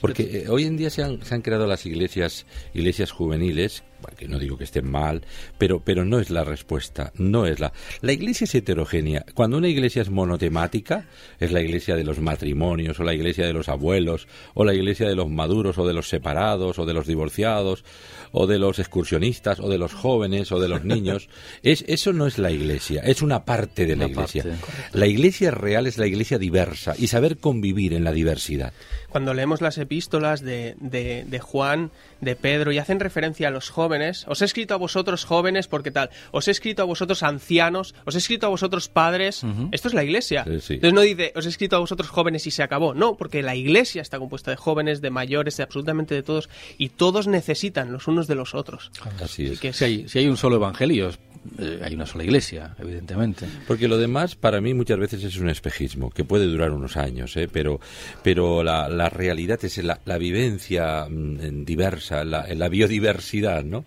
Porque 0.00 0.22
eh, 0.22 0.48
hoy 0.48 0.64
en 0.64 0.78
día 0.78 0.88
se 0.88 1.02
han, 1.02 1.22
se 1.22 1.34
han 1.34 1.42
creado 1.42 1.66
las 1.66 1.84
iglesias, 1.84 2.46
iglesias 2.72 3.10
juveniles 3.10 3.84
que 4.16 4.28
no 4.28 4.38
digo 4.38 4.56
que 4.56 4.64
estén 4.64 4.90
mal, 4.90 5.22
pero, 5.58 5.80
pero 5.80 6.04
no 6.04 6.18
es 6.18 6.30
la 6.30 6.44
respuesta, 6.44 7.12
no 7.16 7.46
es 7.46 7.60
la... 7.60 7.72
La 8.00 8.12
iglesia 8.12 8.44
es 8.44 8.54
heterogénea. 8.54 9.24
Cuando 9.34 9.58
una 9.58 9.68
iglesia 9.68 10.02
es 10.02 10.10
monotemática, 10.10 11.06
es 11.38 11.52
la 11.52 11.60
iglesia 11.60 11.96
de 11.96 12.04
los 12.04 12.20
matrimonios, 12.20 12.98
o 13.00 13.04
la 13.04 13.14
iglesia 13.14 13.46
de 13.46 13.52
los 13.52 13.68
abuelos, 13.68 14.28
o 14.54 14.64
la 14.64 14.74
iglesia 14.74 15.08
de 15.08 15.14
los 15.14 15.28
maduros, 15.28 15.78
o 15.78 15.86
de 15.86 15.94
los 15.94 16.08
separados, 16.08 16.78
o 16.78 16.86
de 16.86 16.94
los 16.94 17.06
divorciados, 17.06 17.84
o 18.32 18.46
de 18.46 18.58
los 18.58 18.78
excursionistas, 18.78 19.60
o 19.60 19.68
de 19.68 19.78
los 19.78 19.94
jóvenes, 19.94 20.52
o 20.52 20.60
de 20.60 20.68
los 20.68 20.84
niños. 20.84 21.28
Es, 21.62 21.84
eso 21.88 22.12
no 22.12 22.26
es 22.26 22.38
la 22.38 22.50
iglesia, 22.50 23.02
es 23.04 23.22
una 23.22 23.44
parte 23.44 23.86
de 23.86 23.96
la 23.96 24.06
iglesia. 24.06 24.44
La 24.92 25.06
iglesia 25.06 25.50
real 25.50 25.86
es 25.86 25.98
la 25.98 26.06
iglesia 26.06 26.38
diversa 26.38 26.94
y 26.98 27.08
saber 27.08 27.38
convivir 27.38 27.92
en 27.92 28.04
la 28.04 28.12
diversidad 28.12 28.72
cuando 29.10 29.34
leemos 29.34 29.60
las 29.60 29.76
epístolas 29.78 30.40
de, 30.40 30.76
de, 30.78 31.40
Juan, 31.40 31.90
de 32.20 32.36
Pedro, 32.36 32.72
y 32.72 32.78
hacen 32.78 33.00
referencia 33.00 33.48
a 33.48 33.50
los 33.50 33.68
jóvenes, 33.70 34.24
os 34.28 34.42
he 34.42 34.44
escrito 34.44 34.74
a 34.74 34.76
vosotros 34.76 35.24
jóvenes 35.24 35.68
porque 35.68 35.90
tal, 35.90 36.10
os 36.30 36.48
he 36.48 36.50
escrito 36.50 36.82
a 36.82 36.86
vosotros 36.86 37.22
ancianos, 37.22 37.94
os 38.04 38.14
he 38.14 38.18
escrito 38.18 38.46
a 38.46 38.48
vosotros 38.50 38.88
padres, 38.88 39.42
esto 39.72 39.88
es 39.88 39.94
la 39.94 40.04
iglesia. 40.04 40.44
Entonces 40.46 40.92
no 40.92 41.00
dice, 41.02 41.32
os 41.36 41.46
he 41.46 41.48
escrito 41.48 41.76
a 41.76 41.80
vosotros 41.80 42.08
jóvenes 42.08 42.46
y 42.46 42.50
se 42.50 42.62
acabó, 42.62 42.94
no, 42.94 43.16
porque 43.16 43.42
la 43.42 43.56
iglesia 43.56 44.02
está 44.02 44.18
compuesta 44.18 44.50
de 44.50 44.56
jóvenes, 44.56 45.00
de 45.00 45.10
mayores, 45.10 45.56
de 45.56 45.62
absolutamente 45.62 46.14
de 46.14 46.22
todos, 46.22 46.48
y 46.78 46.90
todos 46.90 47.26
necesitan 47.26 47.92
los 47.92 48.08
unos 48.08 48.26
de 48.26 48.34
los 48.34 48.54
otros. 48.54 48.90
Así 49.22 49.46
es. 49.46 49.60
Que 49.60 49.72
si, 49.72 49.84
hay, 49.84 50.08
si 50.08 50.20
hay 50.20 50.28
un 50.28 50.36
solo 50.36 50.56
evangelio, 50.56 51.10
eh, 51.58 51.80
hay 51.82 51.94
una 51.94 52.06
sola 52.06 52.24
iglesia, 52.24 52.74
evidentemente. 52.78 53.46
Porque 53.66 53.88
lo 53.88 53.96
demás, 53.96 54.34
para 54.34 54.60
mí, 54.60 54.74
muchas 54.74 54.98
veces 54.98 55.24
es 55.24 55.36
un 55.38 55.48
espejismo, 55.48 56.10
que 56.10 56.24
puede 56.24 56.46
durar 56.46 56.70
unos 56.70 56.96
años, 56.96 57.36
¿eh? 57.36 57.48
pero, 57.50 57.80
pero 58.22 58.62
la, 58.62 58.88
la 58.88 59.08
realidad 59.08 59.58
es 59.64 59.78
la, 59.78 60.00
la 60.04 60.18
vivencia 60.18 61.06
mm, 61.08 61.64
diversa, 61.64 62.24
la, 62.24 62.46
la, 62.54 62.68
biodiversidad, 62.68 63.64
¿no? 63.64 63.84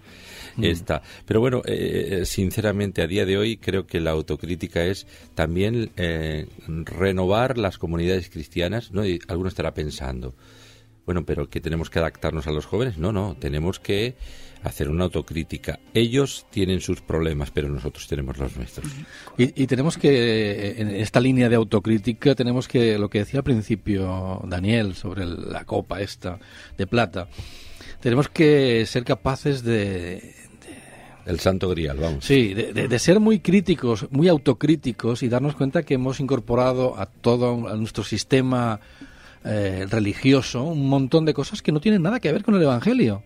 Mm. 0.57 0.63
Esta. 0.63 1.01
Pero 1.25 1.39
bueno, 1.41 1.61
eh, 1.65 2.21
eh, 2.21 2.25
sinceramente, 2.25 3.01
a 3.01 3.07
día 3.07 3.25
de 3.25 3.37
hoy 3.37 3.57
creo 3.57 3.85
que 3.85 3.99
la 3.99 4.11
autocrítica 4.11 4.83
es 4.83 5.05
también 5.35 5.91
renovar 6.85 7.57
las 7.57 7.77
comunidades 7.77 8.29
cristianas, 8.29 8.91
¿no? 8.91 9.05
Y 9.05 9.19
alguno 9.27 9.49
estará 9.49 9.73
pensando, 9.73 10.33
bueno, 11.05 11.25
pero 11.25 11.49
que 11.49 11.59
tenemos 11.59 11.89
que 11.89 11.99
adaptarnos 11.99 12.47
a 12.47 12.51
los 12.51 12.65
jóvenes. 12.65 12.97
No, 12.97 13.11
no, 13.11 13.35
tenemos 13.37 13.79
que 13.79 14.15
hacer 14.63 14.89
una 14.89 15.03
autocrítica. 15.03 15.79
Ellos 15.93 16.45
tienen 16.49 16.79
sus 16.79 17.01
problemas, 17.01 17.51
pero 17.51 17.69
nosotros 17.69 18.07
tenemos 18.07 18.37
los 18.37 18.55
nuestros. 18.55 18.87
Y, 19.37 19.63
y, 19.63 19.67
tenemos 19.67 19.97
que, 19.97 20.75
en 20.77 20.89
esta 20.89 21.19
línea 21.19 21.49
de 21.49 21.55
autocrítica, 21.55 22.33
tenemos 22.35 22.67
que, 22.67 22.97
lo 22.97 23.09
que 23.09 23.19
decía 23.19 23.41
al 23.41 23.43
principio 23.43 24.41
Daniel 24.45 24.95
sobre 24.95 25.25
la 25.25 25.65
copa 25.65 26.01
esta 26.01 26.39
de 26.77 26.87
plata, 26.87 27.27
tenemos 27.99 28.29
que 28.29 28.85
ser 28.85 29.03
capaces 29.03 29.63
de... 29.63 30.33
el 31.25 31.39
santo 31.41 31.69
grial, 31.69 31.97
vamos. 31.97 32.23
Sí, 32.23 32.53
de, 32.53 32.71
de, 32.71 32.87
de, 32.87 32.99
ser 32.99 33.19
muy 33.19 33.39
críticos, 33.39 34.07
muy 34.11 34.29
autocríticos 34.29 35.23
y 35.23 35.29
darnos 35.29 35.55
cuenta 35.55 35.83
que 35.83 35.95
hemos 35.95 36.21
incorporado 36.21 36.97
a 36.97 37.07
todo 37.07 37.67
a 37.67 37.75
nuestro 37.75 38.05
sistema 38.05 38.79
eh, 39.43 39.85
religioso 39.89 40.63
un 40.63 40.87
montón 40.87 41.25
de 41.25 41.33
cosas 41.33 41.61
que 41.61 41.71
no 41.71 41.79
tienen 41.79 42.01
nada 42.01 42.19
que 42.19 42.31
ver 42.31 42.43
con 42.43 42.55
el 42.55 42.61
Evangelio 42.63 43.23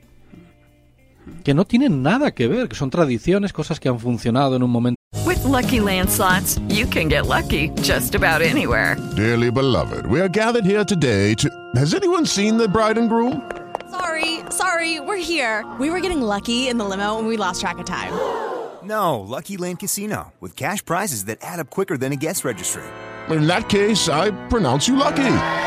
que 1.44 1.54
no 1.54 1.66
tienen 1.66 2.02
nada 2.04 2.32
que 2.32 2.48
ver, 2.48 2.68
que 2.68 2.76
son 2.76 2.90
tradiciones, 2.90 3.54
cosas 3.54 3.80
que 3.80 3.90
han 3.90 4.00
funcionado 4.00 4.56
en 4.56 4.64
un 4.64 4.70
momento. 4.70 4.98
With 5.26 5.44
lucky 5.44 5.80
landslots, 5.80 6.60
you 6.70 6.86
can 6.88 7.10
get 7.10 7.26
lucky 7.26 7.70
just 7.82 8.16
about 8.16 8.42
anywhere. 8.42 8.98
Dearly 9.16 9.52
beloved, 9.52 10.06
we 10.08 10.22
are 10.22 10.30
gathered 10.30 10.66
here 10.66 10.84
today 10.84 11.34
to. 11.36 11.50
Has 11.76 11.94
anyone 11.94 12.26
seen 12.26 12.58
the 12.58 12.68
bride 12.68 12.98
and 12.98 13.10
groom? 13.10 13.50
Sorry, 13.90 14.42
sorry, 14.50 15.00
we're 15.00 15.18
here. 15.18 15.66
We 15.80 15.90
were 15.90 16.00
getting 16.00 16.22
lucky 16.22 16.68
in 16.68 16.78
the 16.78 16.86
limo 16.86 17.18
and 17.18 17.28
we 17.28 17.38
lost 17.38 17.62
track 17.62 17.78
of 17.78 17.86
time. 17.86 18.14
No, 18.84 19.20
Lucky 19.20 19.58
Land 19.58 19.80
Casino, 19.80 20.34
with 20.40 20.56
cash 20.56 20.84
prizes 20.84 21.26
that 21.26 21.40
add 21.42 21.60
up 21.60 21.70
quicker 21.70 21.98
than 21.98 22.14
a 22.14 22.16
guest 22.16 22.46
registry. 22.46 22.84
In 23.30 23.48
that 23.48 23.68
case, 23.68 24.08
I 24.08 24.32
pronounce 24.48 24.88
you 24.88 24.96
lucky. 24.96 25.67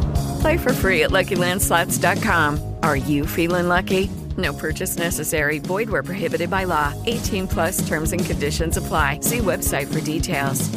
Play 0.41 0.57
for 0.57 0.73
free 0.73 1.03
at 1.03 1.11
LuckyLandSlots.com. 1.11 2.59
Are 2.81 2.97
you 2.97 3.27
feeling 3.27 3.67
lucky? 3.67 4.09
No 4.37 4.53
purchase 4.53 4.97
necessary. 4.97 5.59
Void 5.59 5.89
where 5.91 6.01
prohibited 6.01 6.49
by 6.49 6.65
law. 6.65 6.93
18 7.05 7.47
plus 7.47 7.87
terms 7.87 8.11
and 8.11 8.25
conditions 8.25 8.75
apply. 8.75 9.19
See 9.21 9.37
website 9.39 9.85
for 9.87 10.01
details. 10.01 10.67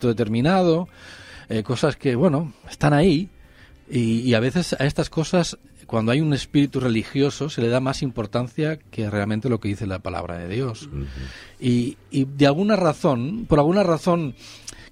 Determinado, 0.00 0.88
eh, 1.50 1.62
cosas 1.62 1.96
que, 1.96 2.14
bueno, 2.16 2.54
están 2.70 2.94
ahí. 2.94 3.28
Y, 3.90 4.20
y, 4.20 4.32
a 4.32 4.40
veces 4.40 4.72
a 4.72 4.86
estas 4.86 5.10
cosas, 5.10 5.58
cuando 5.86 6.12
hay 6.12 6.22
un 6.22 6.32
espíritu 6.32 6.80
religioso, 6.80 7.50
se 7.50 7.60
le 7.60 7.68
da 7.68 7.80
más 7.80 8.02
importancia 8.02 8.78
que 8.78 9.10
realmente 9.10 9.50
lo 9.50 9.60
que 9.60 9.68
dice 9.68 9.86
la 9.86 9.98
palabra 9.98 10.38
de 10.38 10.48
Dios. 10.48 10.88
Uh 10.90 11.00
-huh. 11.00 11.06
y, 11.60 11.98
y 12.10 12.24
de 12.24 12.46
alguna 12.46 12.76
razón, 12.76 13.44
por 13.46 13.58
alguna 13.58 13.82
razón 13.82 14.34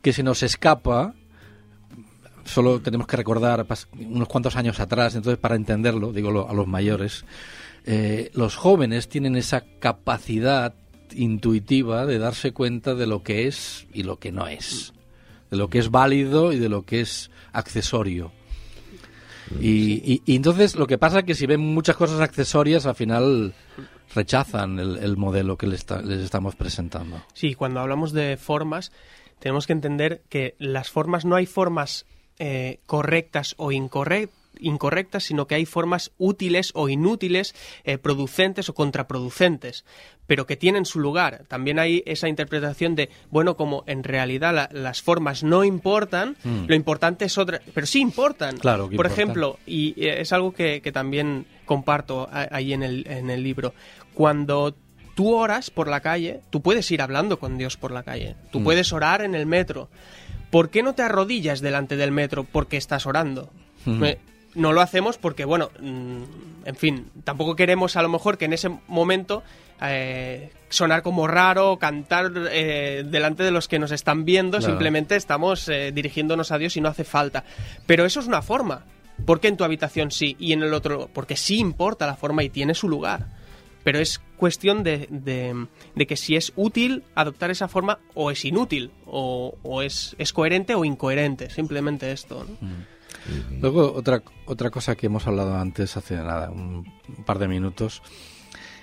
que 0.03 0.13
se 0.13 0.23
nos 0.23 0.43
escapa, 0.43 1.15
solo 2.51 2.81
tenemos 2.81 3.07
que 3.07 3.17
recordar 3.17 3.67
unos 3.99 4.29
cuantos 4.29 4.57
años 4.57 4.81
atrás, 4.81 5.15
entonces 5.15 5.39
para 5.39 5.55
entenderlo, 5.55 6.13
digo 6.13 6.49
a 6.49 6.53
los 6.53 6.67
mayores, 6.67 7.25
eh, 7.87 8.31
los 8.35 8.57
jóvenes 8.57 9.09
tienen 9.09 9.37
esa 9.37 9.65
capacidad 9.79 10.75
intuitiva 11.13 12.07
de 12.07 12.19
darse 12.19 12.53
cuenta 12.53 12.95
de 12.95 13.07
lo 13.07 13.23
que 13.23 13.47
es 13.47 13.87
y 13.93 14.03
lo 14.03 14.19
que 14.19 14.33
no 14.33 14.47
es, 14.49 14.93
de 15.51 15.57
lo 15.57 15.69
que 15.69 15.79
es 15.79 15.91
válido 15.91 16.53
y 16.53 16.59
de 16.59 16.69
lo 16.69 16.85
que 16.85 17.01
es 17.01 17.31
accesorio. 17.53 18.33
Y, 19.61 20.23
entonces 20.33 20.77
lo 20.77 20.87
que 20.87 20.99
pasa 20.99 21.21
es 21.21 21.25
que 21.25 21.35
si 21.35 21.47
ven 21.47 21.61
muchas 21.61 21.97
cosas 21.97 22.21
accesorias, 22.21 22.87
al 22.87 22.95
final 22.95 23.53
rechazan 24.15 24.79
el, 24.79 24.99
el 24.99 25.17
modelo 25.17 25.57
que 25.57 25.67
les, 25.67 25.85
les 26.05 26.21
estamos 26.21 26.55
presentando. 26.55 27.21
Sí, 27.33 27.55
cuando 27.55 27.81
hablamos 27.81 28.13
de 28.13 28.37
formas, 28.37 28.93
tenemos 29.41 29.67
que 29.67 29.73
entender 29.73 30.23
que 30.29 30.55
las 30.59 30.91
formas 30.91 31.25
no 31.25 31.35
hay 31.35 31.47
formas 31.47 32.07
eh, 32.41 32.81
correctas 32.87 33.55
o 33.59 33.71
incorrectas 33.71 34.41
incorrectas, 34.59 35.25
sino 35.25 35.47
que 35.47 35.55
hay 35.55 35.65
formas 35.65 36.13
útiles 36.19 36.73
o 36.75 36.89
inútiles, 36.89 37.55
eh, 37.85 37.99
producentes 37.99 38.69
o 38.69 38.75
contraproducentes, 38.75 39.85
pero 40.27 40.47
que 40.47 40.57
tienen 40.57 40.85
su 40.85 41.01
lugar. 41.01 41.45
También 41.49 41.79
hay 41.79 42.03
esa 42.05 42.29
interpretación 42.29 42.95
de, 42.95 43.09
bueno, 43.31 43.57
como 43.57 43.85
en 43.87 44.05
realidad 44.05 44.55
la, 44.55 44.69
las 44.73 45.03
formas 45.03 45.43
no 45.43 45.65
importan, 45.65 46.37
mm. 46.43 46.65
lo 46.67 46.75
importante 46.75 47.25
es 47.25 47.39
otra, 47.39 47.61
pero 47.73 47.87
sí 47.87 48.01
importan. 48.01 48.59
Claro, 48.59 48.85
Por 48.85 48.95
importa. 48.95 49.13
ejemplo, 49.13 49.59
y 49.67 49.95
es 49.97 50.33
algo 50.33 50.53
que, 50.53 50.83
que 50.83 50.93
también 50.93 51.47
comparto 51.65 52.29
ahí 52.31 52.73
en 52.73 52.83
el, 52.83 53.07
en 53.07 53.31
el 53.31 53.43
libro, 53.43 53.73
cuando 54.13 54.75
tú 55.15 55.35
oras 55.35 55.71
por 55.71 55.89
la 55.89 56.01
calle, 56.01 56.41
tú 56.51 56.63
puedes 56.63 56.91
ir 56.91 57.03
hablando 57.03 57.39
con 57.39 57.59
Dios 57.59 57.77
por 57.77 57.93
la 57.93 58.03
calle, 58.03 58.37
tú 58.51 58.61
mm. 58.61 58.65
puedes 58.65 58.93
orar 58.93 59.23
en 59.23 59.35
el 59.35 59.47
metro. 59.47 59.89
¿Por 60.51 60.71
qué 60.71 60.83
no 60.83 60.95
te 60.95 61.03
arrodillas 61.03 61.61
delante 61.61 61.97
del 61.97 62.11
metro 62.11 62.45
porque 62.45 62.77
estás 62.77 63.07
orando? 63.07 63.51
Mm. 63.85 64.05
No 64.55 64.73
lo 64.73 64.81
hacemos 64.81 65.17
porque, 65.17 65.45
bueno, 65.45 65.71
en 65.81 66.77
fin, 66.77 67.07
tampoco 67.23 67.55
queremos 67.55 67.97
a 67.97 68.03
lo 68.03 68.09
mejor 68.09 68.37
que 68.37 68.47
en 68.47 68.53
ese 68.53 68.69
momento 68.89 69.45
eh, 69.81 70.51
sonar 70.69 71.03
como 71.03 71.29
raro, 71.29 71.79
cantar 71.79 72.33
eh, 72.51 73.05
delante 73.07 73.45
de 73.45 73.53
los 73.53 73.69
que 73.69 73.79
nos 73.79 73.93
están 73.93 74.25
viendo, 74.25 74.61
simplemente 74.61 75.15
estamos 75.15 75.69
eh, 75.69 75.93
dirigiéndonos 75.93 76.51
a 76.51 76.59
Dios 76.59 76.77
y 76.77 76.81
no 76.81 76.89
hace 76.89 77.05
falta. 77.05 77.45
Pero 77.87 78.05
eso 78.05 78.19
es 78.19 78.27
una 78.27 78.43
forma. 78.43 78.85
¿Por 79.25 79.39
qué 79.39 79.49
en 79.49 79.57
tu 79.57 79.65
habitación 79.65 80.11
sí 80.11 80.35
y 80.39 80.53
en 80.53 80.63
el 80.63 80.75
otro? 80.75 81.09
Porque 81.13 81.37
sí 81.37 81.59
importa 81.59 82.07
la 82.07 82.17
forma 82.17 82.43
y 82.43 82.49
tiene 82.49 82.75
su 82.75 82.89
lugar 82.89 83.40
pero 83.83 83.99
es 83.99 84.21
cuestión 84.37 84.83
de, 84.83 85.07
de, 85.11 85.67
de, 85.95 86.07
que 86.07 86.17
si 86.17 86.37
es 86.37 86.53
útil 86.57 87.05
adoptar 87.15 87.51
esa 87.51 87.69
forma 87.69 87.99
o 88.15 88.31
es 88.31 88.45
inútil, 88.45 88.91
o, 89.07 89.57
o 89.63 89.83
es, 89.83 90.15
es, 90.19 90.33
coherente 90.33 90.75
o 90.75 90.85
incoherente, 90.85 91.51
simplemente 91.51 92.13
esto. 92.13 92.45
¿no? 92.45 92.69
Mm. 92.69 93.61
Luego, 93.61 93.93
otra, 93.93 94.23
otra 94.47 94.71
cosa 94.71 94.97
que 94.97 95.07
hemos 95.07 95.27
hablado 95.27 95.57
antes, 95.57 95.97
hace 95.97 96.17
nada, 96.17 96.51
un, 96.51 96.91
un 97.09 97.25
par 97.25 97.39
de 97.39 97.49
minutos, 97.49 98.03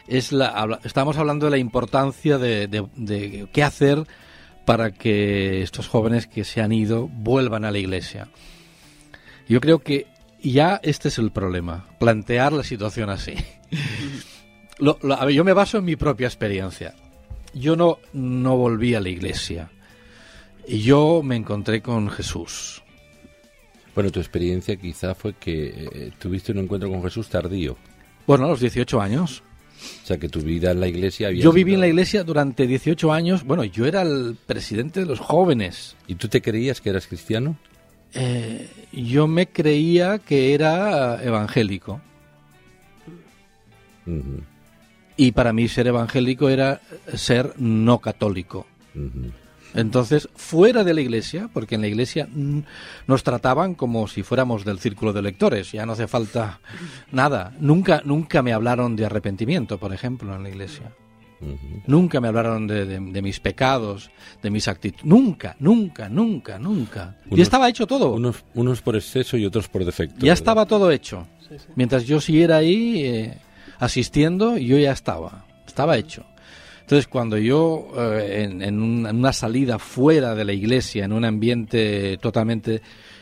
es 0.07 0.31
la, 0.31 0.47
habla, 0.47 0.79
estamos 0.83 1.17
hablando 1.17 1.45
de 1.45 1.51
la 1.51 1.57
importancia 1.57 2.37
de, 2.37 2.67
de 2.67 3.49
qué 3.51 3.63
hacer 3.63 4.05
para 4.65 4.91
que 4.91 5.61
estos 5.61 5.87
jóvenes 5.87 6.27
que 6.27 6.43
se 6.43 6.61
han 6.61 6.71
ido 6.71 7.07
vuelvan 7.07 7.65
a 7.65 7.71
la 7.71 7.77
iglesia. 7.77 8.27
Yo 9.47 9.61
creo 9.61 9.79
que 9.79 10.07
ya 10.41 10.79
este 10.83 11.07
es 11.07 11.17
el 11.17 11.31
problema, 11.31 11.87
plantear 11.99 12.53
la 12.53 12.63
situación 12.63 13.09
así. 13.09 13.33
Lo, 14.79 14.99
lo, 15.01 15.15
a 15.15 15.25
ver, 15.25 15.33
yo 15.33 15.43
me 15.43 15.53
baso 15.53 15.77
en 15.77 15.85
mi 15.85 15.95
propia 15.95 16.27
experiencia. 16.27 16.93
Yo 17.53 17.75
no, 17.75 17.99
no 18.13 18.57
volví 18.57 18.93
a 18.93 18.99
la 18.99 19.09
iglesia. 19.09 19.71
Y 20.67 20.79
yo 20.79 21.21
me 21.23 21.35
encontré 21.35 21.81
con 21.81 22.09
Jesús. 22.09 22.83
Bueno, 23.95 24.11
tu 24.11 24.19
experiencia 24.19 24.75
quizá 24.75 25.15
fue 25.15 25.33
que 25.33 25.89
eh, 25.91 26.11
tuviste 26.19 26.51
un 26.51 26.59
encuentro 26.59 26.89
con 26.89 27.01
Jesús 27.01 27.29
tardío. 27.29 27.77
Bueno, 28.27 28.45
a 28.45 28.49
los 28.49 28.59
18 28.59 29.01
años. 29.01 29.41
O 30.03 30.05
sea, 30.05 30.17
que 30.17 30.27
tu 30.27 30.41
vida 30.41 30.71
en 30.71 30.79
la 30.79 30.87
iglesia 30.87 31.27
había 31.27 31.41
Yo 31.43 31.51
viví 31.51 31.73
en 31.73 31.79
la 31.79 31.87
iglesia 31.87 32.23
durante 32.23 32.67
18 32.67 33.11
años. 33.11 33.43
Bueno, 33.43 33.63
yo 33.63 33.85
era 33.85 34.01
el 34.01 34.37
presidente 34.45 34.99
de 34.99 35.05
los 35.05 35.19
jóvenes. 35.19 35.95
¿Y 36.07 36.15
tú 36.15 36.27
te 36.27 36.41
creías 36.41 36.81
que 36.81 36.89
eras 36.89 37.07
cristiano? 37.07 37.57
Eh, 38.13 38.69
yo 38.91 39.27
me 39.27 39.47
creía 39.47 40.19
que 40.19 40.53
era 40.53 41.23
evangélico. 41.23 42.01
Uh 44.05 44.11
-huh. 44.11 44.43
Y 45.17 45.31
para 45.31 45.51
mí 45.51 45.67
ser 45.67 45.87
evangélico 45.87 46.47
era 46.47 46.79
ser 47.13 47.53
no 47.57 47.99
católico. 47.99 48.67
Uh 48.95 48.99
-huh. 48.99 49.31
Entonces, 49.73 50.29
fuera 50.35 50.83
de 50.83 50.93
la 50.93 51.01
iglesia, 51.01 51.49
porque 51.53 51.75
en 51.75 51.81
la 51.81 51.87
iglesia 51.87 52.27
nos 53.05 53.23
trataban 53.23 53.75
como 53.75 54.07
si 54.07 54.23
fuéramos 54.23 54.65
del 54.65 54.79
círculo 54.79 55.13
de 55.13 55.21
lectores, 55.21 55.71
ya 55.71 55.85
no 55.85 55.93
hace 55.93 56.07
falta 56.07 56.59
nada. 57.11 57.53
Nunca, 57.59 58.01
nunca 58.05 58.41
me 58.41 58.53
hablaron 58.53 58.95
de 58.95 59.05
arrepentimiento, 59.05 59.77
por 59.77 59.93
ejemplo, 59.93 60.35
en 60.35 60.43
la 60.43 60.49
iglesia. 60.49 60.91
Uh 61.39 61.45
-huh. 61.45 61.83
Nunca 61.85 62.19
me 62.19 62.27
hablaron 62.27 62.65
de, 62.65 62.85
de, 62.85 62.99
de, 62.99 63.21
mis 63.21 63.39
pecados, 63.39 64.09
de 64.41 64.49
mis 64.49 64.67
actitudes. 64.67 65.05
Nunca, 65.05 65.55
nunca, 65.59 66.09
nunca, 66.09 66.57
nunca. 66.57 67.15
Unos, 67.27 67.39
y 67.39 67.41
estaba 67.41 67.69
hecho 67.69 67.85
todo. 67.85 68.13
Unos, 68.13 68.43
unos, 68.55 68.81
por 68.81 68.95
exceso 68.95 69.37
y 69.37 69.45
otros 69.45 69.67
por 69.67 69.85
defecto. 69.85 70.15
Ya 70.15 70.21
¿verdad? 70.21 70.33
estaba 70.33 70.65
todo 70.65 70.89
hecho. 70.89 71.27
Sí, 71.47 71.55
sí. 71.59 71.65
Mientras 71.75 72.05
yo 72.05 72.19
siguiera 72.19 72.57
ahí 72.57 73.03
eh, 73.05 73.37
asistiendo, 73.79 74.57
yo 74.57 74.77
ya 74.77 74.91
estaba. 74.91 75.45
Estaba 75.65 75.97
hecho. 75.97 76.25
Entonces, 76.81 77.07
cuando 77.07 77.37
yo, 77.37 77.89
eh, 77.97 78.43
en, 78.43 78.61
en, 78.61 78.79
una 78.81 79.33
salida 79.33 79.77
fuera 79.77 80.35
de 80.35 80.45
la 80.45 80.53
iglesia, 80.53 81.03
en 81.05 81.11
un 81.11 81.25
ambiente 81.25 82.17
totalmente 82.21 82.81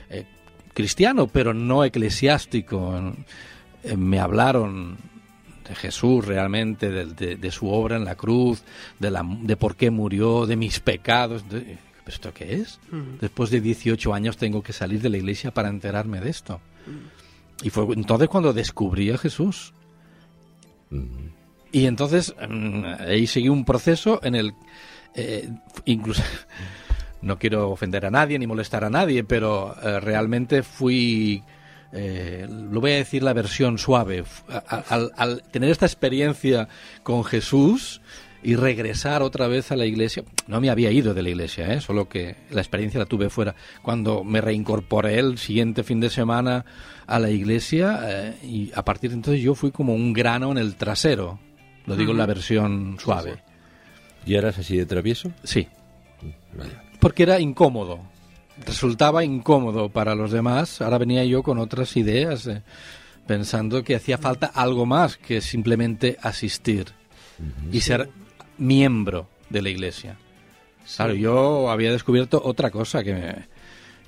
eh, 0.09 0.25
cristiano, 0.73 1.25
pero 1.27 1.53
no 1.53 1.83
eclesiástico, 1.83 3.13
eh, 3.83 3.97
me 3.97 4.19
hablaron 4.19 4.97
de 5.67 5.73
Jesús 5.73 6.25
realmente, 6.25 6.91
de, 6.91 7.05
de- 7.07 7.35
de 7.37 7.51
su 7.51 7.67
obra 7.69 7.95
en 7.97 8.05
la 8.05 8.13
cruz, 8.15 8.61
de, 8.99 9.09
la, 9.09 9.23
de 9.41 9.57
por 9.57 9.75
qué 9.75 9.89
murió, 9.89 10.45
de 10.45 10.55
mis 10.55 10.79
pecados. 10.79 11.49
de- 11.49 11.61
¿Pero 12.05 12.15
esto 12.15 12.33
qué 12.35 12.53
es? 12.57 12.79
Después 13.19 13.49
de 13.49 13.61
18 13.61 14.13
años 14.13 14.37
tengo 14.37 14.61
que 14.61 14.73
salir 14.73 15.01
de 15.01 15.09
la 15.09 15.17
iglesia 15.17 15.49
para 15.49 15.69
enterarme 15.69 16.21
de 16.21 16.29
esto. 16.29 16.61
Y 17.63 17.71
fue 17.71 17.85
entonces 17.95 18.27
cuando 18.29 18.53
descubrí 18.53 19.09
a 19.09 19.17
Jesús. 19.17 19.73
Y 21.71 21.85
entonces 21.87 22.33
mm, 22.47 22.83
ahí 22.99 23.27
seguí 23.27 23.49
un 23.49 23.65
proceso 23.65 24.19
en 24.23 24.35
el... 24.35 24.53
eh, 25.13 25.49
incluso... 25.85 26.23
No 27.21 27.39
quiero 27.39 27.71
ofender 27.71 28.05
a 28.05 28.11
nadie 28.11 28.37
ni 28.37 28.45
molestar 28.45 28.83
a 28.83 28.89
nadie, 28.91 29.23
pero 29.23 29.75
eh, 29.81 29.99
realmente 29.99 30.61
fui... 30.61 31.41
eh, 31.91 32.45
lo 32.47 32.79
voy 32.79 32.91
a 32.91 32.95
decir 32.97 33.23
la 33.23 33.33
versión 33.33 33.79
suave. 33.79 34.25
Al 34.67 35.41
tener 35.49 35.71
esta 35.71 35.87
experiencia 35.87 36.67
con 37.01 37.23
Jesús 37.23 38.01
y 38.45 38.55
regresar 38.55 39.23
otra 39.23 39.47
vez 39.47 39.71
a 39.71 39.75
la 39.75 39.87
iglesia, 39.87 40.23
no 40.45 40.61
me 40.61 40.69
había 40.69 40.91
ido 40.91 41.15
de 41.15 41.23
la 41.23 41.29
iglesia, 41.29 41.73
¿eh? 41.73 41.81
solo 41.81 42.07
que 42.07 42.35
la 42.51 42.61
experiencia 42.61 42.99
la 42.99 43.07
tuve 43.07 43.31
fuera. 43.31 43.55
Cuando 43.81 44.23
me 44.23 44.39
reincorporé 44.39 45.17
el 45.17 45.39
siguiente 45.39 45.83
fin 45.83 45.99
de 45.99 46.11
semana 46.11 46.63
a 47.07 47.17
la 47.17 47.31
iglesia 47.31 48.01
eh, 48.03 48.35
y 48.43 48.71
a 48.75 48.85
partir 48.85 49.09
de 49.09 49.15
entonces 49.15 49.41
yo 49.41 49.55
fui 49.55 49.71
como 49.71 49.95
un 49.95 50.13
grano 50.13 50.51
en 50.51 50.59
el 50.59 50.75
trasero. 50.75 51.39
Lo 51.87 51.95
digo 51.95 52.11
en 52.11 52.19
la 52.19 52.27
versión 52.27 52.97
suave. 52.99 53.41
¿Y 54.27 54.35
eras 54.35 54.59
así 54.59 54.77
de 54.77 54.85
travieso? 54.85 55.31
Sí. 55.43 55.67
Vaya. 56.55 56.83
Porque 56.99 57.23
era 57.23 57.39
incómodo. 57.39 57.99
Resultaba 58.63 59.23
incómodo 59.23 59.89
para 59.89 60.13
los 60.13 60.31
demás. 60.31 60.83
Ahora 60.83 60.99
venía 60.99 61.25
yo 61.25 61.41
con 61.41 61.57
otras 61.57 61.97
ideas, 61.97 62.45
eh, 62.45 62.61
pensando 63.25 63.83
que 63.83 63.95
hacía 63.95 64.19
falta 64.19 64.45
algo 64.45 64.85
más 64.85 65.17
que 65.17 65.41
simplemente 65.41 66.19
asistir 66.21 66.93
y 67.71 67.81
ser 67.81 68.09
miembro 68.57 69.29
de 69.49 69.61
la 69.61 69.69
iglesia. 69.69 70.17
Claro, 70.95 71.13
yo 71.13 71.69
había 71.71 71.91
descubierto 71.91 72.41
otra 72.43 72.69
cosa 72.71 73.03
que 73.03 73.13
me... 73.13 73.47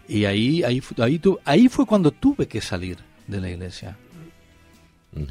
Y 0.08 0.26
ahí, 0.26 0.64
ahí, 0.64 0.82
ahí, 1.00 1.20
tu- 1.20 1.40
ahí 1.44 1.68
fue 1.68 1.86
cuando 1.86 2.12
tuve 2.12 2.48
que 2.48 2.62
salir 2.62 2.98
de 3.28 3.42
la 3.42 3.50
iglesia. 3.50 3.98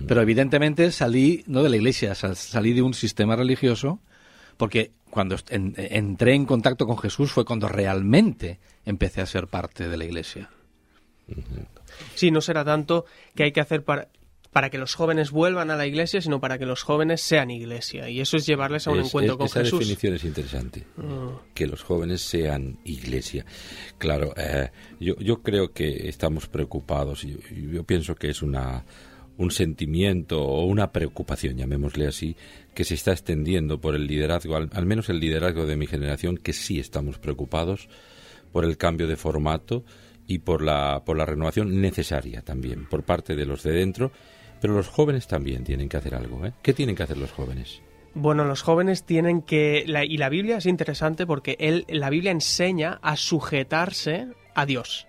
Pero 0.09 0.21
evidentemente 0.21 0.91
salí, 0.91 1.45
no 1.47 1.63
de 1.63 1.69
la 1.71 1.77
iglesia, 1.77 2.15
sal- 2.15 2.37
salí 2.37 2.73
de 2.73 2.83
un 2.83 2.93
sistema 2.93 3.37
religioso, 3.37 4.01
porque 4.57 4.91
cuando 5.09 5.37
en- 5.51 5.75
entré 5.77 6.35
en 6.35 6.45
contacto 6.45 6.87
con 6.87 6.99
Jesús 6.99 7.31
fue 7.31 7.45
cuando 7.45 7.69
realmente 7.69 8.59
empecé 8.85 9.21
a 9.21 9.27
ser 9.27 9.47
parte 9.47 9.89
de 9.89 9.97
la 9.97 10.05
iglesia. 10.05 10.51
Sí, 12.15 12.31
no 12.31 12.41
será 12.41 12.65
tanto 12.65 13.07
que 13.35 13.45
hay 13.45 13.53
que 13.53 13.61
hacer 13.61 13.83
para, 13.85 14.09
para 14.57 14.71
que 14.71 14.79
los 14.79 14.95
jóvenes 14.95 15.33
vuelvan 15.33 15.71
a 15.71 15.77
la 15.77 15.87
iglesia, 15.87 16.23
sino 16.23 16.41
para 16.41 16.57
que 16.57 16.65
los 16.65 16.83
jóvenes 16.83 17.21
sean 17.21 17.51
iglesia. 17.51 18.09
Y 18.09 18.23
eso 18.23 18.39
es 18.39 18.47
llevarles 18.47 18.87
a 18.87 18.91
un 18.91 19.01
Es- 19.01 19.09
encuentro 19.09 19.35
es- 19.35 19.37
con 19.39 19.47
esa 19.49 19.61
Jesús. 19.61 19.81
definición 19.81 20.15
es 20.15 20.25
interesante. 20.25 20.85
Que 21.53 21.67
los 21.67 21.83
jóvenes 21.83 22.23
sean 22.23 22.79
iglesia. 22.83 23.45
Claro, 23.99 24.33
eh, 24.35 24.71
yo, 24.99 25.15
yo 25.19 25.43
creo 25.43 25.73
que 25.75 26.09
estamos 26.09 26.47
preocupados. 26.49 27.23
y 27.25 27.33
Yo, 27.33 27.39
yo 27.71 27.85
pienso 27.85 28.15
que 28.15 28.31
es 28.31 28.41
una 28.41 28.87
un 29.37 29.51
sentimiento 29.51 30.41
o 30.43 30.65
una 30.65 30.91
preocupación, 30.91 31.59
llamémosle 31.59 32.07
así, 32.07 32.35
que 32.75 32.85
se 32.85 32.95
está 32.95 33.13
extendiendo 33.13 33.79
por 33.79 33.95
el 33.95 34.07
liderazgo, 34.07 34.57
al, 34.57 34.71
al 34.73 34.87
menos 34.87 35.11
el 35.11 35.21
liderazgo 35.21 35.67
de 35.67 35.77
mi 35.77 35.87
generación, 35.87 36.39
que 36.39 36.55
sí 36.55 36.79
estamos 36.81 37.19
preocupados 37.19 37.91
por 38.53 38.65
el 38.65 38.79
cambio 38.79 39.07
de 39.07 39.17
formato 39.17 39.85
y 40.27 40.39
por 40.39 40.63
la, 40.63 41.03
por 41.05 41.19
la 41.19 41.27
renovación 41.27 41.83
necesaria 41.83 42.41
también 42.41 42.87
por 42.89 43.03
parte 43.05 43.37
de 43.37 43.45
los 43.45 43.63
de 43.63 43.73
dentro, 43.73 44.11
pero 44.61 44.75
los 44.75 44.89
jóvenes 44.89 45.27
también 45.27 45.65
tienen 45.65 45.89
que 45.89 45.97
hacer 45.97 46.15
algo. 46.15 46.45
¿eh? 46.47 46.53
¿Qué 46.63 46.73
tienen 46.73 46.95
que 46.97 47.03
hacer 47.03 47.19
los 47.19 47.33
jóvenes? 47.33 47.81
Bueno, 48.15 48.45
los 48.45 48.63
jóvenes 48.63 49.05
tienen 49.05 49.43
que... 49.43 49.85
la- 49.87 50.05
y 50.05 50.17
la 50.17 50.29
Biblia 50.31 50.57
es 50.57 50.67
interesante 50.67 51.27
porque 51.27 51.57
él, 51.61 51.85
la 51.89 52.09
Biblia 52.11 52.31
enseña 52.31 52.99
a 53.03 53.17
sujetarse 53.17 54.29
a 54.55 54.65
Dios. 54.67 55.07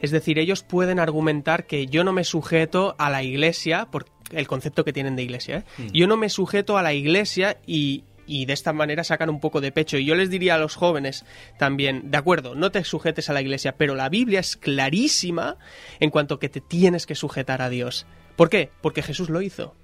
Es 0.00 0.10
decir, 0.10 0.38
ellos 0.38 0.62
pueden 0.62 0.98
argumentar 0.98 1.66
que 1.66 1.86
yo 1.86 2.02
no 2.04 2.12
me 2.12 2.24
sujeto 2.24 2.94
a 2.98 3.08
la 3.08 3.22
iglesia, 3.22 3.86
por 3.90 4.06
el 4.32 4.46
concepto 4.46 4.84
que 4.84 4.92
tienen 4.92 5.16
de 5.16 5.22
iglesia, 5.22 5.58
¿eh? 5.58 5.64
Mm. 5.78 5.86
yo 5.92 6.06
no 6.06 6.16
me 6.16 6.28
sujeto 6.28 6.76
a 6.76 6.82
la 6.82 6.92
iglesia 6.92 7.58
y, 7.66 8.04
y 8.26 8.46
de 8.46 8.52
esta 8.52 8.72
manera 8.72 9.04
sacan 9.04 9.30
un 9.30 9.40
poco 9.40 9.60
de 9.60 9.70
pecho. 9.70 9.96
Y 9.96 10.04
yo 10.04 10.14
les 10.16 10.28
diría 10.28 10.56
a 10.56 10.58
los 10.58 10.74
jóvenes 10.76 11.24
también, 11.58 12.10
de 12.10 12.18
acuerdo, 12.18 12.54
no 12.54 12.70
te 12.72 12.82
sujetes 12.84 13.30
a 13.30 13.32
la 13.32 13.40
iglesia, 13.42 13.76
pero 13.76 13.94
la 13.94 14.08
Biblia 14.08 14.40
es 14.40 14.56
clarísima 14.56 15.56
en 16.00 16.10
cuanto 16.10 16.38
que 16.38 16.48
te 16.48 16.60
tienes 16.60 17.06
que 17.06 17.14
sujetar 17.14 17.62
a 17.62 17.68
Dios. 17.70 18.06
¿Por 18.36 18.48
qué? 18.50 18.70
Porque 18.80 19.02
Jesús 19.02 19.30
lo 19.30 19.42
hizo. 19.42 19.74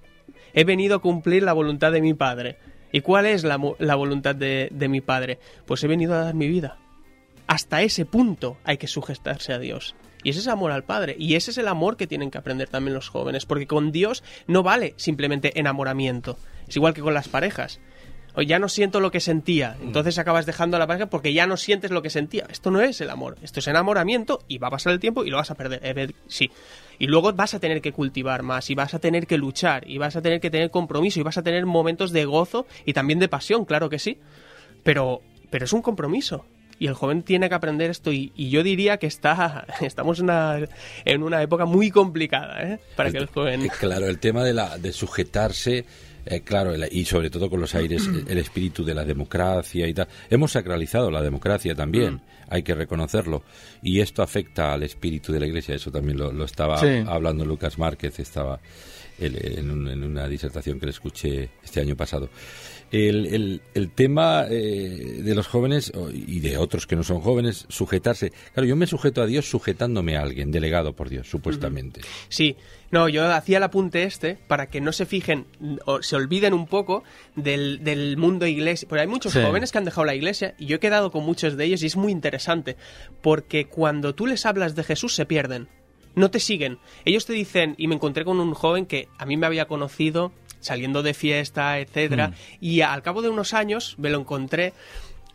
He 0.52 0.64
venido 0.64 0.96
a 0.96 1.00
cumplir 1.00 1.42
la 1.42 1.52
voluntad 1.52 1.92
de 1.92 2.00
mi 2.00 2.14
Padre. 2.14 2.56
¿Y 2.92 3.02
cuál 3.02 3.26
es 3.26 3.44
la, 3.44 3.58
la 3.78 3.94
voluntad 3.94 4.34
de, 4.34 4.68
de 4.72 4.88
mi 4.88 5.00
Padre? 5.00 5.38
Pues 5.66 5.82
he 5.84 5.88
venido 5.88 6.14
a 6.14 6.24
dar 6.24 6.34
mi 6.34 6.48
vida. 6.48 6.78
Hasta 7.46 7.82
ese 7.82 8.04
punto 8.04 8.58
hay 8.64 8.78
que 8.78 8.86
sujetarse 8.88 9.52
a 9.52 9.58
Dios. 9.58 9.94
Y 10.22 10.30
ese 10.30 10.40
es 10.40 10.48
amor 10.48 10.72
al 10.72 10.84
Padre. 10.84 11.16
Y 11.18 11.34
ese 11.34 11.50
es 11.50 11.58
el 11.58 11.68
amor 11.68 11.96
que 11.96 12.06
tienen 12.06 12.30
que 12.30 12.38
aprender 12.38 12.68
también 12.68 12.94
los 12.94 13.08
jóvenes. 13.08 13.46
Porque 13.46 13.66
con 13.66 13.92
Dios 13.92 14.22
no 14.46 14.62
vale 14.62 14.94
simplemente 14.96 15.58
enamoramiento. 15.58 16.38
Es 16.68 16.76
igual 16.76 16.94
que 16.94 17.00
con 17.00 17.14
las 17.14 17.28
parejas. 17.28 17.80
O 18.34 18.42
ya 18.42 18.58
no 18.58 18.68
siento 18.68 19.00
lo 19.00 19.10
que 19.10 19.20
sentía. 19.20 19.76
Entonces 19.80 20.18
acabas 20.18 20.46
dejando 20.46 20.76
a 20.76 20.80
la 20.80 20.86
pareja 20.86 21.10
porque 21.10 21.32
ya 21.32 21.46
no 21.46 21.56
sientes 21.56 21.90
lo 21.90 22.02
que 22.02 22.10
sentía. 22.10 22.46
Esto 22.50 22.70
no 22.70 22.80
es 22.80 23.00
el 23.00 23.10
amor. 23.10 23.36
Esto 23.42 23.60
es 23.60 23.66
enamoramiento 23.66 24.40
y 24.46 24.58
va 24.58 24.68
a 24.68 24.72
pasar 24.72 24.92
el 24.92 25.00
tiempo 25.00 25.24
y 25.24 25.30
lo 25.30 25.36
vas 25.36 25.50
a 25.50 25.56
perder. 25.56 25.80
Eh, 25.82 26.12
Sí. 26.28 26.50
Y 27.00 27.06
luego 27.06 27.32
vas 27.32 27.54
a 27.54 27.58
tener 27.60 27.80
que 27.80 27.92
cultivar 27.92 28.42
más 28.42 28.68
y 28.68 28.74
vas 28.74 28.92
a 28.92 28.98
tener 28.98 29.26
que 29.26 29.38
luchar 29.38 29.88
y 29.88 29.96
vas 29.96 30.14
a 30.16 30.22
tener 30.22 30.38
que 30.38 30.50
tener 30.50 30.70
compromiso 30.70 31.18
y 31.18 31.22
vas 31.22 31.38
a 31.38 31.42
tener 31.42 31.64
momentos 31.64 32.12
de 32.12 32.26
gozo 32.26 32.66
y 32.84 32.92
también 32.92 33.18
de 33.18 33.26
pasión, 33.26 33.64
claro 33.64 33.88
que 33.88 33.98
sí. 33.98 34.18
Pero, 34.84 35.22
pero 35.48 35.64
es 35.64 35.72
un 35.72 35.80
compromiso. 35.80 36.44
Y 36.78 36.86
el 36.86 36.94
joven 36.94 37.22
tiene 37.22 37.48
que 37.48 37.54
aprender 37.54 37.90
esto 37.90 38.12
y, 38.12 38.32
y 38.36 38.50
yo 38.50 38.62
diría 38.62 38.98
que 38.98 39.06
está, 39.06 39.66
estamos 39.80 40.18
en 40.18 40.24
una, 40.24 40.60
en 41.06 41.22
una 41.22 41.42
época 41.42 41.64
muy 41.64 41.90
complicada 41.90 42.62
¿eh? 42.62 42.80
para 42.96 43.10
que 43.10 43.18
el 43.18 43.26
joven... 43.26 43.64
Eh, 43.64 43.70
Claro, 43.78 44.06
el 44.06 44.18
tema 44.18 44.44
de, 44.44 44.52
la, 44.52 44.76
de 44.76 44.92
sujetarse, 44.92 45.86
eh, 46.26 46.40
claro, 46.42 46.74
y 46.90 47.04
sobre 47.06 47.30
todo 47.30 47.48
con 47.48 47.60
los 47.62 47.74
aires, 47.74 48.06
el, 48.06 48.24
el 48.28 48.38
espíritu 48.38 48.84
de 48.84 48.94
la 48.94 49.04
democracia 49.06 49.86
y 49.86 49.94
tal. 49.94 50.08
Hemos 50.28 50.52
sacralizado 50.52 51.10
la 51.10 51.22
democracia 51.22 51.74
también, 51.74 52.14
Mm. 52.14 52.20
Hay 52.50 52.62
que 52.62 52.74
reconocerlo. 52.74 53.42
Y 53.82 54.00
esto 54.00 54.22
afecta 54.22 54.72
al 54.74 54.82
espíritu 54.82 55.32
de 55.32 55.40
la 55.40 55.46
iglesia, 55.46 55.74
eso 55.74 55.90
también 55.90 56.18
lo, 56.18 56.32
lo 56.32 56.44
estaba 56.44 56.78
Sí. 56.78 57.02
hablando 57.06 57.44
Lucas 57.44 57.78
Márquez, 57.78 58.18
estaba 58.18 58.60
en, 59.26 59.70
un- 59.70 59.88
en 59.88 60.02
una 60.04 60.26
disertación 60.28 60.78
que 60.80 60.86
le 60.86 60.92
escuché 60.92 61.50
este 61.62 61.80
año 61.80 61.96
pasado. 61.96 62.28
El, 62.90 63.26
el- 63.26 63.62
el 63.74 63.90
tema 63.90 64.46
eh, 64.50 65.20
de 65.22 65.34
los 65.34 65.46
jóvenes 65.46 65.92
y 66.12 66.40
de 66.40 66.56
otros 66.58 66.86
que 66.88 66.96
no 66.96 67.04
son 67.04 67.20
jóvenes, 67.20 67.66
sujetarse. 67.68 68.32
Claro, 68.52 68.66
yo 68.68 68.74
me 68.76 68.86
sujeto 68.86 69.22
a 69.22 69.26
Dios 69.26 69.48
sujetándome 69.48 70.16
a 70.16 70.22
alguien, 70.22 70.50
delegado 70.50 70.92
por 70.94 71.08
Dios, 71.08 71.28
supuestamente. 71.30 72.00
Sí, 72.28 72.56
no, 72.90 73.08
yo 73.08 73.24
hacía 73.32 73.58
el 73.58 73.62
apunte 73.62 74.02
este 74.02 74.36
para 74.48 74.66
que 74.66 74.80
no 74.80 74.90
se 74.92 75.06
fijen 75.06 75.46
o 75.84 76.02
se 76.02 76.16
olviden 76.16 76.52
un 76.52 76.66
poco 76.66 77.04
del, 77.36 77.84
del 77.84 78.16
mundo 78.16 78.46
iglesia. 78.46 78.88
Porque 78.88 79.02
hay 79.02 79.06
muchos 79.08 79.32
Sí. 79.34 79.40
jóvenes 79.40 79.70
que 79.70 79.78
han 79.78 79.84
dejado 79.84 80.04
la 80.04 80.14
iglesia 80.16 80.54
y 80.58 80.66
yo 80.66 80.76
he 80.76 80.80
quedado 80.80 81.12
con 81.12 81.24
muchos 81.24 81.56
de 81.56 81.64
ellos 81.66 81.82
y 81.84 81.86
es 81.86 81.96
muy 81.96 82.10
interesante 82.10 82.76
porque 83.22 83.66
cuando 83.66 84.16
tú 84.16 84.26
les 84.26 84.44
hablas 84.46 84.74
de 84.74 84.82
Jesús 84.82 85.14
se 85.14 85.26
pierden. 85.26 85.68
No 86.20 86.30
te 86.30 86.38
siguen. 86.38 86.78
Ellos 87.06 87.24
te 87.26 87.32
dicen, 87.32 87.74
y 87.78 87.86
me 87.88 87.94
encontré 87.94 88.24
con 88.24 88.38
un 88.40 88.52
joven 88.54 88.84
que 88.86 89.08
a 89.18 89.24
mí 89.26 89.36
me 89.36 89.46
había 89.46 89.64
conocido 89.66 90.32
saliendo 90.60 91.02
de 91.02 91.14
fiesta, 91.14 91.78
etcétera, 91.78 92.28
Mm. 92.28 92.34
y 92.60 92.80
al 92.82 93.02
cabo 93.02 93.22
de 93.22 93.30
unos 93.30 93.54
años 93.54 93.94
me 93.98 94.10
lo 94.10 94.18
encontré 94.20 94.74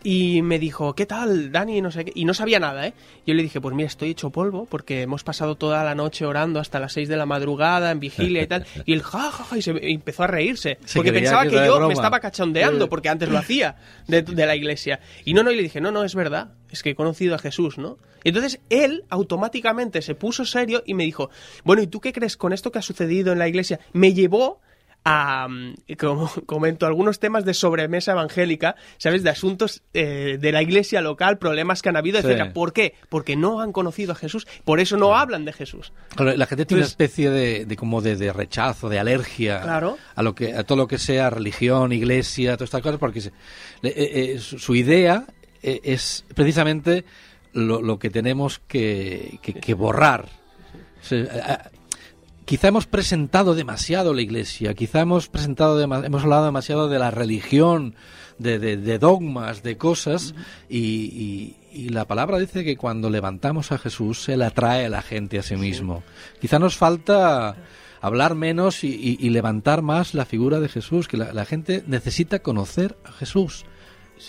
y 0.06 0.44
me 0.44 0.60
dijo, 0.60 0.94
¿qué 0.94 1.08
tal, 1.08 1.52
Dani? 1.52 1.82
No 1.82 1.89
sé 1.89 2.06
qué. 2.06 2.12
Y 2.13 2.26
no 2.26 2.36
sabía 2.36 2.60
nada, 2.60 2.86
¿eh? 2.86 2.94
Yo 3.26 3.34
le 3.34 3.41
dije, 3.41 3.60
pues 3.60 3.74
mira, 3.74 3.88
estoy 3.88 4.12
hecho 4.12 4.30
polvo 4.30 4.68
porque 4.70 5.02
hemos 5.02 5.24
pasado 5.24 5.56
toda 5.56 5.84
la 5.84 5.96
noche 5.96 6.28
orando 6.28 6.60
hasta 6.60 6.80
las 6.80 6.94
6 6.94 7.10
de 7.10 7.18
la 7.18 7.26
madrugada 7.26 7.89
en 7.89 8.00
vigilia 8.00 8.44
y 8.44 8.48
tal. 8.48 8.68
Y 8.86 8.94
él, 8.94 9.02
ja, 9.02 9.32
ja, 9.32 9.44
ja, 9.44 9.58
y 9.58 9.63
se 9.63 9.72
y 9.82 9.96
empezó 9.96 10.22
a 10.22 10.28
reírse. 10.28 10.78
Se 10.86 11.00
porque 11.00 11.12
pensaba 11.12 11.46
que 11.48 11.56
yo 11.56 11.78
broma. 11.78 11.88
me 11.88 11.96
estaba 11.96 12.20
cachondeando 12.20 12.88
porque 12.88 13.10
antes 13.10 13.30
lo 13.30 13.39
hacía 13.39 13.78
de, 14.08 14.22
de 14.22 14.46
la 14.46 14.56
iglesia. 14.56 15.00
Y 15.24 15.34
no, 15.34 15.41
no, 15.41 15.50
y 15.50 15.56
le 15.56 15.63
dije, 15.63 15.82
no, 15.82 15.91
no, 15.91 16.04
es 16.04 16.13
verdad. 16.13 16.50
Es 16.70 16.84
que 16.84 16.91
he 16.91 16.96
conocido 16.96 17.34
a 17.34 17.39
Jesús, 17.39 17.80
¿no? 17.80 17.98
Y 18.24 18.30
entonces 18.30 18.60
él 18.70 19.06
automáticamente 19.10 20.04
se 20.04 20.13
puso 20.13 20.46
serio 20.46 20.84
y 20.86 20.94
me 20.94 21.04
dijo, 21.04 21.32
bueno, 21.63 21.82
¿y 21.82 21.88
tú 21.88 22.00
qué 22.00 22.13
crees 22.13 22.38
con 22.38 22.54
esto 22.54 22.72
que 22.72 22.78
ha 22.78 22.84
sucedido 22.84 23.34
en 23.34 23.39
la 23.39 23.48
iglesia? 23.48 23.80
Me 23.91 24.13
llevó 24.13 24.62
a, 25.06 25.48
como 26.00 26.30
comento, 26.48 26.86
algunos 26.88 27.20
temas 27.20 27.46
de 27.46 27.54
sobremesa 27.54 28.13
evangélica, 28.13 28.76
¿sabes? 28.98 29.22
De 29.24 29.30
asuntos 29.30 29.84
eh, 29.94 30.38
de 30.39 30.52
la 30.52 30.62
iglesia 30.63 31.00
local, 31.02 31.38
problemas 31.38 31.82
que 31.82 31.89
han 31.89 31.96
habido, 31.96 32.20
Sí. 32.20 32.26
etcétera. 32.28 32.54
¿Por 32.54 32.74
qué? 32.74 32.96
Porque 33.10 33.36
no 33.36 33.62
han 33.62 33.72
conocido 33.72 34.13
a 34.13 34.15
Jesús, 34.15 34.48
por 34.63 34.80
eso 34.80 34.98
no 34.98 35.15
hablan 35.15 35.46
de 35.46 35.54
Jesús. 35.54 35.94
Claro, 36.15 36.36
la 36.36 36.46
gente 36.48 36.65
tiene 36.65 36.82
una 36.82 36.88
especie 36.88 37.30
de, 37.30 37.65
de 37.65 37.76
como 37.78 38.02
de, 38.02 38.15
de 38.15 38.34
rechazo, 38.34 38.89
de 38.89 38.98
alergia 39.00 39.62
Claro. 39.62 39.98
a 40.15 40.24
lo 40.24 40.34
que 40.34 40.54
a 40.56 40.63
todo 40.63 40.78
lo 40.80 40.88
que 40.88 40.98
sea 40.98 41.30
religión, 41.30 41.91
iglesia, 41.91 42.58
todas 42.58 42.68
estas 42.70 42.82
cosas, 42.82 43.00
porque 43.00 43.22
se- 43.22 43.30
eh, 43.84 44.34
eh, 44.36 44.39
su, 44.39 44.74
idea 44.76 45.26
es 45.62 46.26
precisamente 46.34 47.06
lo, 47.54 47.82
lo 47.82 48.00
que 48.00 48.10
tenemos 48.10 48.60
que, 48.68 49.39
que- 49.44 49.54
que 49.54 49.74
borrar. 49.76 50.26
Quizá 52.45 52.69
hemos 52.69 52.86
presentado 52.86 53.55
demasiado 53.55 54.13
la 54.13 54.21
Iglesia, 54.21 54.73
quizá 54.73 55.01
hemos 55.01 55.27
presentado, 55.27 55.81
hemos 55.81 56.23
hablado 56.23 56.45
demasiado 56.45 56.88
de 56.88 56.99
la 56.99 57.12
religión, 57.12 57.95
de, 58.38 58.60
de, 58.60 58.99
dogmas, 58.99 59.63
de 59.63 59.77
cosas, 59.77 60.36
y, 60.69 61.55
y, 61.73 61.89
la 61.89 62.05
palabra 62.05 62.38
dice 62.39 62.63
que 62.63 62.77
cuando 62.77 63.10
levantamos 63.10 63.71
a 63.71 63.77
Jesús, 63.77 64.29
Él 64.29 64.41
atrae 64.41 64.86
a 64.86 64.89
la 64.89 65.01
gente 65.01 65.39
a 65.39 65.43
sí 65.43 65.55
mismo. 65.55 66.03
Quizá 66.39 66.60
nos 66.60 66.77
falta 66.77 67.55
hablar 68.05 68.36
menos 68.36 68.84
y, 68.84 69.29
levantar 69.29 69.81
más 69.81 70.13
la 70.13 70.25
figura 70.25 70.60
de 70.60 70.69
Jesús, 70.69 71.08
que 71.08 71.17
la, 71.17 71.45
gente 71.45 71.84
necesita 71.88 72.39
conocer 72.39 72.95
a 73.03 73.12
Jesús. 73.12 73.65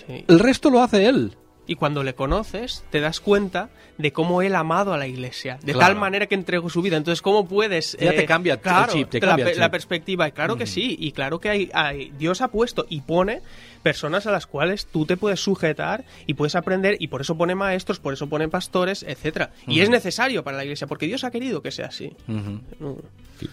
El 0.09 0.38
resto 0.38 0.70
lo 0.70 0.83
hace 0.83 1.07
Él. 1.07 1.37
Y 1.66 1.74
cuando 1.74 2.02
le 2.02 2.14
conoces, 2.14 2.85
te 2.90 3.00
das 3.00 3.20
cuenta 3.20 3.70
de 3.98 4.12
cómo 4.12 4.42
él 4.42 4.55
ha 4.55 4.61
amado 4.61 4.92
a 4.92 4.98
la 4.98 5.07
iglesia, 5.07 5.59
de 5.62 5.74
tal 5.74 5.96
manera 5.96 6.26
que 6.26 6.35
entregó 6.35 6.68
su 6.68 6.83
vida. 6.83 6.96
Entonces, 6.96 7.22
¿cómo 7.22 7.46
puedes...? 7.48 7.96
Ya 7.98 8.11
te 8.11 8.22
eh, 8.22 8.26
cambia 8.26 8.59
claro, 8.59 8.92
chip, 8.92 9.09
te 9.09 9.20
cambia 9.20 9.55
la, 9.55 9.70
perspectiva. 9.70 10.31
Claro 10.31 10.57
que 10.57 10.66
sí, 10.66 10.96
y 10.98 11.12
claro 11.12 11.40
que 11.40 11.48
hay, 11.48 11.70
hay, 11.72 12.12
Dios 12.18 12.40
ha 12.40 12.48
puesto 12.48 12.87
y 12.88 13.00
pone 13.00 13.40
personas 13.83 14.26
a 14.26 14.33
las 14.33 14.46
cuales 14.46 14.87
tú 14.87 15.07
te 15.07 15.16
puedes 15.16 15.40
sujetar 15.40 16.05
y 16.26 16.35
puedes 16.35 16.57
aprender, 16.57 16.96
y 16.98 17.07
por 17.07 17.20
eso 17.20 17.37
pone 17.37 17.55
maestros, 17.55 18.00
por 18.00 18.12
eso 18.12 18.29
pone 18.29 18.48
pastores, 18.48 19.05
etcétera. 19.07 19.52
Y 19.66 19.81
es 19.81 19.90
necesario 19.90 20.42
para 20.42 20.57
la 20.57 20.64
iglesia, 20.64 20.87
porque 20.87 21.07
Dios 21.07 21.24
ha 21.24 21.31
querido 21.31 21.62
que 21.62 21.70
sea 21.70 21.87
así. 21.87 22.12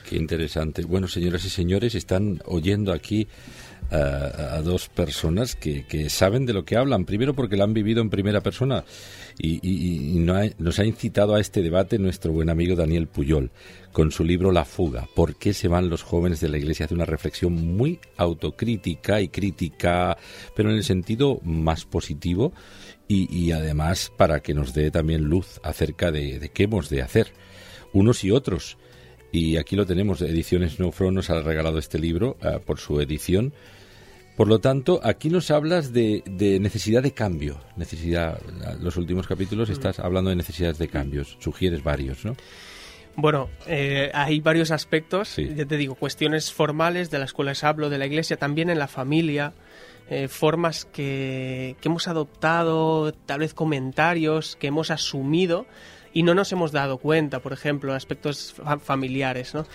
qué 0.09 0.15
interesante. 0.15 0.83
Bueno, 0.83 1.07
señoras 1.07 1.45
y 1.45 1.49
señores, 1.49 1.95
están 1.95 2.41
oyendo 2.45 2.93
aquí 2.93 3.27
a, 3.93 4.61
dos 4.61 4.89
personas 4.89 5.55
que, 5.55 6.09
saben 6.09 6.45
de 6.45 6.53
lo 6.53 6.65
que 6.65 6.77
hablan. 6.77 7.05
Primero 7.05 7.33
porque 7.33 7.57
lo 7.57 7.63
han 7.63 7.73
vivido 7.73 8.01
en 8.01 8.09
primera 8.09 8.41
persona 8.41 8.85
y, 9.37 10.23
nos 10.57 10.79
ha 10.79 10.85
incitado 10.85 11.35
a 11.35 11.39
este 11.39 11.61
debate 11.61 11.99
nuestro 11.99 12.31
buen 12.31 12.49
amigo 12.49 12.75
Daniel 12.75 13.07
Puyol 13.07 13.51
con 13.91 14.11
su 14.11 14.23
libro 14.23 14.51
La 14.51 14.65
fuga. 14.65 15.07
¿Por 15.15 15.35
qué 15.35 15.53
se 15.53 15.67
van 15.67 15.89
los 15.89 16.01
jóvenes 16.01 16.39
de 16.39 16.49
la 16.49 16.57
iglesia? 16.57 16.85
Hace 16.85 16.95
una 16.95 17.05
reflexión 17.05 17.53
muy 17.53 17.99
autocrítica 18.17 19.21
y 19.21 19.27
crítica, 19.27 20.17
pero 20.55 20.69
en 20.69 20.77
el 20.77 20.83
sentido 20.83 21.39
más 21.43 21.85
positivo 21.85 22.53
y, 23.07 23.51
además 23.51 24.11
para 24.17 24.39
que 24.39 24.55
nos 24.55 24.73
dé 24.73 24.89
también 24.89 25.25
luz 25.25 25.59
acerca 25.61 26.11
de, 26.11 26.49
qué 26.51 26.63
hemos 26.63 26.89
de 26.89 27.03
hacer 27.03 27.27
unos 27.91 28.23
y 28.23 28.31
otros 28.31 28.77
y 29.31 29.57
aquí 29.57 29.75
lo 29.75 29.85
tenemos. 29.85 30.21
Ediciones 30.21 30.79
No 30.79 30.91
Front 30.91 31.15
nos 31.15 31.29
ha 31.29 31.41
regalado 31.41 31.79
este 31.79 31.99
libro 31.99 32.37
uh, 32.43 32.59
por 32.59 32.79
su 32.79 33.01
edición. 33.01 33.53
Por 34.35 34.47
lo 34.47 34.59
tanto, 34.59 34.99
aquí 35.03 35.29
nos 35.29 35.51
hablas 35.51 35.93
de, 35.93 36.23
de, 36.25 36.59
necesidad 36.59 37.03
de 37.03 37.11
cambio. 37.11 37.59
Necesidad, 37.75 38.39
los 38.79 38.97
últimos 38.97 39.27
capítulos 39.27 39.69
mm. 39.69 39.73
estás 39.73 39.99
hablando 39.99 40.31
de 40.31 40.35
necesidades 40.35 40.79
de 40.79 40.87
cambios. 40.87 41.37
Sugieres 41.39 41.83
varios, 41.83 42.25
¿no? 42.25 42.35
Bueno, 43.15 43.49
eh, 43.67 44.09
hay 44.13 44.39
varios 44.39 44.71
aspectos. 44.71 45.35
Ya 45.35 45.65
te 45.65 45.77
digo, 45.77 45.93
cuestiones 45.93 46.51
formales 46.51 47.11
de 47.11 47.19
las 47.19 47.31
cuales 47.31 47.63
hablo, 47.63 47.91
de 47.91 47.99
la 47.99 48.07
iglesia, 48.07 48.37
también 48.37 48.71
en 48.71 48.79
la 48.79 48.87
familia. 48.87 49.53
Eh, 50.09 50.27
formas 50.27 50.85
que, 50.85 51.75
que 51.79 51.87
hemos 51.87 52.07
adoptado, 52.07 53.13
tal 53.13 53.39
vez 53.39 53.53
comentarios 53.53 54.57
que 54.57 54.67
hemos 54.67 54.91
asumido 54.91 55.65
y 56.11 56.23
no 56.23 56.35
nos 56.35 56.51
hemos 56.51 56.71
dado 56.71 56.97
cuenta, 56.97 57.39
por 57.39 57.53
ejemplo, 57.53 57.93
aspectos 57.93 58.53
familiares, 58.81 59.53
¿no? 59.53 59.65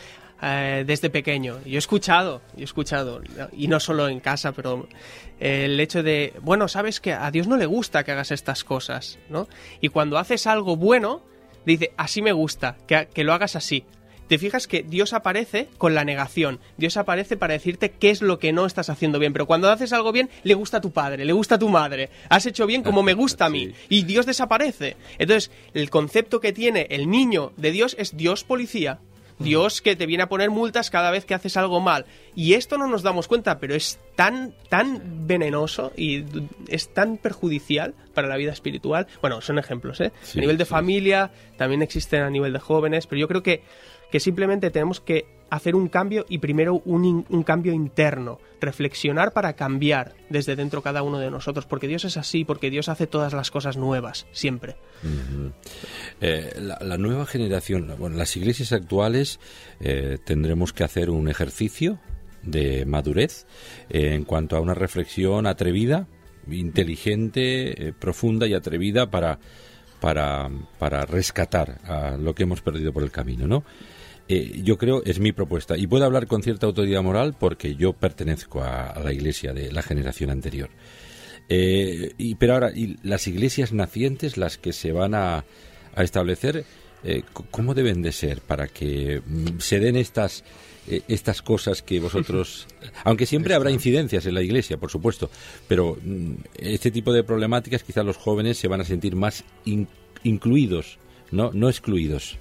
Eh, 0.41 0.85
desde 0.87 1.11
pequeño. 1.11 1.59
Yo 1.65 1.75
he 1.75 1.79
escuchado, 1.79 2.43
yo 2.55 2.61
he 2.61 2.65
escuchado, 2.65 3.21
y 3.53 3.67
no 3.67 3.81
solo 3.81 4.09
en 4.09 4.21
casa, 4.21 4.53
pero 4.53 4.89
eh, 5.41 5.65
el 5.65 5.81
hecho 5.81 6.05
de, 6.05 6.33
bueno, 6.43 6.69
sabes 6.69 7.01
que 7.01 7.13
a 7.13 7.29
Dios 7.33 7.49
no 7.49 7.57
le 7.57 7.67
gusta 7.67 8.05
que 8.05 8.13
hagas 8.13 8.31
estas 8.31 8.63
cosas, 8.63 9.19
¿no? 9.29 9.49
Y 9.81 9.89
cuando 9.89 10.17
haces 10.17 10.47
algo 10.47 10.77
bueno, 10.77 11.23
dice, 11.67 11.93
así 11.97 12.23
me 12.23 12.31
gusta, 12.31 12.77
que, 12.87 13.09
que 13.13 13.25
lo 13.25 13.33
hagas 13.33 13.57
así 13.57 13.85
te 14.29 14.39
fijas 14.39 14.67
que 14.67 14.83
Dios 14.83 15.15
aparece 15.15 15.69
con 15.79 15.95
la 15.95 16.05
negación. 16.05 16.61
Dios 16.77 16.97
aparece 16.97 17.37
para 17.37 17.55
decirte 17.55 17.91
qué 17.91 18.11
es 18.11 18.23
lo 18.23 18.39
que 18.39 18.53
no 18.53 18.67
estás 18.67 18.91
haciendo 18.91 19.19
bien. 19.19 19.33
Pero 19.33 19.47
cuando 19.47 19.71
haces 19.71 19.93
algo 19.93 20.13
bien, 20.13 20.31
le 20.45 20.55
gusta 20.55 20.77
a 20.77 20.81
tu 20.81 20.93
padre, 20.93 21.25
le 21.25 21.33
gusta 21.33 21.57
a 21.57 21.59
tu 21.59 21.69
madre. 21.69 22.11
Has 22.29 22.47
hecho 22.47 22.67
bien 22.67 22.83
como 22.83 23.03
me 23.03 23.15
gusta 23.15 23.47
a 23.47 23.51
mí. 23.51 23.73
Y 23.89 24.03
Dios 24.03 24.27
desaparece. 24.27 24.97
Entonces, 25.19 25.51
el 25.73 25.89
concepto 25.89 26.41
que 26.41 26.53
tiene 26.53 26.87
el 26.91 27.11
niño 27.11 27.53
de 27.57 27.73
Dios 27.73 27.97
es 27.99 28.17
Dios 28.17 28.45
policía. 28.45 29.01
Dios 29.39 29.81
que 29.81 29.97
te 29.97 30.07
viene 30.07 30.25
a 30.25 30.29
poner 30.29 30.51
multas 30.51 30.91
cada 30.91 31.11
vez 31.11 31.25
que 31.25 31.35
haces 31.35 31.57
algo 31.57 31.81
mal. 31.81 32.07
Y 32.35 32.55
esto 32.55 32.79
no 32.79 32.87
nos 32.87 33.03
damos 33.03 33.29
cuenta, 33.29 33.59
pero 33.59 33.75
es 33.75 33.99
tan, 34.17 34.55
tan 34.69 35.27
venenoso 35.27 35.93
y 35.97 36.25
es 36.69 36.93
tan 36.93 37.17
perjudicial 37.17 37.95
para 38.15 38.29
la 38.29 38.37
vida 38.37 38.53
espiritual. 38.53 39.07
Bueno, 39.21 39.41
son 39.41 39.59
ejemplos, 39.59 40.01
¿eh? 40.01 40.13
a 40.35 40.41
nivel 40.41 40.59
de 40.59 40.65
familia, 40.65 41.31
también 41.57 41.83
existen 41.83 42.23
a 42.23 42.31
nivel 42.31 42.53
de 42.53 42.59
jóvenes, 42.59 43.07
pero 43.07 43.21
yo 43.21 43.29
creo 43.29 43.43
que 43.43 43.63
que 44.11 44.21
simplemente 44.21 44.71
tenemos 44.71 45.01
que 45.01 45.27
hacer 45.51 45.75
un 45.75 45.89
cambio 45.89 46.27
y 46.29 46.39
primero 46.39 46.83
un, 46.85 47.25
un, 47.29 47.43
cambio 47.43 47.73
interno, 47.73 48.39
reflexionar 48.61 49.33
para 49.33 49.55
cambiar 49.55 50.15
desde 50.29 50.57
dentro 50.57 50.83
cada 50.83 51.03
uno 51.03 51.19
de 51.19 51.31
nosotros, 51.31 51.67
porque 51.67 51.89
Dios 51.89 52.05
es 52.05 52.17
así, 52.17 52.45
porque 52.45 52.71
Dios 52.71 52.89
hace 52.89 53.07
todas 53.07 53.33
las 53.33 53.51
cosas 53.51 53.77
nuevas, 53.77 54.27
siempre. 54.33 54.77
Eh, 56.21 56.53
la, 56.61 56.99
nueva 56.99 57.27
generación, 57.27 57.95
bueno, 57.99 58.17
las 58.17 58.37
iglesias 58.37 58.73
actuales 58.73 59.41
eh, 59.81 60.19
tendremos 60.25 60.73
que 60.73 60.85
hacer 60.85 61.11
un 61.11 61.29
ejercicio 61.29 61.99
de 62.43 62.85
madurez 62.87 63.47
eh, 63.89 64.15
en 64.15 64.25
cuanto 64.25 64.57
a 64.57 64.61
una 64.61 64.75
reflexión 64.75 65.47
atrevida, 65.47 66.07
inteligente, 66.51 67.95
profunda 67.99 68.47
y 68.47 68.55
atrevida 68.55 69.11
para, 69.11 69.39
para, 70.01 70.49
para 70.79 71.05
rescatar 71.05 71.79
a 71.85 72.17
lo 72.17 72.35
que 72.35 72.45
hemos 72.45 72.63
perdido 72.63 72.93
por 72.93 73.03
el 73.03 73.11
camino, 73.11 73.47
¿no? 73.47 73.65
Eh, 74.31 74.61
yo 74.63 74.77
creo, 74.77 75.03
es 75.05 75.21
mi 75.21 75.33
propuesta, 75.33 75.79
y 75.79 75.87
puedo 75.87 76.05
hablar 76.05 76.27
con 76.27 76.43
cierta 76.43 76.67
autoridad 76.67 77.03
moral 77.03 77.35
porque 77.39 77.77
yo 77.77 77.95
pertenezco 77.95 78.63
a, 78.63 79.01
la 79.03 79.13
iglesia 79.13 79.55
de 79.55 79.73
la 79.73 79.83
generación 79.83 80.31
anterior. 80.31 80.69
Eh, 81.49 82.13
y, 82.19 82.35
pero 82.35 82.53
ahora, 82.53 82.71
y 82.75 82.99
las 83.03 83.27
iglesias 83.27 83.73
nacientes, 83.73 84.37
las 84.37 84.59
que 84.59 84.75
se 84.75 84.93
van 84.93 85.15
a, 85.15 85.45
establecer, 85.97 86.65
eh, 87.03 87.23
¿cómo 87.51 87.75
deben 87.75 88.03
de 88.03 88.13
ser 88.13 88.41
para 88.43 88.69
que 88.69 89.23
mm, 89.27 89.59
se 89.59 89.81
den 89.81 89.97
estas, 89.97 90.45
estas 90.87 91.41
cosas 91.41 91.81
que 91.83 91.99
vosotros... 91.99 92.69
Aunque 93.05 93.25
siempre 93.25 93.55
habrá 93.55 93.71
incidencias 93.71 94.27
en 94.27 94.35
la 94.35 94.43
iglesia, 94.43 94.77
por 94.77 94.91
supuesto, 94.91 95.31
pero 95.67 95.97
mm, 96.05 96.35
este 96.59 96.91
tipo 96.91 97.15
de 97.15 97.25
problemáticas 97.25 97.83
quizás 97.83 98.05
los 98.05 98.19
jóvenes 98.19 98.59
se 98.59 98.69
van 98.69 98.83
a 98.83 98.85
sentir 98.85 99.17
más 99.17 99.43
incluidos, 100.23 100.99
no, 101.31 101.51
no 101.55 101.71
excluidos. 101.71 102.39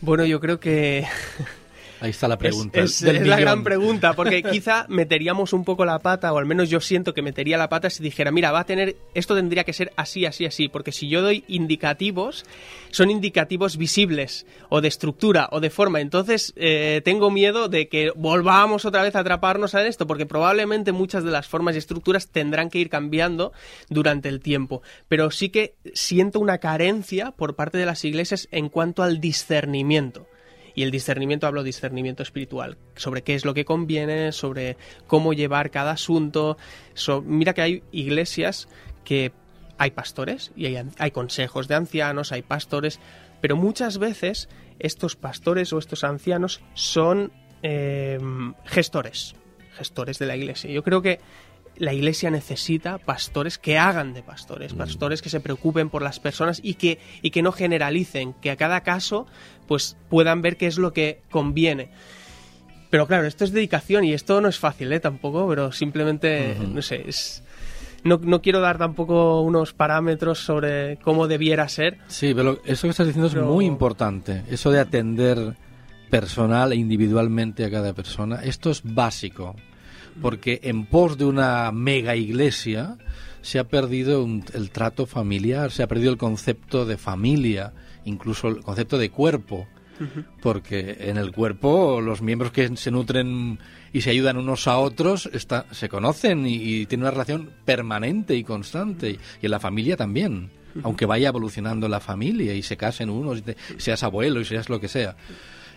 Bueno, 0.00 0.24
yo 0.24 0.40
creo 0.40 0.58
que 0.60 1.06
Ahí 2.00 2.10
está 2.10 2.28
la 2.28 2.38
pregunta. 2.38 2.80
Es, 2.80 3.02
la 3.02 3.38
gran 3.38 3.62
pregunta, 3.62 4.14
porque 4.14 4.42
quizá 4.50 4.86
meteríamos 4.88 5.52
un 5.52 5.64
poco 5.64 5.84
la 5.84 5.98
pata, 5.98 6.32
o 6.32 6.38
al 6.38 6.46
menos 6.46 6.70
yo 6.70 6.80
siento 6.80 7.12
que 7.12 7.20
metería 7.20 7.58
la 7.58 7.68
pata 7.68 7.90
si 7.90 8.02
dijera, 8.02 8.30
mira, 8.30 8.52
va 8.52 8.60
a 8.60 8.64
tener, 8.64 8.96
esto 9.12 9.34
tendría 9.34 9.64
que 9.64 9.74
ser 9.74 9.92
así, 9.96 10.24
así, 10.24 10.46
así, 10.46 10.68
porque 10.68 10.92
si 10.92 11.08
yo 11.08 11.20
doy 11.20 11.44
indicativos, 11.46 12.46
son 12.90 13.10
indicativos 13.10 13.76
visibles, 13.76 14.46
o 14.70 14.80
de 14.80 14.88
estructura, 14.88 15.48
o 15.52 15.60
de 15.60 15.68
forma, 15.68 16.00
entonces 16.00 16.54
eh, 16.56 17.02
tengo 17.04 17.30
miedo 17.30 17.68
de 17.68 17.88
que 17.88 18.12
volvamos 18.16 18.86
otra 18.86 19.02
vez 19.02 19.14
a 19.14 19.20
atraparnos 19.20 19.74
a 19.74 19.86
esto, 19.86 20.06
porque 20.06 20.24
probablemente 20.24 20.92
muchas 20.92 21.22
de 21.22 21.30
las 21.30 21.48
formas 21.48 21.74
y 21.74 21.78
estructuras 21.78 22.28
tendrán 22.28 22.70
que 22.70 22.78
ir 22.78 22.88
cambiando 22.88 23.52
durante 23.90 24.30
el 24.30 24.40
tiempo, 24.40 24.82
pero 25.08 25.30
sí 25.30 25.50
que 25.50 25.74
siento 25.92 26.40
una 26.40 26.58
carencia 26.58 27.32
por 27.32 27.56
parte 27.56 27.76
de 27.76 27.86
las 27.86 28.04
iglesias 28.06 28.48
en 28.52 28.70
cuanto 28.70 29.02
al 29.02 29.20
discernimiento. 29.20 30.29
Y 30.74 30.82
el 30.82 30.90
discernimiento, 30.90 31.46
hablo 31.46 31.62
discernimiento 31.62 32.22
espiritual, 32.22 32.78
sobre 32.96 33.22
qué 33.22 33.34
es 33.34 33.44
lo 33.44 33.54
que 33.54 33.64
conviene, 33.64 34.32
sobre 34.32 34.76
cómo 35.06 35.32
llevar 35.32 35.70
cada 35.70 35.92
asunto. 35.92 36.56
mira 37.24 37.54
que 37.54 37.62
hay 37.62 37.82
iglesias 37.92 38.68
que 39.04 39.32
hay 39.78 39.92
pastores 39.92 40.52
y 40.56 40.66
hay, 40.66 41.10
consejos 41.10 41.66
de 41.66 41.74
ancianos, 41.74 42.32
hay 42.32 42.42
pastores, 42.42 43.00
pero 43.40 43.56
muchas 43.56 43.96
veces 43.96 44.50
estos 44.78 45.16
pastores 45.16 45.72
o 45.72 45.78
estos 45.78 46.04
ancianos 46.04 46.60
son 46.74 47.32
em, 47.62 48.52
gestores, 48.66 49.34
gestores 49.72 50.18
de 50.18 50.26
la 50.26 50.36
iglesia. 50.36 50.70
Yo 50.70 50.82
creo 50.82 51.00
que 51.00 51.18
la 51.80 51.94
iglesia 51.94 52.30
necesita 52.30 52.98
pastores 52.98 53.58
que 53.58 53.78
hagan 53.78 54.12
de 54.12 54.22
pastores, 54.22 54.74
mm. 54.74 54.76
pastores 54.76 55.22
que 55.22 55.30
se 55.30 55.40
preocupen 55.40 55.88
por 55.88 56.02
las 56.02 56.20
personas 56.20 56.60
y 56.62 56.74
que, 56.74 56.98
y 57.22 57.30
que 57.30 57.42
no 57.42 57.52
generalicen, 57.52 58.34
que 58.34 58.50
a 58.50 58.56
cada 58.56 58.82
caso 58.82 59.26
pues 59.66 59.96
puedan 60.10 60.42
ver 60.42 60.58
qué 60.58 60.66
es 60.66 60.76
lo 60.76 60.92
que 60.92 61.22
conviene. 61.30 61.90
Pero 62.90 63.06
claro, 63.06 63.26
esto 63.26 63.44
es 63.44 63.52
dedicación 63.52 64.04
y 64.04 64.12
esto 64.12 64.40
no 64.40 64.48
es 64.48 64.58
fácil, 64.58 64.92
¿eh? 64.92 65.00
Tampoco, 65.00 65.48
pero 65.48 65.72
simplemente, 65.72 66.56
no 66.58 66.82
sé, 66.82 67.04
es... 67.08 67.42
No, 68.02 68.18
no, 68.22 68.40
quiero 68.42 68.60
dar 68.60 68.78
tampoco 68.78 69.42
unos 69.42 69.74
parámetros 69.74 70.38
sobre 70.38 70.96
cómo 70.98 71.28
debiera 71.28 71.68
ser. 71.68 71.98
Sí, 72.08 72.32
pero 72.34 72.60
eso 72.64 72.86
que 72.86 72.90
estás 72.90 73.06
diciendo 73.06 73.28
es 73.28 73.36
muy 73.36 73.66
importante. 73.66 74.42
Eso 74.50 74.70
de 74.70 74.80
atender 74.80 75.54
personal 76.08 76.72
e 76.72 76.76
individualmente 76.76 77.64
a 77.64 77.70
cada 77.70 77.92
persona. 77.92 78.40
Esto 78.42 78.70
es 78.70 78.82
básico 78.82 79.54
porque 80.22 80.60
en 80.64 80.86
pos 80.86 81.16
de 81.18 81.24
una 81.24 81.70
mega 81.72 82.16
iglesia 82.16 82.96
se 83.42 83.58
ha 83.58 83.64
perdido 83.64 84.26
el 84.54 84.70
trato 84.70 85.06
familiar, 85.06 85.70
se 85.70 85.82
ha 85.82 85.86
perdido 85.88 86.10
el 86.12 86.18
concepto 86.18 86.84
de 86.84 86.96
familia, 86.98 87.72
incluso 88.04 88.48
el 88.48 88.60
concepto 88.62 88.98
de 88.98 89.10
cuerpo. 89.10 89.66
porque 90.40 90.96
en 91.00 91.18
el 91.18 91.30
cuerpo 91.30 92.00
los 92.00 92.22
miembros 92.22 92.52
que 92.52 92.74
se 92.76 92.90
nutren 92.90 93.58
y 93.92 94.00
se 94.00 94.08
ayudan 94.10 94.38
unos 94.38 94.66
a 94.66 94.78
otros 94.78 95.28
está, 95.32 95.66
se 95.72 95.90
conocen 95.90 96.46
y, 96.46 96.54
y 96.54 96.86
tienen 96.86 97.02
una 97.02 97.10
relación 97.10 97.50
permanente 97.66 98.34
y 98.34 98.42
constante, 98.42 99.18
y 99.42 99.44
en 99.46 99.50
la 99.50 99.60
familia 99.60 99.96
también 99.98 100.50
aunque 100.84 101.04
vaya 101.04 101.28
evolucionando 101.28 101.88
la 101.88 101.98
familia 102.00 102.54
y 102.54 102.62
se 102.62 102.76
casen 102.76 103.10
unos, 103.10 103.38
y 103.40 103.42
te- 103.42 103.56
seas 103.76 104.02
abuelo 104.04 104.40
y 104.40 104.44
seas 104.44 104.68
lo 104.68 104.80
que 104.80 104.86
sea. 104.88 105.16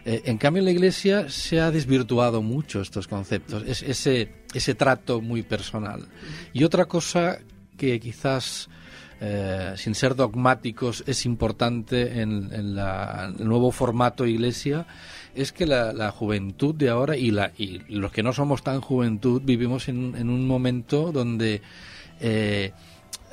Eh, 0.05 0.21
en 0.25 0.37
cambio, 0.37 0.59
en 0.59 0.65
la 0.65 0.71
Iglesia 0.71 1.29
se 1.29 1.61
ha 1.61 1.71
desvirtuado 1.71 2.41
mucho 2.41 2.81
estos 2.81 3.07
conceptos, 3.07 3.63
es, 3.65 3.81
ese, 3.83 4.33
ese 4.53 4.75
trato 4.75 5.21
muy 5.21 5.43
personal. 5.43 6.07
Y 6.51 6.63
otra 6.65 6.85
cosa 6.85 7.39
que 7.77 7.99
quizás, 7.99 8.69
eh, 9.21 9.73
sin 9.77 9.95
ser 9.95 10.15
dogmáticos, 10.15 11.03
es 11.07 11.25
importante 11.25 12.19
en, 12.21 12.75
la- 12.75 13.33
el 13.39 13.47
nuevo 13.47 13.71
formato 13.71 14.25
Iglesia, 14.25 14.85
es 15.35 15.51
que 15.53 15.65
la, 15.65 15.93
juventud 16.11 16.75
de 16.75 16.89
ahora 16.89 17.15
y, 17.15 17.31
la, 17.31 17.51
y 17.57 17.79
los 17.87 18.11
que 18.11 18.23
no 18.23 18.33
somos 18.33 18.61
tan 18.61 18.81
juventud 18.81 19.41
vivimos 19.43 19.87
en, 19.87 20.15
en 20.17 20.29
un 20.29 20.45
momento 20.47 21.11
donde... 21.13 21.61
eh, 22.19 22.71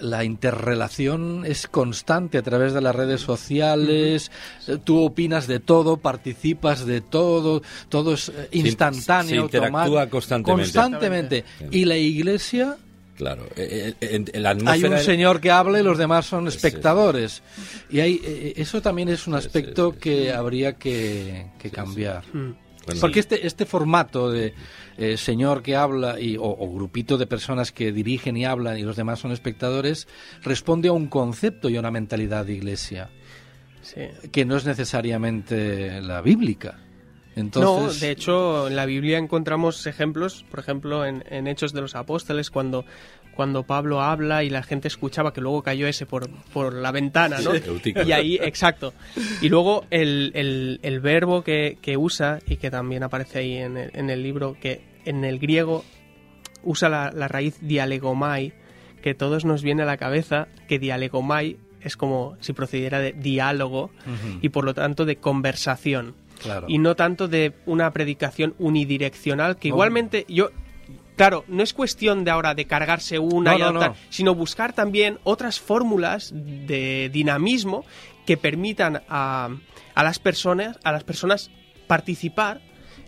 la 0.00 0.24
interrelación 0.24 1.44
es 1.46 1.66
constante 1.66 2.38
a 2.38 2.42
través 2.42 2.72
de 2.72 2.80
las 2.80 2.94
redes 2.94 3.20
sociales, 3.20 4.30
tú 4.84 5.02
opinas 5.04 5.46
de 5.46 5.60
todo, 5.60 5.96
participas 5.96 6.86
de 6.86 7.00
todo, 7.00 7.62
todo 7.88 8.14
es 8.14 8.28
eh, 8.30 8.48
instantáneo, 8.52 9.28
se 9.30 9.36
interactúa 9.36 9.82
automático, 9.82 10.10
constantemente. 10.10 10.62
constantemente. 10.62 11.44
Y 11.70 11.84
la 11.84 11.96
iglesia, 11.96 12.76
Claro. 13.16 13.46
eh, 13.56 13.94
eh, 14.00 14.08
en- 14.14 14.30
en 14.32 14.42
la 14.42 14.50
hay 14.66 14.82
un 14.84 14.98
señor 14.98 15.40
que 15.40 15.50
habla 15.50 15.78
y 15.80 15.82
los 15.82 15.98
demás 15.98 16.24
son 16.26 16.48
espectadores. 16.48 17.42
Y 17.90 18.00
hay, 18.00 18.52
eso 18.56 18.80
también 18.80 19.08
es 19.10 19.26
un 19.26 19.34
aspecto 19.34 19.92
que 19.98 20.32
habría 20.32 20.74
que, 20.74 21.46
que 21.58 21.70
cambiar. 21.70 22.24
Mm. 22.32 22.52
Bueno, 22.86 23.00
Porque 23.00 23.20
este, 23.20 23.46
este 23.46 23.66
formato 23.66 24.30
de 24.30 24.54
eh, 24.96 25.16
señor 25.16 25.62
que 25.62 25.76
habla 25.76 26.18
y, 26.20 26.36
o, 26.36 26.42
o 26.44 26.72
grupito 26.72 27.18
de 27.18 27.26
personas 27.26 27.72
que 27.72 27.92
dirigen 27.92 28.36
y 28.36 28.44
hablan 28.44 28.78
y 28.78 28.82
los 28.82 28.96
demás 28.96 29.18
son 29.20 29.32
espectadores 29.32 30.08
responde 30.42 30.88
a 30.88 30.92
un 30.92 31.06
concepto 31.08 31.68
y 31.68 31.76
a 31.76 31.80
una 31.80 31.90
mentalidad 31.90 32.46
de 32.46 32.54
iglesia 32.54 33.10
Sí. 33.82 34.02
que 34.30 34.44
no 34.44 34.56
es 34.56 34.66
necesariamente 34.66 36.00
la 36.02 36.20
bíblica. 36.20 36.78
No, 37.36 37.42
Entonces, 37.42 38.00
de 38.00 38.10
hecho, 38.10 38.66
en 38.68 38.76
la 38.76 38.84
Biblia 38.86 39.16
encontramos 39.16 39.86
ejemplos, 39.86 40.44
por 40.50 40.60
ejemplo, 40.60 41.06
en, 41.06 41.24
en 41.30 41.46
Hechos 41.46 41.72
de 41.72 41.80
los 41.80 41.94
Apóstoles, 41.94 42.50
cuando, 42.50 42.84
cuando 43.40 43.62
Pablo 43.62 44.02
habla 44.02 44.44
y 44.44 44.50
la 44.50 44.62
gente 44.62 44.86
escuchaba 44.86 45.32
que 45.32 45.40
luego 45.40 45.62
cayó 45.62 45.86
ese 45.86 46.04
por, 46.04 46.28
por 46.52 46.74
la 46.74 46.92
ventana, 46.92 47.38
¿no? 47.40 47.52
Sí. 47.54 47.94
Y 48.04 48.12
ahí, 48.12 48.34
exacto. 48.36 48.92
Y 49.40 49.48
luego 49.48 49.86
el, 49.88 50.30
el- 50.34 50.78
el 50.82 51.00
verbo 51.00 51.42
que, 51.42 51.78
que 51.80 51.96
usa 51.96 52.38
y 52.46 52.58
que 52.58 52.70
también 52.70 53.02
aparece 53.02 53.38
ahí 53.38 53.56
en 53.56 53.78
el, 53.78 53.90
en 53.94 54.10
el 54.10 54.22
libro, 54.22 54.58
que 54.60 54.82
en 55.06 55.24
el 55.24 55.38
griego 55.38 55.86
usa 56.64 56.90
la, 56.90 57.10
la 57.14 57.28
raíz 57.28 57.56
dialegomai, 57.62 58.52
que 59.00 59.14
todos 59.14 59.46
nos 59.46 59.62
viene 59.62 59.84
a 59.84 59.86
la 59.86 59.96
cabeza 59.96 60.48
que 60.68 60.78
dialegomai 60.78 61.56
es 61.80 61.96
como 61.96 62.36
si 62.40 62.52
procediera 62.52 62.98
de 62.98 63.12
diálogo 63.14 63.90
y 64.42 64.50
por 64.50 64.66
lo 64.66 64.74
tanto 64.74 65.06
de 65.06 65.16
conversación 65.16 66.14
claro. 66.42 66.66
y 66.68 66.76
no 66.76 66.94
tanto 66.94 67.26
de 67.26 67.54
una 67.64 67.90
predicación 67.90 68.54
unidireccional 68.58 69.56
que 69.56 69.70
No. 69.70 69.76
igualmente 69.76 70.26
yo 70.28 70.50
claro 71.28 71.44
no 71.48 71.62
es 71.62 71.72
cuestión 71.74 72.24
de 72.24 72.30
ahora 72.30 72.54
de 72.54 72.64
cargarse 72.66 73.18
una 73.18 73.52
No, 73.52 73.58
y 73.58 73.60
no, 73.60 73.72
no. 73.72 73.94
sino 74.08 74.34
buscar 74.34 74.72
también 74.72 75.18
otras 75.24 75.60
fórmulas 75.60 76.32
de 76.34 77.10
dinamismo 77.12 77.84
que 78.26 78.36
permitan 78.36 79.02
a, 79.08 79.48
a 79.94 80.04
las 80.04 80.18
personas 80.18 80.78
a 80.84 80.92
las 80.92 81.04
personas 81.04 81.50
participar 81.86 82.60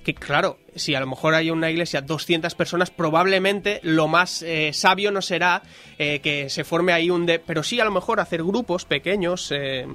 que 0.05 0.15
claro, 0.15 0.59
si 0.75 0.97
a 0.97 1.01
lo 1.01 1.07
mejor 1.07 1.35
hay 1.35 1.51
una 1.53 1.71
iglesia 1.71 2.01
200 2.01 2.57
personas, 2.57 2.91
probablemente 2.91 3.79
lo 3.85 4.09
más 4.09 4.43
eh, 4.43 4.73
sabio 4.73 5.13
no 5.13 5.23
será 5.23 5.63
eh, 5.97 6.19
que 6.19 6.51
se 6.51 6.65
forme 6.65 6.93
ahí 6.93 7.09
un... 7.09 7.25
De, 7.25 7.39
pero 7.39 7.63
sí 7.63 7.79
a 7.79 7.85
lo 7.85 7.93
mejor 7.93 8.19
hacer 8.19 8.43
grupos 8.43 8.85
pequeños 8.85 9.53
eh, 9.55 9.87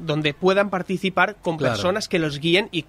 donde 0.00 0.34
puedan 0.34 0.68
participar 0.68 1.36
con 1.40 1.56
Claro. 1.56 1.72
personas 1.76 2.08
que 2.10 2.18
los 2.18 2.40
guíen 2.40 2.68
y 2.72 2.84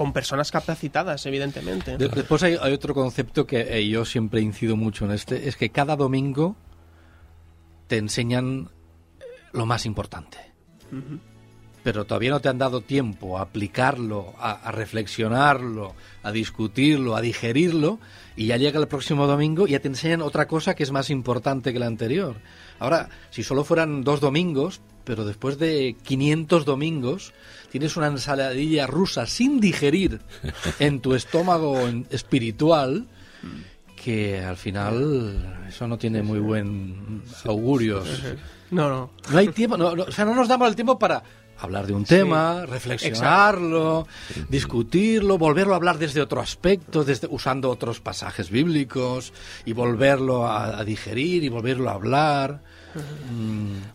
con 0.00 0.14
personas 0.14 0.50
capacitadas, 0.50 1.26
evidentemente. 1.26 1.98
De- 1.98 2.08
después 2.08 2.42
hay, 2.42 2.56
hay 2.58 2.72
otro 2.72 2.94
concepto 2.94 3.46
que 3.46 3.60
eh, 3.60 3.86
yo 3.86 4.06
siempre 4.06 4.40
incido 4.40 4.74
mucho 4.74 5.04
en 5.04 5.10
este, 5.10 5.46
es 5.46 5.56
que 5.56 5.68
cada 5.68 5.94
domingo 5.94 6.56
te 7.86 7.98
enseñan 7.98 8.70
eh, 9.20 9.24
lo 9.52 9.66
más 9.66 9.84
importante. 9.84 10.38
Pero 11.82 12.06
todavía 12.06 12.30
no 12.30 12.40
te 12.40 12.48
han 12.48 12.56
dado 12.56 12.80
tiempo 12.80 13.36
a 13.36 13.42
aplicarlo, 13.42 14.32
a, 14.38 14.52
a 14.52 14.70
reflexionarlo, 14.72 15.94
a 16.22 16.32
discutirlo, 16.32 17.14
a 17.14 17.20
digerirlo, 17.20 18.00
y 18.36 18.46
ya 18.46 18.56
llega 18.56 18.80
el 18.80 18.88
próximo 18.88 19.26
domingo 19.26 19.68
y 19.68 19.72
ya 19.72 19.80
te 19.80 19.88
enseñan 19.88 20.22
otra 20.22 20.46
cosa 20.48 20.74
que 20.74 20.82
es 20.82 20.92
más 20.92 21.10
importante 21.10 21.74
que 21.74 21.78
la 21.78 21.86
anterior. 21.88 22.36
Ahora, 22.80 23.08
si 23.30 23.44
solo 23.44 23.62
fueran 23.62 24.02
dos 24.02 24.20
domingos, 24.20 24.80
pero 25.04 25.24
después 25.24 25.58
de 25.58 25.96
500 26.02 26.64
domingos, 26.64 27.32
tienes 27.70 27.96
una 27.96 28.08
ensaladilla 28.08 28.86
rusa 28.86 29.26
sin 29.26 29.60
digerir 29.60 30.20
en 30.78 31.00
tu 31.00 31.14
estómago 31.14 31.78
espiritual, 32.10 33.06
que 34.02 34.40
al 34.40 34.56
final 34.56 35.64
eso 35.68 35.86
no 35.86 35.98
tiene 35.98 36.22
muy 36.22 36.38
buen 36.40 37.22
augurio. 37.44 38.02
No, 38.70 38.88
no. 38.88 39.10
No 39.30 39.38
hay 39.38 39.48
tiempo, 39.48 39.76
no, 39.76 39.94
no, 39.94 40.04
o 40.04 40.10
sea, 40.12 40.24
no 40.24 40.34
nos 40.34 40.48
damos 40.48 40.68
el 40.68 40.74
tiempo 40.74 40.98
para 40.98 41.22
hablar 41.58 41.86
de 41.86 41.92
un 41.92 42.04
tema, 42.04 42.64
reflexionarlo, 42.66 44.06
discutirlo, 44.48 45.36
volverlo 45.36 45.74
a 45.74 45.76
hablar 45.76 45.98
desde 45.98 46.22
otro 46.22 46.40
aspecto, 46.40 47.04
desde, 47.04 47.26
usando 47.30 47.68
otros 47.70 48.00
pasajes 48.00 48.50
bíblicos 48.50 49.32
y 49.66 49.72
volverlo 49.72 50.46
a, 50.46 50.78
a 50.78 50.84
digerir 50.84 51.44
y 51.44 51.48
volverlo 51.48 51.90
a 51.90 51.94
hablar. 51.94 52.62
mm, 52.62 52.69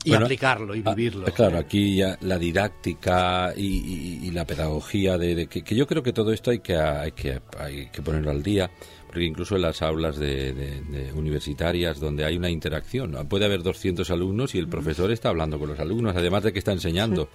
y 0.03 0.09
Bueno, 0.09 0.25
aplicarlo 0.25 0.75
y 0.75 0.81
ah, 0.85 0.93
vivirlo. 0.93 1.25
claro, 1.33 1.57
aquí 1.57 1.97
ya 1.97 2.17
la 2.21 2.37
didáctica 2.37 3.53
y, 3.55 3.61
y- 3.65 4.19
y 4.27 4.31
la 4.31 4.45
pedagogía, 4.45 5.17
de, 5.17 5.35
de 5.35 5.47
que, 5.47 5.63
que 5.63 5.75
yo 5.75 5.87
creo 5.87 6.03
que 6.03 6.13
todo 6.13 6.31
esto 6.31 6.51
hay 6.51 6.59
que, 6.59 6.75
hay 6.77 7.11
que, 7.11 7.41
hay 7.57 7.87
que 7.87 8.01
ponerlo 8.01 8.31
al 8.31 8.41
día, 8.43 8.69
porque 9.07 9.23
incluso 9.23 9.55
en 9.55 9.61
las 9.63 9.81
aulas 9.81 10.17
de, 10.17 10.53
de- 10.53 10.81
de 10.81 11.13
universitarias 11.13 11.99
donde 11.99 12.25
hay 12.25 12.37
una 12.37 12.49
interacción, 12.49 13.15
puede 13.27 13.45
haber 13.45 13.63
200 13.63 14.09
alumnos 14.11 14.55
y 14.55 14.59
el 14.59 14.67
profesor 14.67 15.11
está 15.11 15.29
hablando 15.29 15.59
con 15.59 15.69
los 15.69 15.79
alumnos, 15.79 16.15
además 16.15 16.43
de 16.43 16.53
que 16.53 16.59
está 16.59 16.71
enseñando. 16.71 17.29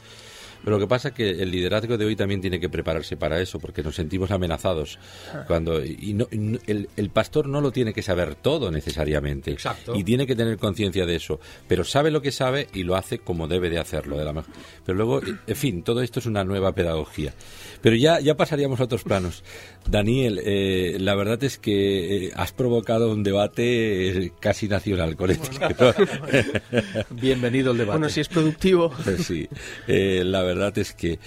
Pero 0.64 0.76
lo 0.76 0.80
que 0.80 0.88
pasa 0.88 1.08
es 1.08 1.14
que 1.14 1.30
el 1.30 1.50
liderazgo 1.50 1.96
de 1.98 2.04
hoy 2.04 2.16
también 2.16 2.40
tiene 2.40 2.60
que 2.60 2.68
prepararse 2.68 3.16
para 3.16 3.40
eso, 3.40 3.58
porque 3.58 3.82
nos 3.82 3.94
sentimos 3.94 4.30
amenazados. 4.30 4.98
cuando 5.46 5.84
y 5.84 6.12
no- 6.14 6.28
y 6.30 6.38
no- 6.38 6.58
el, 6.66 6.88
el 6.96 7.10
pastor 7.10 7.48
no 7.48 7.60
lo 7.60 7.72
tiene 7.72 7.92
que 7.92 8.02
saber 8.02 8.34
todo 8.34 8.70
necesariamente. 8.70 9.50
Exacto. 9.50 9.94
Y 9.94 10.04
tiene 10.04 10.26
que 10.26 10.36
tener 10.36 10.56
conciencia 10.58 11.06
de 11.06 11.16
eso. 11.16 11.40
Pero 11.68 11.84
sabe 11.84 12.10
lo 12.10 12.20
que 12.22 12.32
sabe 12.32 12.68
y 12.74 12.82
lo 12.84 12.96
hace 12.96 13.18
como 13.18 13.48
debe 13.48 13.70
de 13.70 13.78
hacerlo. 13.78 14.18
De 14.18 14.24
la 14.24 14.32
mejor. 14.32 14.52
Pero 14.84 14.96
luego, 14.96 15.20
en 15.46 15.56
fin, 15.56 15.82
todo 15.82 16.02
esto 16.02 16.18
es 16.20 16.26
una 16.26 16.44
nueva 16.44 16.72
pedagogía. 16.74 17.32
Pero 17.80 17.96
ya, 17.96 18.20
ya 18.20 18.36
pasaríamos 18.36 18.80
a 18.80 18.84
otros 18.84 19.02
planos. 19.04 19.42
Daniel, 19.88 20.40
eh, 20.44 20.96
la 21.00 21.14
verdad 21.14 21.42
es 21.44 21.58
que 21.58 22.26
eh, 22.26 22.32
has 22.36 22.52
provocado 22.52 23.10
un 23.10 23.22
debate 23.22 24.08
eh, 24.26 24.32
casi 24.40 24.68
nacional 24.68 25.16
con 25.16 25.30
esto. 25.30 25.48
Bienvenido 27.10 27.70
al 27.72 27.78
debate. 27.78 27.98
Bueno, 27.98 28.08
si 28.12 28.20
es 28.20 28.28
productivo. 28.28 28.92
Sí, 29.24 29.48
eh, 29.88 30.22
la 30.24 30.42
verdad 30.50 30.76
es 30.78 30.92
que 30.92 31.18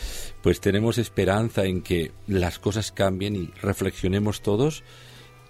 pues 0.42 0.60
tenemos 0.62 0.98
esperanza 0.98 1.66
en 1.66 1.82
que 1.82 2.12
las 2.28 2.60
cosas 2.60 2.92
cambien 2.92 3.36
y 3.36 3.52
reflexionemos 3.62 4.42
todos 4.42 4.84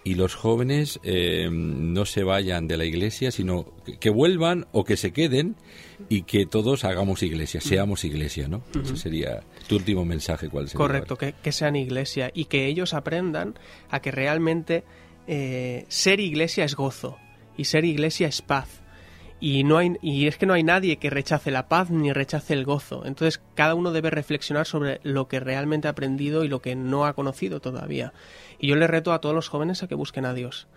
y 0.04 0.16
los 0.16 0.36
jóvenes 0.36 1.00
eh, 1.04 1.50
no 1.52 2.06
se 2.06 2.24
vayan 2.24 2.68
de 2.68 2.78
la 2.78 2.86
iglesia, 2.86 3.32
sino 3.32 3.74
que, 3.86 3.98
que 3.98 4.10
vuelvan 4.10 4.68
o 4.72 4.84
que 4.84 4.98
se 4.98 5.14
queden 5.14 5.56
y 6.10 6.24
que 6.24 6.46
todos 6.46 6.84
hagamos 6.84 7.24
iglesia, 7.24 7.62
seamos 7.62 8.04
iglesia, 8.04 8.48
¿no? 8.48 8.64
Ese 8.82 8.98
sería 8.98 9.44
tu 9.68 9.78
último 9.78 10.04
mensaje, 10.04 10.50
¿cuál 10.50 10.68
sería? 10.68 10.78
Correcto, 10.78 11.18
que, 11.18 11.34
que 11.42 11.52
sean 11.52 11.76
iglesia 11.76 12.32
y 12.34 12.46
que 12.46 12.68
ellos 12.68 12.94
aprendan 12.94 13.58
a 13.90 14.02
que 14.02 14.12
realmente 14.12 14.84
eh, 15.28 15.86
ser 15.88 16.20
iglesia 16.20 16.66
es 16.66 16.76
gozo 16.76 17.18
y 17.56 17.66
ser 17.66 17.86
iglesia 17.86 18.28
es 18.28 18.42
paz. 18.42 18.83
Y, 19.46 19.66
no 19.66 19.78
hay, 19.78 19.98
y 20.02 20.28
es 20.28 20.38
que 20.38 20.46
no 20.46 20.54
hay 20.54 20.64
nadie 20.64 21.00
que 21.00 21.10
rechace 21.10 21.52
la 21.52 21.68
paz 21.68 21.90
ni 21.90 22.14
rechace 22.14 22.54
el 22.54 22.64
gozo. 22.64 23.06
Entonces 23.06 23.42
cada 23.56 23.76
uno 23.76 23.92
debe 23.92 24.10
reflexionar 24.10 24.66
sobre 24.66 25.02
lo 25.04 25.28
que 25.28 25.42
realmente 25.42 25.90
ha 25.90 25.92
aprendido 25.92 26.46
y 26.46 26.48
lo 26.48 26.62
que 26.62 26.78
no 26.78 27.06
ha 27.06 27.12
conocido 27.12 27.60
todavía. 27.60 28.14
Y 28.58 28.68
yo 28.70 28.78
le 28.78 28.88
reto 28.88 29.12
a 29.12 29.20
todos 29.20 29.36
los 29.36 29.50
jóvenes 29.50 29.84
a 29.84 29.90
que 29.90 29.96
busquen 29.96 30.24
a 30.24 30.34
Dios. 30.34 30.68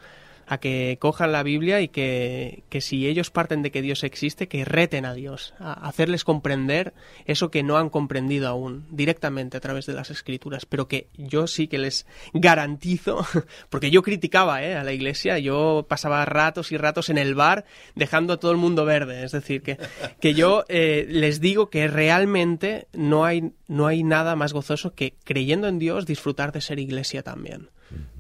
A 0.47 0.59
que 0.59 0.97
cojan 1.01 1.33
la 1.33 1.43
Biblia 1.43 1.81
y 1.81 1.89
que, 1.89 2.63
que 2.69 2.81
si 2.81 3.07
ellos 3.07 3.31
parten 3.31 3.63
de 3.63 3.71
que 3.71 3.83
Dios 3.83 4.05
existe, 4.05 4.49
que 4.49 4.65
reten 4.65 5.05
a 5.05 5.15
Dios, 5.15 5.55
a 5.59 5.73
hacerles 5.89 6.25
comprender 6.25 6.95
eso 7.25 7.51
que 7.51 7.63
no 7.63 7.77
han 7.79 7.91
comprendido 7.91 8.49
aún 8.49 8.87
directamente 8.91 9.57
a 9.57 9.61
través 9.61 9.87
de 9.87 9.95
las 9.95 10.11
escrituras, 10.11 10.67
pero 10.67 10.87
que 10.87 11.09
yo 11.17 11.47
sí 11.47 11.67
que 11.67 11.79
les 11.79 12.07
garantizo, 12.33 13.27
porque 13.71 13.91
yo 13.91 14.03
criticaba 14.03 14.63
¿eh? 14.63 14.77
a 14.77 14.85
la 14.85 14.93
iglesia, 14.93 15.39
yo 15.39 15.87
pasaba 15.89 16.25
ratos 16.25 16.71
y 16.71 16.77
ratos 16.77 17.11
en 17.11 17.19
el 17.19 17.35
bar 17.35 17.65
dejando 17.95 18.35
a 18.35 18.41
todo 18.41 18.53
el 18.53 18.57
mundo 18.57 18.85
verde, 18.85 19.25
es 19.25 19.33
decir, 19.33 19.63
que, 19.63 19.79
que 20.21 20.35
yo 20.35 20.65
eh, 20.69 21.07
les 21.09 21.41
digo 21.41 21.71
que 21.71 21.89
realmente 21.89 22.87
no 22.93 23.25
hay, 23.25 23.53
no 23.67 23.87
hay 23.87 24.05
nada 24.05 24.37
más 24.37 24.53
gozoso 24.53 24.95
que 24.95 25.15
creyendo 25.25 25.67
en 25.67 25.79
Dios 25.79 26.07
disfrutar 26.07 26.53
de 26.53 26.61
ser 26.61 26.79
iglesia 26.79 27.23
también. 27.23 27.71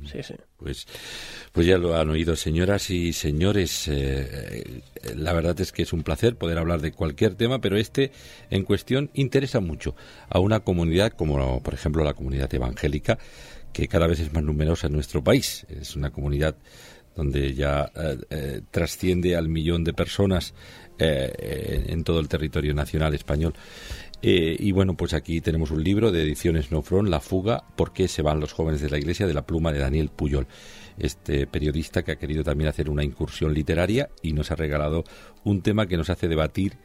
Sí, 0.04 0.22
sí. 0.22 0.34
Pues, 0.56 0.86
pues 1.52 1.66
ya 1.66 1.78
lo 1.78 1.96
han 1.96 2.08
oído, 2.10 2.36
señoras 2.36 2.90
y 2.90 3.12
señores. 3.12 3.88
Eh, 3.88 4.82
la 5.14 5.32
verdad 5.32 5.60
es 5.60 5.72
que 5.72 5.82
es 5.82 5.92
un 5.92 6.02
placer 6.02 6.36
poder 6.36 6.58
hablar 6.58 6.80
de 6.80 6.92
cualquier 6.92 7.34
tema, 7.34 7.60
pero 7.60 7.76
este 7.76 8.12
en 8.50 8.62
cuestión 8.62 9.10
interesa 9.14 9.60
mucho 9.60 9.96
a 10.28 10.38
una 10.38 10.60
comunidad 10.60 11.12
como, 11.12 11.62
por 11.62 11.74
ejemplo, 11.74 12.04
la 12.04 12.14
comunidad 12.14 12.52
evangélica, 12.54 13.18
que 13.72 13.88
cada 13.88 14.06
vez 14.06 14.20
es 14.20 14.32
más 14.32 14.44
numerosa 14.44 14.86
en 14.86 14.92
nuestro 14.94 15.22
país. 15.22 15.66
Es 15.68 15.96
una 15.96 16.10
comunidad 16.10 16.56
donde 17.14 17.54
ya 17.54 17.90
eh, 17.96 18.18
eh, 18.30 18.60
trasciende 18.70 19.36
al 19.36 19.48
millón 19.48 19.84
de 19.84 19.92
personas 19.92 20.54
en 20.98 22.04
todo 22.04 22.20
el 22.20 22.28
territorio 22.28 22.72
nacional 22.72 23.12
español. 23.12 23.52
Eh, 24.22 24.56
y 24.58 24.72
bueno, 24.72 24.96
pues 24.96 25.14
aquí 25.14 25.40
tenemos 25.40 25.70
un 25.70 25.84
libro 25.84 26.10
de 26.10 26.22
ediciones 26.22 26.72
No 26.72 26.82
Front, 26.82 27.08
La 27.08 27.20
fuga, 27.20 27.64
¿por 27.76 27.92
qué 27.92 28.08
se 28.08 28.22
van 28.22 28.40
los 28.40 28.52
jóvenes 28.52 28.80
de 28.80 28.90
la 28.90 28.98
iglesia? 28.98 29.26
de 29.26 29.34
la 29.34 29.46
pluma 29.46 29.72
de 29.72 29.78
Daniel 29.78 30.08
Puyol, 30.08 30.46
este 30.98 31.46
periodista 31.46 32.02
que 32.02 32.12
ha 32.12 32.16
querido 32.16 32.42
también 32.42 32.68
hacer 32.68 32.90
una 32.90 33.04
incursión 33.04 33.52
literaria 33.54 34.08
y 34.22 34.32
nos 34.32 34.50
ha 34.50 34.56
regalado 34.56 35.04
un 35.44 35.62
tema 35.62 35.86
que 35.86 35.96
nos 35.96 36.10
hace 36.10 36.28
debatir 36.28 36.78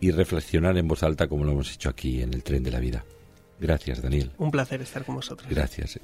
y 0.00 0.10
reflexionar 0.10 0.76
en 0.78 0.88
voz 0.88 1.02
alta 1.02 1.26
como 1.26 1.44
lo 1.44 1.52
hemos 1.52 1.72
hecho 1.74 1.88
aquí 1.88 2.22
en 2.22 2.34
el 2.34 2.42
tren 2.42 2.62
de 2.62 2.70
la 2.70 2.80
vida. 2.80 3.04
Gracias, 3.58 4.02
Daniel. 4.02 4.32
Un 4.38 4.50
placer 4.50 4.82
estar 4.82 5.04
con 5.04 5.16
vosotros. 5.16 5.48
Gracias. 5.50 5.98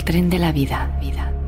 El 0.00 0.04
tren 0.06 0.30
de 0.30 0.38
la 0.38 0.50
vida. 0.50 0.98
vida. 0.98 1.39